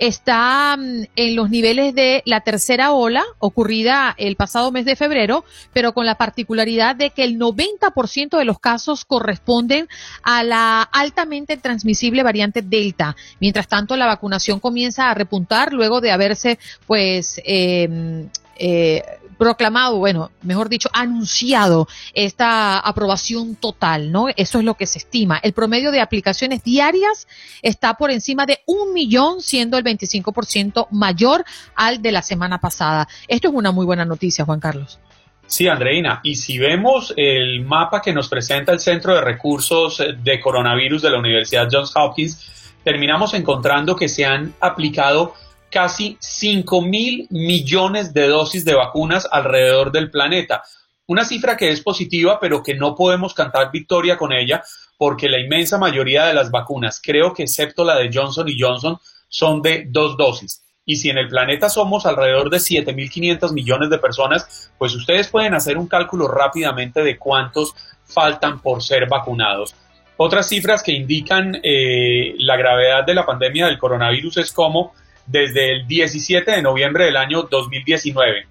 está 0.00 0.76
mm, 0.76 1.04
en 1.14 1.36
los 1.36 1.50
niveles 1.50 1.94
de 1.94 2.22
la 2.24 2.40
tercera 2.40 2.92
ola 2.92 3.22
ocurrida 3.38 4.14
el 4.18 4.34
pasado 4.34 4.72
mes 4.72 4.84
de 4.86 4.96
febrero, 4.96 5.44
pero 5.72 5.92
con 5.92 6.06
la 6.06 6.16
particularidad 6.16 6.96
de 6.96 7.10
que 7.10 7.22
el 7.22 7.38
90% 7.38 8.36
de 8.36 8.44
los 8.44 8.58
casos 8.58 9.04
corresponden 9.04 9.88
a 10.22 10.42
la 10.42 10.82
altamente 10.82 11.56
transmisible 11.58 12.22
variante 12.22 12.62
Delta. 12.62 13.14
Mientras 13.40 13.68
tanto, 13.68 13.96
la 13.96 14.06
vacunación 14.06 14.58
comienza 14.58 15.10
a 15.10 15.14
repuntar 15.14 15.72
luego 15.72 16.00
de 16.00 16.10
haberse, 16.10 16.58
pues, 16.86 17.40
eh, 17.44 18.26
eh, 18.62 19.02
proclamado, 19.38 19.96
bueno, 19.96 20.30
mejor 20.42 20.68
dicho, 20.68 20.90
anunciado 20.92 21.88
esta 22.12 22.78
aprobación 22.78 23.56
total, 23.56 24.12
¿no? 24.12 24.26
Eso 24.36 24.58
es 24.58 24.64
lo 24.66 24.74
que 24.74 24.84
se 24.86 24.98
estima. 24.98 25.40
El 25.42 25.54
promedio 25.54 25.90
de 25.90 26.02
aplicaciones 26.02 26.62
diarias 26.62 27.26
está 27.62 27.94
por 27.94 28.10
encima 28.10 28.44
de 28.44 28.58
un 28.66 28.92
millón, 28.92 29.40
siendo 29.40 29.78
el 29.78 29.84
25% 29.84 30.88
mayor 30.90 31.42
al 31.74 32.02
de 32.02 32.12
la 32.12 32.20
semana 32.20 32.60
pasada. 32.60 33.08
Esto 33.28 33.48
es 33.48 33.54
una 33.54 33.72
muy 33.72 33.86
buena 33.86 34.04
noticia, 34.04 34.44
Juan 34.44 34.60
Carlos. 34.60 35.00
Sí, 35.46 35.66
Andreina, 35.68 36.20
y 36.22 36.34
si 36.34 36.58
vemos 36.58 37.14
el 37.16 37.64
mapa 37.64 38.02
que 38.02 38.12
nos 38.12 38.28
presenta 38.28 38.72
el 38.72 38.78
Centro 38.78 39.14
de 39.14 39.22
Recursos 39.22 40.02
de 40.22 40.38
Coronavirus 40.38 41.00
de 41.00 41.10
la 41.10 41.18
Universidad 41.18 41.66
Johns 41.72 41.92
Hopkins, 41.96 42.74
terminamos 42.84 43.32
encontrando 43.32 43.96
que 43.96 44.08
se 44.08 44.26
han 44.26 44.52
aplicado 44.60 45.32
casi 45.70 46.16
5 46.20 46.82
mil 46.82 47.26
millones 47.30 48.12
de 48.12 48.26
dosis 48.26 48.64
de 48.64 48.74
vacunas 48.74 49.28
alrededor 49.30 49.92
del 49.92 50.10
planeta. 50.10 50.62
Una 51.06 51.24
cifra 51.24 51.56
que 51.56 51.70
es 51.70 51.80
positiva, 51.80 52.38
pero 52.40 52.62
que 52.62 52.74
no 52.74 52.94
podemos 52.94 53.34
cantar 53.34 53.70
victoria 53.72 54.16
con 54.16 54.32
ella, 54.32 54.62
porque 54.96 55.28
la 55.28 55.40
inmensa 55.40 55.78
mayoría 55.78 56.26
de 56.26 56.34
las 56.34 56.50
vacunas, 56.50 57.00
creo 57.02 57.32
que 57.32 57.42
excepto 57.42 57.84
la 57.84 57.96
de 57.96 58.10
Johnson 58.12 58.48
y 58.48 58.60
Johnson, 58.60 58.98
son 59.28 59.62
de 59.62 59.86
dos 59.88 60.16
dosis. 60.16 60.62
Y 60.84 60.96
si 60.96 61.08
en 61.10 61.18
el 61.18 61.28
planeta 61.28 61.68
somos 61.68 62.06
alrededor 62.06 62.50
de 62.50 62.58
7.500 62.58 63.52
millones 63.52 63.90
de 63.90 63.98
personas, 63.98 64.70
pues 64.78 64.94
ustedes 64.94 65.28
pueden 65.28 65.54
hacer 65.54 65.78
un 65.78 65.86
cálculo 65.86 66.28
rápidamente 66.28 67.02
de 67.02 67.16
cuántos 67.18 67.74
faltan 68.04 68.60
por 68.60 68.82
ser 68.82 69.08
vacunados. 69.08 69.74
Otras 70.16 70.48
cifras 70.48 70.82
que 70.82 70.92
indican 70.92 71.58
eh, 71.62 72.34
la 72.38 72.56
gravedad 72.56 73.04
de 73.04 73.14
la 73.14 73.24
pandemia 73.24 73.66
del 73.66 73.78
coronavirus 73.78 74.36
es 74.38 74.52
como 74.52 74.92
desde 75.30 75.72
el 75.72 75.86
17 75.86 76.50
de 76.50 76.62
noviembre 76.62 77.04
del 77.04 77.16
año 77.16 77.42
2019, 77.42 78.48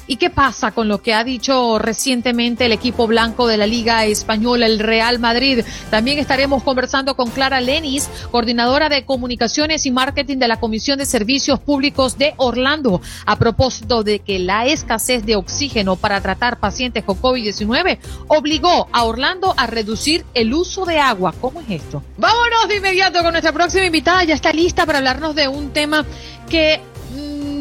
¿Y 0.10 0.18
qué 0.18 0.32
pasa 0.32 0.72
con 0.72 0.88
lo 0.88 1.04
que 1.04 1.14
ha 1.14 1.24
dicho 1.24 1.78
recientemente 1.78 2.66
el 2.66 2.72
equipo 2.72 3.06
blanco 3.06 3.46
de 3.46 3.58
la 3.58 3.68
Liga 3.68 4.06
Española, 4.06 4.66
el 4.66 4.80
Real 4.80 5.20
Madrid? 5.20 5.64
También 5.92 6.18
estaremos 6.18 6.64
conversando 6.64 7.16
con 7.16 7.30
Clara 7.30 7.62
Lenis, 7.62 8.10
coordinadora 8.32 8.90
de 8.90 9.06
comunicaciones 9.06 9.86
y 9.86 9.92
marketing 9.92 10.38
de 10.38 10.48
la 10.48 10.60
Comisión 10.60 10.98
de 10.98 11.06
Servicios 11.06 11.60
Públicos 11.60 12.18
de 12.18 12.34
Orlando, 12.38 13.02
a 13.28 13.36
propósito 13.36 14.04
de 14.04 14.18
que 14.18 14.40
la 14.40 14.66
escasez 14.66 15.28
de 15.28 15.36
oxígeno 15.36 15.96
para 15.96 16.22
tratar 16.22 16.60
pacientes 16.60 17.04
con 17.04 17.22
COVID-19 17.22 18.00
obligó 18.30 18.90
a 18.92 19.04
Orlando 19.04 19.54
a 19.58 19.68
reducir 19.68 20.26
el 20.34 20.56
uso 20.56 20.86
de 20.86 20.98
agua. 20.98 21.36
¿Cómo 21.40 21.62
es 21.62 21.70
esto? 21.70 22.02
Vámonos 22.18 22.68
de 22.68 22.78
inmediato 22.78 23.22
con 23.22 23.34
nuestra 23.34 23.52
próxima 23.52 23.86
invitada. 23.86 24.24
Ya 24.24 24.34
está 24.34 24.52
lista 24.54 24.88
para 24.88 24.98
hablarnos 24.98 25.36
de 25.36 25.48
un 25.48 25.70
tema 25.70 26.04
que 26.50 26.82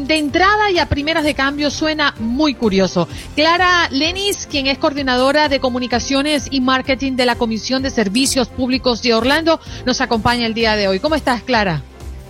de 0.09 0.17
entrada 0.17 0.71
y 0.71 0.79
a 0.79 0.87
primeras 0.87 1.23
de 1.23 1.35
cambio 1.35 1.69
suena 1.69 2.15
muy 2.19 2.55
curioso. 2.55 3.07
Clara 3.35 3.87
Lenis, 3.91 4.47
quien 4.49 4.65
es 4.65 4.79
coordinadora 4.79 5.49
de 5.49 5.59
comunicaciones 5.59 6.47
y 6.49 6.61
marketing 6.61 7.15
de 7.15 7.27
la 7.27 7.35
Comisión 7.35 7.83
de 7.83 7.91
Servicios 7.91 8.49
Públicos 8.49 9.03
de 9.03 9.13
Orlando, 9.13 9.59
nos 9.85 10.01
acompaña 10.01 10.47
el 10.47 10.55
día 10.55 10.75
de 10.75 10.87
hoy. 10.87 10.99
¿Cómo 10.99 11.13
estás, 11.13 11.43
Clara? 11.43 11.83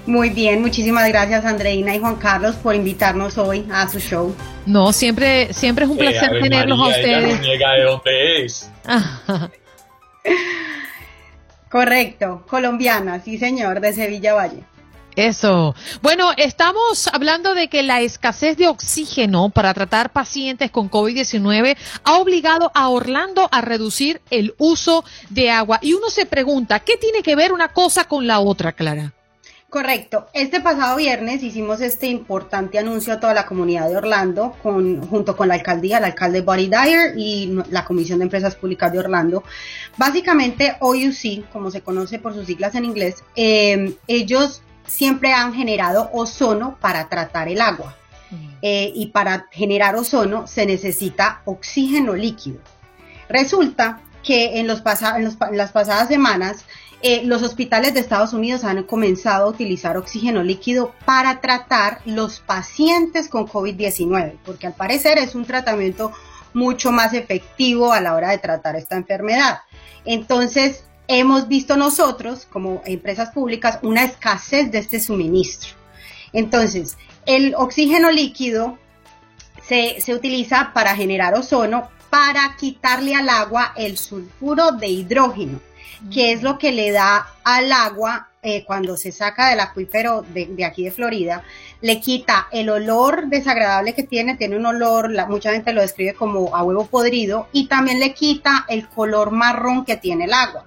Muy 0.05 0.29
bien, 0.29 0.61
muchísimas 0.61 1.07
gracias 1.07 1.45
Andreina 1.45 1.95
y 1.95 1.99
Juan 1.99 2.17
Carlos 2.17 2.55
por 2.55 2.75
invitarnos 2.75 3.37
hoy 3.37 3.65
a 3.71 3.87
su 3.87 3.99
show. 3.99 4.35
No, 4.65 4.91
siempre, 4.91 5.53
siempre 5.53 5.85
es 5.85 5.91
un 5.91 5.97
eh, 5.97 6.01
placer 6.01 6.31
tenerlos 6.41 6.79
a 6.79 6.87
ustedes. 6.87 7.41
de 7.41 7.83
dónde 7.85 8.43
es. 8.43 8.69
Correcto, 11.69 12.43
colombiana, 12.49 13.21
sí 13.21 13.37
señor, 13.37 13.79
de 13.79 13.93
Sevilla 13.93 14.33
Valle. 14.33 14.63
Eso. 15.19 15.75
Bueno, 16.01 16.31
estamos 16.37 17.09
hablando 17.09 17.53
de 17.53 17.67
que 17.67 17.83
la 17.83 17.99
escasez 17.99 18.55
de 18.55 18.69
oxígeno 18.69 19.49
para 19.49 19.73
tratar 19.73 20.13
pacientes 20.13 20.71
con 20.71 20.89
COVID-19 20.89 21.75
ha 22.05 22.17
obligado 22.19 22.71
a 22.73 22.87
Orlando 22.87 23.49
a 23.51 23.59
reducir 23.59 24.21
el 24.29 24.55
uso 24.57 25.03
de 25.29 25.51
agua. 25.51 25.79
Y 25.81 25.91
uno 25.91 26.09
se 26.09 26.25
pregunta, 26.25 26.79
¿qué 26.79 26.95
tiene 26.95 27.21
que 27.21 27.35
ver 27.35 27.51
una 27.51 27.73
cosa 27.73 28.05
con 28.05 28.27
la 28.27 28.39
otra, 28.39 28.71
Clara? 28.71 29.11
Correcto. 29.69 30.27
Este 30.33 30.61
pasado 30.61 30.95
viernes 30.95 31.43
hicimos 31.43 31.81
este 31.81 32.07
importante 32.07 32.79
anuncio 32.79 33.13
a 33.13 33.19
toda 33.19 33.33
la 33.33 33.45
comunidad 33.45 33.89
de 33.89 33.97
Orlando, 33.97 34.55
con, 34.63 35.05
junto 35.05 35.35
con 35.35 35.49
la 35.49 35.55
alcaldía, 35.55 35.97
el 35.97 36.05
alcalde 36.05 36.41
Buddy 36.41 36.69
Dyer 36.69 37.13
y 37.17 37.59
la 37.71 37.83
Comisión 37.83 38.19
de 38.19 38.23
Empresas 38.23 38.55
Públicas 38.55 38.89
de 38.93 38.99
Orlando. 38.99 39.43
Básicamente, 39.97 40.77
OUC, 40.79 41.51
como 41.51 41.71
se 41.71 41.81
conoce 41.81 42.19
por 42.19 42.33
sus 42.33 42.47
siglas 42.47 42.73
en 42.75 42.85
inglés, 42.85 43.21
eh, 43.35 43.95
ellos 44.07 44.61
siempre 44.89 45.33
han 45.33 45.53
generado 45.53 46.09
ozono 46.11 46.77
para 46.81 47.07
tratar 47.07 47.47
el 47.47 47.61
agua. 47.61 47.95
Eh, 48.61 48.91
y 48.93 49.07
para 49.07 49.47
generar 49.51 49.95
ozono 49.95 50.45
se 50.45 50.65
necesita 50.65 51.41
oxígeno 51.45 52.13
líquido. 52.13 52.59
Resulta 53.27 54.01
que 54.21 54.59
en, 54.59 54.67
los 54.67 54.83
en 54.85 55.57
las 55.57 55.71
pasadas 55.71 56.09
semanas 56.09 56.65
eh, 57.01 57.21
los 57.23 57.41
hospitales 57.41 57.93
de 57.93 58.01
Estados 58.01 58.33
Unidos 58.33 58.65
han 58.65 58.83
comenzado 58.83 59.45
a 59.45 59.49
utilizar 59.49 59.95
oxígeno 59.95 60.43
líquido 60.43 60.93
para 61.05 61.39
tratar 61.39 62.01
los 62.05 62.41
pacientes 62.41 63.29
con 63.29 63.47
COVID-19, 63.47 64.37
porque 64.45 64.67
al 64.67 64.73
parecer 64.73 65.17
es 65.17 65.33
un 65.33 65.45
tratamiento 65.45 66.11
mucho 66.53 66.91
más 66.91 67.13
efectivo 67.13 67.93
a 67.93 68.01
la 68.01 68.15
hora 68.15 68.31
de 68.31 68.37
tratar 68.39 68.75
esta 68.75 68.97
enfermedad. 68.97 69.59
Entonces, 70.03 70.83
hemos 71.09 71.47
visto 71.49 71.75
nosotros, 71.75 72.47
como 72.49 72.81
empresas 72.85 73.31
públicas, 73.31 73.79
una 73.81 74.05
escasez 74.05 74.71
de 74.71 74.77
este 74.77 75.01
suministro. 75.01 75.71
Entonces, 76.31 76.97
el 77.25 77.55
oxígeno 77.55 78.11
líquido 78.11 78.77
se, 79.67 79.99
se 79.99 80.13
utiliza 80.13 80.71
para 80.73 80.95
generar 80.95 81.33
ozono, 81.33 81.89
para 82.09 82.55
quitarle 82.57 83.15
al 83.15 83.27
agua 83.27 83.73
el 83.75 83.97
sulfuro 83.97 84.71
de 84.71 84.87
hidrógeno 84.87 85.59
que 86.11 86.31
es 86.31 86.43
lo 86.43 86.57
que 86.57 86.71
le 86.71 86.91
da 86.91 87.27
al 87.43 87.71
agua 87.71 88.29
eh, 88.41 88.63
cuando 88.63 88.95
se 88.95 89.11
saca 89.11 89.49
del 89.49 89.59
acuífero 89.59 90.21
de, 90.21 90.63
aquí 90.63 90.85
de 90.85 90.91
Florida, 90.91 91.43
le 91.81 91.99
quita 91.99 92.47
el 92.51 92.69
olor 92.69 93.27
desagradable 93.27 93.93
que 93.93 94.03
tiene, 94.03 94.37
tiene 94.37 94.55
un 94.55 94.65
olor, 94.65 95.11
mucha 95.27 95.51
gente 95.51 95.73
lo 95.73 95.81
describe 95.81 96.13
como 96.13 96.55
a 96.55 96.63
huevo 96.63 96.85
podrido, 96.85 97.47
y 97.51 97.67
también 97.67 97.99
le 97.99 98.13
quita 98.13 98.65
el 98.69 98.87
color 98.87 99.31
marrón 99.31 99.83
que 99.83 99.97
tiene 99.97 100.25
el 100.25 100.33
agua. 100.33 100.65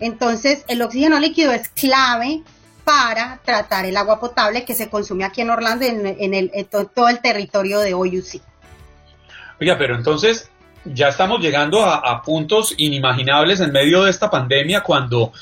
Entonces, 0.00 0.64
el 0.68 0.82
oxígeno 0.82 1.18
líquido 1.18 1.52
es 1.52 1.68
clave 1.68 2.42
para 2.84 3.40
tratar 3.44 3.84
el 3.84 3.96
agua 3.96 4.18
potable 4.18 4.64
que 4.64 4.74
se 4.74 4.88
consume 4.88 5.24
aquí 5.24 5.42
en 5.42 5.50
Orlando, 5.50 5.84
en, 5.84 6.06
en, 6.06 6.34
el, 6.34 6.50
en 6.54 6.66
todo 6.66 7.08
el 7.08 7.20
territorio 7.20 7.80
de 7.80 7.94
OUC. 7.94 8.40
Oiga, 9.60 9.76
pero 9.76 9.96
entonces, 9.96 10.50
ya 10.84 11.08
estamos 11.08 11.40
llegando 11.40 11.84
a, 11.84 12.22
puntos 12.22 12.74
inimaginables 12.76 13.60
en 13.60 13.72
medio 13.72 14.04
de 14.04 14.10
esta 14.10 14.30
pandemia 14.30 14.82
cuando 14.82 15.32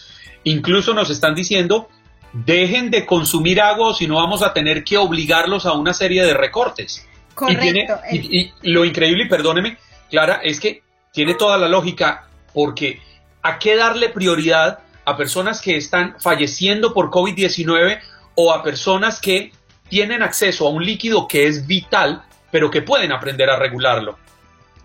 incluso 0.45 0.95
nos 0.95 1.11
están 1.11 1.35
diciendo 1.35 1.89
dejen 2.33 2.91
de 2.91 3.07
consumir 3.07 3.61
agua 3.61 3.89
o 3.89 3.95
si 3.95 4.07
no 4.07 4.17
vamos 4.17 4.43
a 4.43 4.53
tener 4.53 4.85
que 4.85 4.99
obligarlos 4.99 5.67
a 5.67 5.73
una 5.73 5.93
serie 5.93 6.25
de 6.25 6.35
recortes. 6.35 7.07
Correcto. 7.35 7.99
Y, 8.13 8.53
lo 8.63 8.85
increíble, 8.85 9.25
y 9.25 9.29
perdóneme, 9.29 9.79
Clara, 10.11 10.41
es 10.43 10.61
que 10.61 10.83
tiene 11.13 11.35
toda 11.35 11.57
la 11.57 11.69
lógica 11.69 12.27
porque 12.53 13.01
¿a 13.47 13.61
qué 13.61 13.77
darle 13.77 14.09
prioridad 14.09 14.81
a 15.05 15.17
personas 15.17 15.61
que 15.61 15.77
están 15.77 16.17
falleciendo 16.19 16.93
por 16.93 17.11
COVID-19 17.11 18.01
o 18.35 18.53
a 18.53 18.65
personas 18.65 19.21
que 19.21 19.53
tienen 19.89 20.21
acceso 20.25 20.67
a 20.67 20.71
un 20.71 20.85
líquido 20.85 21.29
que 21.29 21.47
es 21.47 21.65
vital, 21.65 22.25
pero 22.51 22.73
que 22.73 22.83
pueden 22.83 23.13
aprender 23.13 23.49
a 23.49 23.57
regularlo? 23.57 24.19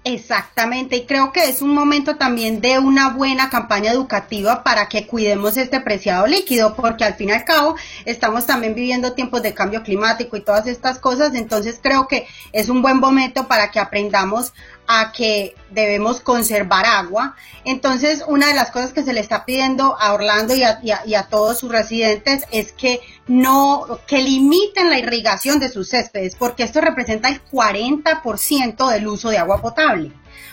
Exactamente, 0.03 0.95
y 0.95 1.05
creo 1.05 1.32
que 1.32 1.47
es 1.47 1.62
un 1.62 1.76
momento 1.76 2.18
también 2.18 2.59
de 2.59 2.80
una 2.80 3.09
buena 3.09 3.49
campaña 3.49 3.91
educativa 3.91 4.64
para 4.64 4.88
que 4.89 5.05
cuidemos 5.05 5.57
este 5.57 5.80
preciado 5.80 6.26
líquido, 6.26 6.76
porque 6.76 7.03
al 7.03 7.14
fin 7.16 7.30
y 7.30 7.34
al 7.34 7.45
cabo 7.45 7.76
estamos 8.05 8.47
también 8.47 8.74
viviendo 8.74 9.14
tiempos 9.14 9.43
de 9.43 9.53
cambio 9.53 9.84
climático 9.84 10.38
y 10.38 10.41
todas 10.41 10.66
estas 10.66 10.97
cosas, 10.97 11.36
entonces 11.36 11.80
creo 11.82 12.07
que 12.07 12.28
es 12.51 12.70
un 12.70 12.82
buen 12.82 12.97
momento 12.97 13.47
para 13.47 13.70
que 13.70 13.80
aprendamos 13.80 14.53
a 14.88 15.11
que 15.11 15.55
debemos 15.69 16.21
conservar 16.21 16.86
agua. 16.86 17.36
Entonces, 17.63 18.23
una 18.27 18.47
de 18.47 18.53
las 18.53 18.71
cosas 18.71 18.93
que 18.93 19.03
se 19.03 19.13
le 19.13 19.19
está 19.19 19.45
pidiendo 19.45 19.97
a 19.99 20.13
Orlando 20.13 20.53
y 20.55 20.63
a, 20.63 21.27
todos 21.29 21.59
sus 21.59 21.71
residentes 21.71 22.43
es 22.51 22.71
que 22.71 22.99
no, 23.27 23.99
que 24.07 24.21
limiten 24.21 24.89
la 24.89 24.99
irrigación 24.99 25.59
de 25.59 25.69
sus 25.69 25.89
céspedes, 25.89 26.36
porque 26.36 26.63
esto 26.63 26.82
representa 26.82 27.29
el 27.29 27.43
40% 27.45 28.89
del 28.89 29.07
uso 29.07 29.29
de 29.29 29.38
agua 29.38 29.61
potable. 29.61 30.11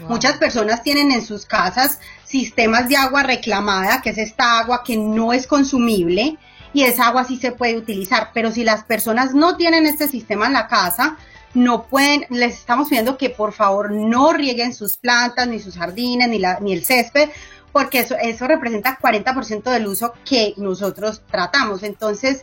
Muchas 0.09 0.37
personas 0.37 0.83
tienen 0.83 1.11
en 1.11 1.24
sus 1.24 1.45
casas 1.45 1.99
sistemas 2.24 2.89
de 2.89 2.97
agua 2.97 3.24
reclamada, 3.24 4.01
que 4.01 4.11
es 4.11 4.18
esta 4.18 4.61
agua 4.61 4.83
que 4.85 4.97
no 4.97 5.33
es 5.33 5.47
consumible, 5.47 6.39
y 6.72 6.83
esa 6.85 7.09
agua 7.09 7.24
sí 7.24 7.39
se 7.39 7.53
puede 7.53 7.79
utilizar, 7.79 8.31
pero 8.35 8.53
si 8.53 8.62
las 8.62 8.85
personas 8.85 9.35
no 9.35 9.57
tienen 9.57 9.87
este 9.87 10.07
sistema 10.07 10.47
en 10.47 10.53
la 10.53 10.68
casa, 10.68 11.16
no 11.55 11.85
pueden, 11.85 12.27
les 12.31 12.55
estamos 12.55 12.89
pidiendo 12.89 13.17
que 13.17 13.31
por 13.31 13.53
favor 13.53 13.91
no 13.91 14.33
rieguen 14.33 14.75
sus 14.75 14.97
plantas, 14.97 15.49
ni 15.49 15.61
sus 15.61 15.77
jardines, 15.77 16.29
ni, 16.29 16.39
la, 16.39 16.61
ni 16.61 16.73
el 16.73 16.85
césped, 16.85 17.31
porque 17.73 18.01
eso, 18.01 18.17
eso 18.21 18.47
representa 18.47 18.99
40% 19.01 19.71
del 19.71 19.87
uso 19.87 20.13
que 20.25 20.55
nosotros 20.57 21.23
tratamos. 21.31 21.83
Entonces, 21.83 22.43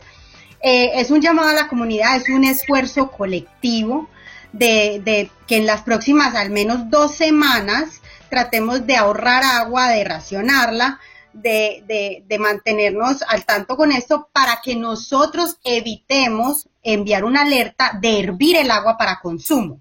eh, 0.60 0.92
es 1.00 1.10
un 1.10 1.20
llamado 1.20 1.48
a 1.48 1.54
la 1.54 1.68
comunidad, 1.68 2.16
es 2.16 2.28
un 2.28 2.44
esfuerzo 2.44 3.10
colectivo 3.10 4.08
de, 4.52 5.00
de 5.04 5.30
que 5.46 5.56
en 5.56 5.66
las 5.66 5.82
próximas 5.82 6.34
al 6.34 6.50
menos 6.50 6.90
dos 6.90 7.14
semanas 7.14 8.00
tratemos 8.30 8.86
de 8.86 8.96
ahorrar 8.96 9.44
agua, 9.44 9.88
de 9.90 10.04
racionarla, 10.04 10.98
de, 11.42 12.24
de, 12.26 12.38
mantenernos 12.38 13.22
al 13.28 13.44
tanto 13.44 13.76
con 13.76 13.92
esto 13.92 14.28
para 14.32 14.60
que 14.62 14.76
nosotros 14.76 15.58
evitemos 15.64 16.68
enviar 16.82 17.24
una 17.24 17.42
alerta 17.42 17.98
de 18.00 18.20
hervir 18.20 18.56
el 18.56 18.70
agua 18.70 18.96
para 18.96 19.20
consumo. 19.20 19.80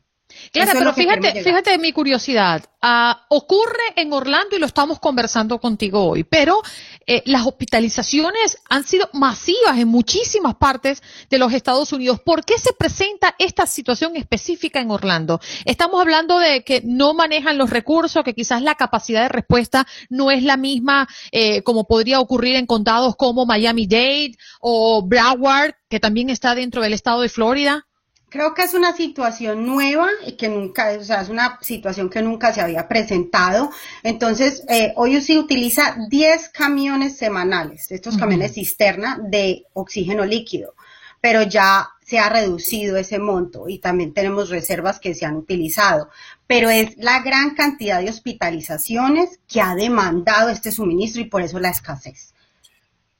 Claro, 0.51 0.71
pero 0.73 0.93
fíjate, 0.93 1.43
fíjate 1.43 1.77
mi 1.77 1.91
curiosidad. 1.91 2.63
Ah, 2.81 3.25
ocurre 3.29 3.81
en 3.95 4.13
Orlando 4.13 4.55
y 4.55 4.59
lo 4.59 4.67
estamos 4.67 4.99
conversando 4.99 5.59
contigo 5.59 6.07
hoy, 6.07 6.23
pero 6.23 6.61
eh, 7.07 7.23
las 7.25 7.45
hospitalizaciones 7.45 8.59
han 8.69 8.83
sido 8.83 9.09
masivas 9.13 9.79
en 9.79 9.87
muchísimas 9.87 10.55
partes 10.55 11.01
de 11.29 11.39
los 11.39 11.51
Estados 11.51 11.91
Unidos. 11.93 12.19
¿Por 12.19 12.45
qué 12.45 12.59
se 12.59 12.73
presenta 12.73 13.33
esta 13.39 13.65
situación 13.65 14.15
específica 14.15 14.79
en 14.79 14.91
Orlando? 14.91 15.39
Estamos 15.65 15.99
hablando 15.99 16.37
de 16.37 16.63
que 16.63 16.81
no 16.83 17.15
manejan 17.15 17.57
los 17.57 17.71
recursos, 17.71 18.23
que 18.23 18.35
quizás 18.35 18.61
la 18.61 18.75
capacidad 18.75 19.23
de 19.23 19.29
respuesta 19.29 19.87
no 20.09 20.29
es 20.29 20.43
la 20.43 20.57
misma 20.57 21.07
eh, 21.31 21.63
como 21.63 21.87
podría 21.87 22.19
ocurrir 22.19 22.55
en 22.55 22.67
condados 22.67 23.15
como 23.15 23.45
Miami-Dade 23.45 24.37
o 24.59 25.01
Broward, 25.01 25.73
que 25.89 25.99
también 25.99 26.29
está 26.29 26.55
dentro 26.55 26.81
del 26.81 26.93
estado 26.93 27.21
de 27.21 27.29
Florida. 27.29 27.87
Creo 28.29 28.53
que 28.53 28.63
es 28.63 28.73
una 28.73 28.93
situación 28.93 29.65
nueva 29.65 30.09
y 30.25 30.33
que 30.33 30.49
nunca, 30.49 30.91
o 30.99 31.03
sea, 31.03 31.21
es 31.21 31.29
una 31.29 31.57
situación 31.61 32.09
que 32.09 32.21
nunca 32.21 32.53
se 32.53 32.61
había 32.61 32.87
presentado. 32.87 33.69
Entonces, 34.03 34.63
eh, 34.67 34.93
hoy 34.95 35.21
se 35.21 35.37
utiliza 35.37 35.95
10 36.09 36.49
camiones 36.49 37.17
semanales, 37.17 37.91
estos 37.91 38.17
camiones 38.17 38.53
cisterna 38.53 39.19
de 39.21 39.65
oxígeno 39.73 40.25
líquido, 40.25 40.75
pero 41.21 41.43
ya 41.43 41.89
se 42.01 42.19
ha 42.19 42.29
reducido 42.29 42.97
ese 42.97 43.19
monto 43.19 43.67
y 43.67 43.79
también 43.79 44.13
tenemos 44.13 44.49
reservas 44.49 44.99
que 44.99 45.15
se 45.15 45.25
han 45.25 45.35
utilizado. 45.35 46.09
Pero 46.45 46.69
es 46.69 46.95
la 46.97 47.21
gran 47.21 47.55
cantidad 47.55 47.99
de 47.99 48.09
hospitalizaciones 48.09 49.39
que 49.47 49.61
ha 49.61 49.73
demandado 49.75 50.49
este 50.49 50.71
suministro 50.71 51.21
y 51.21 51.25
por 51.25 51.41
eso 51.41 51.59
la 51.59 51.69
escasez. 51.69 52.33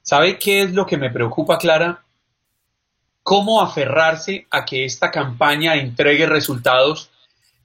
¿Sabe 0.03 0.37
qué 0.37 0.61
es 0.61 0.71
lo 0.71 0.85
que 0.85 0.97
me 0.97 1.09
preocupa, 1.09 1.57
Clara? 1.57 2.04
Cómo 3.25 3.59
aferrarse 3.59 4.45
a 4.51 4.65
que 4.65 4.85
esta 4.85 5.09
campaña 5.09 5.77
entregue 5.77 6.27
resultados 6.27 7.09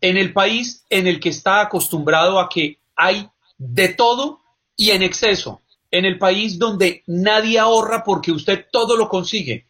en 0.01 0.17
el 0.17 0.33
país 0.33 0.87
en 0.89 1.07
el 1.07 1.21
que 1.21 1.29
está 1.29 1.61
acostumbrado 1.61 2.41
a 2.41 2.49
que 2.49 2.79
hay 2.97 3.29
de 3.59 3.89
todo 3.89 4.41
y 4.75 4.93
en 4.93 5.03
exceso, 5.03 5.61
en 5.91 6.07
el 6.07 6.17
país 6.17 6.59
donde 6.59 7.03
nadie 7.07 7.59
ahorra 7.59 8.03
porque 8.05 8.33
usted 8.33 8.69
todo 8.73 8.97
lo 8.97 9.11
consigue. 9.11 9.67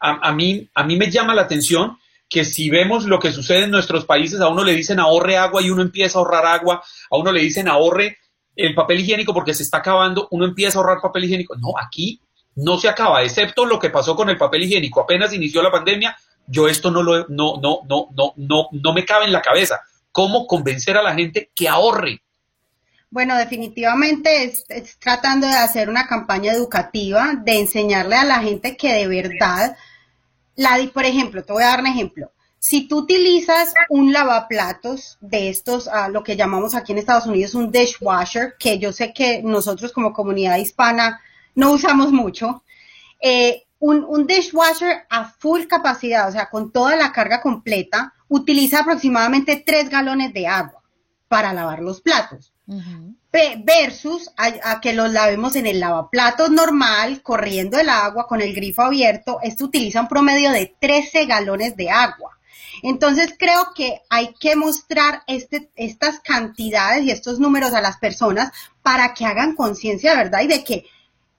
A, 0.00 0.32
mí, 0.32 0.70
a 0.74 0.84
mí 0.84 0.96
me 0.96 1.10
llama 1.10 1.34
la 1.34 1.42
atención 1.42 1.98
que 2.30 2.46
si 2.46 2.70
vemos 2.70 3.04
lo 3.04 3.18
que 3.18 3.30
sucede 3.30 3.64
en 3.64 3.70
nuestros 3.70 4.06
países, 4.06 4.40
a 4.40 4.48
uno 4.48 4.64
le 4.64 4.74
dicen 4.74 4.98
ahorre 4.98 5.36
agua 5.36 5.60
y 5.60 5.68
uno 5.68 5.82
empieza 5.82 6.18
a 6.18 6.22
ahorrar 6.22 6.46
agua, 6.46 6.82
a 7.10 7.16
uno 7.18 7.30
le 7.30 7.42
dicen 7.42 7.68
ahorre 7.68 8.16
el 8.56 8.74
papel 8.74 9.00
higiénico 9.00 9.34
porque 9.34 9.52
se 9.52 9.64
está 9.64 9.78
acabando, 9.78 10.28
uno 10.30 10.46
empieza 10.46 10.78
a 10.78 10.80
ahorrar 10.80 11.02
papel 11.02 11.24
higiénico. 11.24 11.56
No, 11.56 11.74
aquí 11.78 12.22
no 12.56 12.78
se 12.78 12.88
acaba, 12.88 13.22
excepto 13.22 13.64
lo 13.64 13.78
que 13.78 13.90
pasó 13.90 14.16
con 14.16 14.30
el 14.30 14.38
papel 14.38 14.64
higiénico. 14.64 15.00
Apenas 15.00 15.32
inició 15.32 15.62
la 15.62 15.70
pandemia, 15.70 16.16
yo 16.46 16.68
esto 16.68 16.90
no 16.90 17.02
lo 17.02 17.26
no 17.28 17.58
no 17.60 17.80
no 17.88 18.08
no 18.14 18.32
no 18.36 18.68
no 18.72 18.92
me 18.92 19.04
cabe 19.04 19.26
en 19.26 19.32
la 19.32 19.42
cabeza. 19.42 19.80
¿Cómo 20.10 20.46
convencer 20.46 20.96
a 20.96 21.02
la 21.02 21.14
gente 21.14 21.50
que 21.54 21.68
ahorre? 21.68 22.22
Bueno, 23.10 23.36
definitivamente 23.36 24.44
es, 24.44 24.98
tratando 24.98 25.46
de 25.46 25.54
hacer 25.54 25.88
una 25.88 26.06
campaña 26.06 26.52
educativa, 26.52 27.34
de 27.44 27.58
enseñarle 27.58 28.16
a 28.16 28.24
la 28.24 28.40
gente 28.40 28.76
que 28.76 28.92
de 28.92 29.06
verdad, 29.06 29.76
la, 30.56 30.78
por 30.92 31.04
ejemplo, 31.04 31.44
te 31.44 31.52
voy 31.52 31.62
a 31.62 31.68
dar 31.68 31.80
un 31.80 31.86
ejemplo. 31.86 32.32
Si 32.58 32.88
tú 32.88 32.98
utilizas 32.98 33.74
un 33.90 34.12
lavaplatos 34.12 35.18
de 35.20 35.50
estos, 35.50 35.86
a 35.86 36.08
lo 36.08 36.24
que 36.24 36.36
llamamos 36.36 36.74
aquí 36.74 36.92
en 36.92 36.98
Estados 36.98 37.26
Unidos 37.26 37.54
un 37.54 37.70
dishwasher, 37.70 38.54
que 38.58 38.78
yo 38.78 38.92
sé 38.92 39.12
que 39.12 39.42
nosotros 39.42 39.92
como 39.92 40.12
comunidad 40.12 40.56
hispana 40.56 41.20
no 41.56 41.72
usamos 41.72 42.12
mucho, 42.12 42.62
eh, 43.20 43.64
un, 43.80 44.04
un, 44.08 44.26
dishwasher 44.26 45.06
a 45.10 45.24
full 45.24 45.64
capacidad, 45.66 46.28
o 46.28 46.32
sea, 46.32 46.48
con 46.48 46.70
toda 46.70 46.96
la 46.96 47.12
carga 47.12 47.40
completa, 47.40 48.14
utiliza 48.28 48.80
aproximadamente 48.80 49.62
3 49.64 49.90
galones 49.90 50.32
de 50.32 50.46
agua 50.46 50.82
para 51.28 51.52
lavar 51.52 51.80
los 51.80 52.00
platos. 52.00 52.52
Versus 53.64 54.30
a, 54.36 54.80
que 54.80 54.94
los 54.94 55.12
lavemos 55.12 55.56
en 55.56 55.66
el 55.66 55.78
lavaplatos 55.78 56.50
normal, 56.50 57.22
corriendo 57.22 57.78
el 57.78 57.90
agua 57.90 58.26
con 58.26 58.40
el 58.40 58.54
grifo 58.54 58.82
abierto, 58.82 59.38
esto 59.42 59.64
utiliza 59.66 60.00
un 60.00 60.08
promedio 60.08 60.50
de 60.52 60.74
13 60.80 61.26
galones 61.26 61.76
de 61.76 61.90
agua. 61.90 62.38
Entonces 62.82 63.34
creo 63.38 63.72
que 63.74 64.00
hay 64.08 64.34
que 64.40 64.56
mostrar 64.56 65.22
este, 65.26 65.70
estas 65.76 66.20
cantidades 66.20 67.04
y 67.04 67.10
estos 67.10 67.38
números 67.38 67.74
a 67.74 67.80
las 67.80 67.98
personas 67.98 68.52
para 68.82 69.12
que 69.12 69.26
hagan 69.26 69.54
conciencia, 69.54 70.14
¿verdad? 70.14 70.40
Y 70.42 70.46
de 70.46 70.64
que 70.64 70.86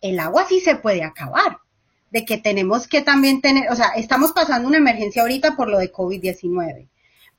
el 0.02 0.20
agua 0.20 0.45
sí 0.48 0.60
se 0.60 0.76
puede 0.76 1.04
acabar. 1.04 1.60
De 2.10 2.24
que 2.24 2.38
tenemos 2.38 2.88
que 2.88 3.02
también 3.02 3.41
tener, 3.41 3.70
o 3.70 3.76
sea, 3.76 3.89
estamos 3.89 4.32
pasando 4.32 4.68
una 4.68 4.78
emergencia 4.78 5.22
ahorita 5.22 5.58
por 5.58 5.68
lo 5.68 5.78
de 5.78 5.91
COVID-19, 5.91 6.88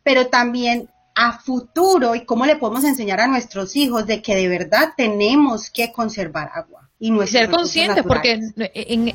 pero 0.03 0.29
también 0.29 0.91
a 1.15 1.39
futuro 1.39 2.15
y 2.15 2.27
cómo 2.27 2.45
le 2.45 2.57
podemos 2.57 2.85
enseñar 2.85 3.21
a 3.21 3.29
nuestros 3.29 3.77
hijos 3.77 4.07
de 4.07 4.21
que 4.21 4.37
de 4.37 4.47
verdad 4.47 4.93
tenemos 4.95 5.71
que 5.71 5.91
conservar 5.91 6.51
agua 6.55 6.88
y 7.01 7.27
ser 7.29 7.49
conscientes 7.49 8.03
porque 8.03 8.41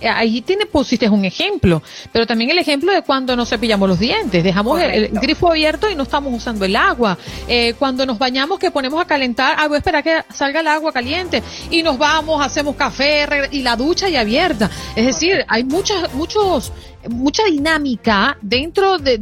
ahí 0.09 0.41
tiene 0.41 0.65
pusiste 0.65 1.09
un 1.09 1.25
ejemplo 1.25 1.83
pero 2.13 2.25
también 2.25 2.49
el 2.49 2.57
ejemplo 2.57 2.93
de 2.93 3.01
cuando 3.01 3.35
nos 3.35 3.49
cepillamos 3.49 3.89
los 3.89 3.99
dientes 3.99 4.41
dejamos 4.41 4.81
el, 4.81 5.09
grifo 5.09 5.49
abierto 5.49 5.89
y 5.89 5.95
no 5.95 6.03
estamos 6.03 6.33
usando 6.33 6.65
el 6.65 6.75
agua. 6.75 7.17
Eh, 7.47 7.73
cuando 7.77 8.05
nos 8.05 8.17
bañamos 8.17 8.57
que 8.57 8.71
ponemos 8.71 9.01
a 9.01 9.05
calentar 9.05 9.55
ah 9.59 9.67
voy 9.67 9.75
a 9.75 9.77
esperar 9.79 10.03
que 10.03 10.23
salga 10.33 10.61
el 10.61 10.67
agua 10.67 10.93
caliente 10.93 11.43
y 11.69 11.83
nos 11.83 11.97
vamos 11.97 12.41
hacemos 12.45 12.75
café 12.75 13.27
y 13.51 13.61
la 13.61 13.75
ducha 13.75 14.07
y 14.09 14.15
abierta. 14.15 14.69
Es 14.95 15.05
decir 15.05 15.43
hay 15.47 15.63
muchas 15.63 16.13
muchos 16.13 16.71
mucha 17.09 17.43
dinámica 17.43 18.37
dentro 18.41 18.97
de, 18.97 19.17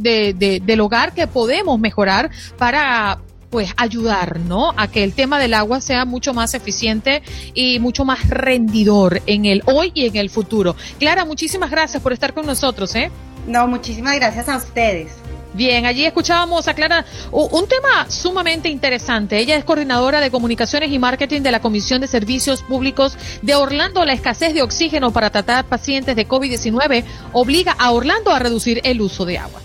del 0.62 0.80
hogar 0.80 1.12
que 1.12 1.26
podemos 1.26 1.80
mejorar 1.80 2.30
para 2.56 3.18
pues 3.52 3.74
ayudar, 3.76 4.40
¿no? 4.40 4.72
A 4.78 4.88
que 4.88 5.04
el 5.04 5.12
tema 5.12 5.38
del 5.38 5.52
agua 5.52 5.82
sea 5.82 6.06
mucho 6.06 6.32
más 6.32 6.54
eficiente 6.54 7.22
y 7.52 7.78
mucho 7.80 8.06
más 8.06 8.28
rendidor 8.30 9.20
en 9.26 9.44
el 9.44 9.62
hoy 9.66 9.92
y 9.94 10.06
en 10.06 10.16
el 10.16 10.30
futuro. 10.30 10.74
Clara, 10.98 11.26
muchísimas 11.26 11.70
gracias 11.70 12.02
por 12.02 12.14
estar 12.14 12.32
con 12.32 12.46
nosotros, 12.46 12.94
¿eh? 12.94 13.10
No, 13.46 13.68
muchísimas 13.68 14.16
gracias 14.16 14.48
a 14.48 14.56
ustedes. 14.56 15.12
Bien, 15.52 15.84
allí 15.84 16.06
escuchábamos 16.06 16.66
a 16.66 16.72
Clara 16.72 17.04
un 17.30 17.68
tema 17.68 18.10
sumamente 18.10 18.70
interesante. 18.70 19.36
Ella 19.36 19.56
es 19.56 19.64
coordinadora 19.64 20.20
de 20.20 20.30
comunicaciones 20.30 20.90
y 20.90 20.98
marketing 20.98 21.42
de 21.42 21.52
la 21.52 21.60
Comisión 21.60 22.00
de 22.00 22.06
Servicios 22.06 22.62
Públicos 22.62 23.18
de 23.42 23.54
Orlando. 23.54 24.06
La 24.06 24.14
escasez 24.14 24.54
de 24.54 24.62
oxígeno 24.62 25.12
para 25.12 25.28
tratar 25.28 25.66
pacientes 25.66 26.16
de 26.16 26.26
COVID-19 26.26 27.04
obliga 27.32 27.76
a 27.78 27.90
Orlando 27.90 28.30
a 28.30 28.38
reducir 28.38 28.80
el 28.84 29.02
uso 29.02 29.26
de 29.26 29.36
agua. 29.36 29.60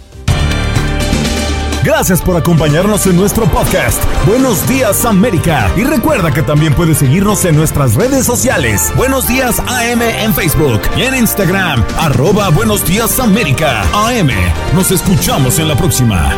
Gracias 1.87 2.21
por 2.21 2.35
acompañarnos 2.35 3.07
en 3.07 3.15
nuestro 3.15 3.45
podcast. 3.45 4.03
Buenos 4.27 4.67
días 4.67 5.05
América. 5.05 5.71
Y 5.77 5.85
recuerda 5.85 6.33
que 6.33 6.41
también 6.41 6.73
puedes 6.73 6.97
seguirnos 6.97 7.45
en 7.45 7.55
nuestras 7.55 7.95
redes 7.95 8.25
sociales. 8.25 8.91
Buenos 8.97 9.25
días 9.25 9.61
AM 9.61 10.01
en 10.01 10.33
Facebook 10.33 10.81
y 10.97 11.03
en 11.03 11.15
Instagram. 11.15 11.81
Arroba 11.97 12.49
Buenos 12.49 12.85
días 12.85 13.17
América. 13.21 13.83
AM. 13.93 14.27
Nos 14.75 14.91
escuchamos 14.91 15.59
en 15.59 15.69
la 15.69 15.77
próxima. 15.77 16.29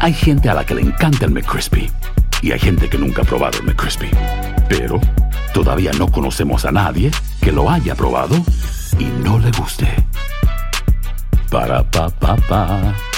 Hay 0.00 0.12
gente 0.12 0.50
a 0.50 0.54
la 0.54 0.66
que 0.66 0.74
le 0.74 0.82
encanta 0.82 1.24
el 1.24 1.30
McCrispy. 1.30 1.90
Y 2.42 2.52
hay 2.52 2.58
gente 2.58 2.90
que 2.90 2.98
nunca 2.98 3.22
ha 3.22 3.24
probado 3.24 3.56
el 3.60 3.64
McCrispy. 3.64 4.10
Pero 4.68 5.00
todavía 5.54 5.92
no 5.98 6.08
conocemos 6.08 6.66
a 6.66 6.72
nadie 6.72 7.10
que 7.40 7.52
lo 7.52 7.70
haya 7.70 7.94
probado 7.94 8.36
y 8.98 9.04
no 9.24 9.38
le 9.38 9.50
guste. 9.52 9.88
Ba-da-ba-ba-ba 11.54 13.13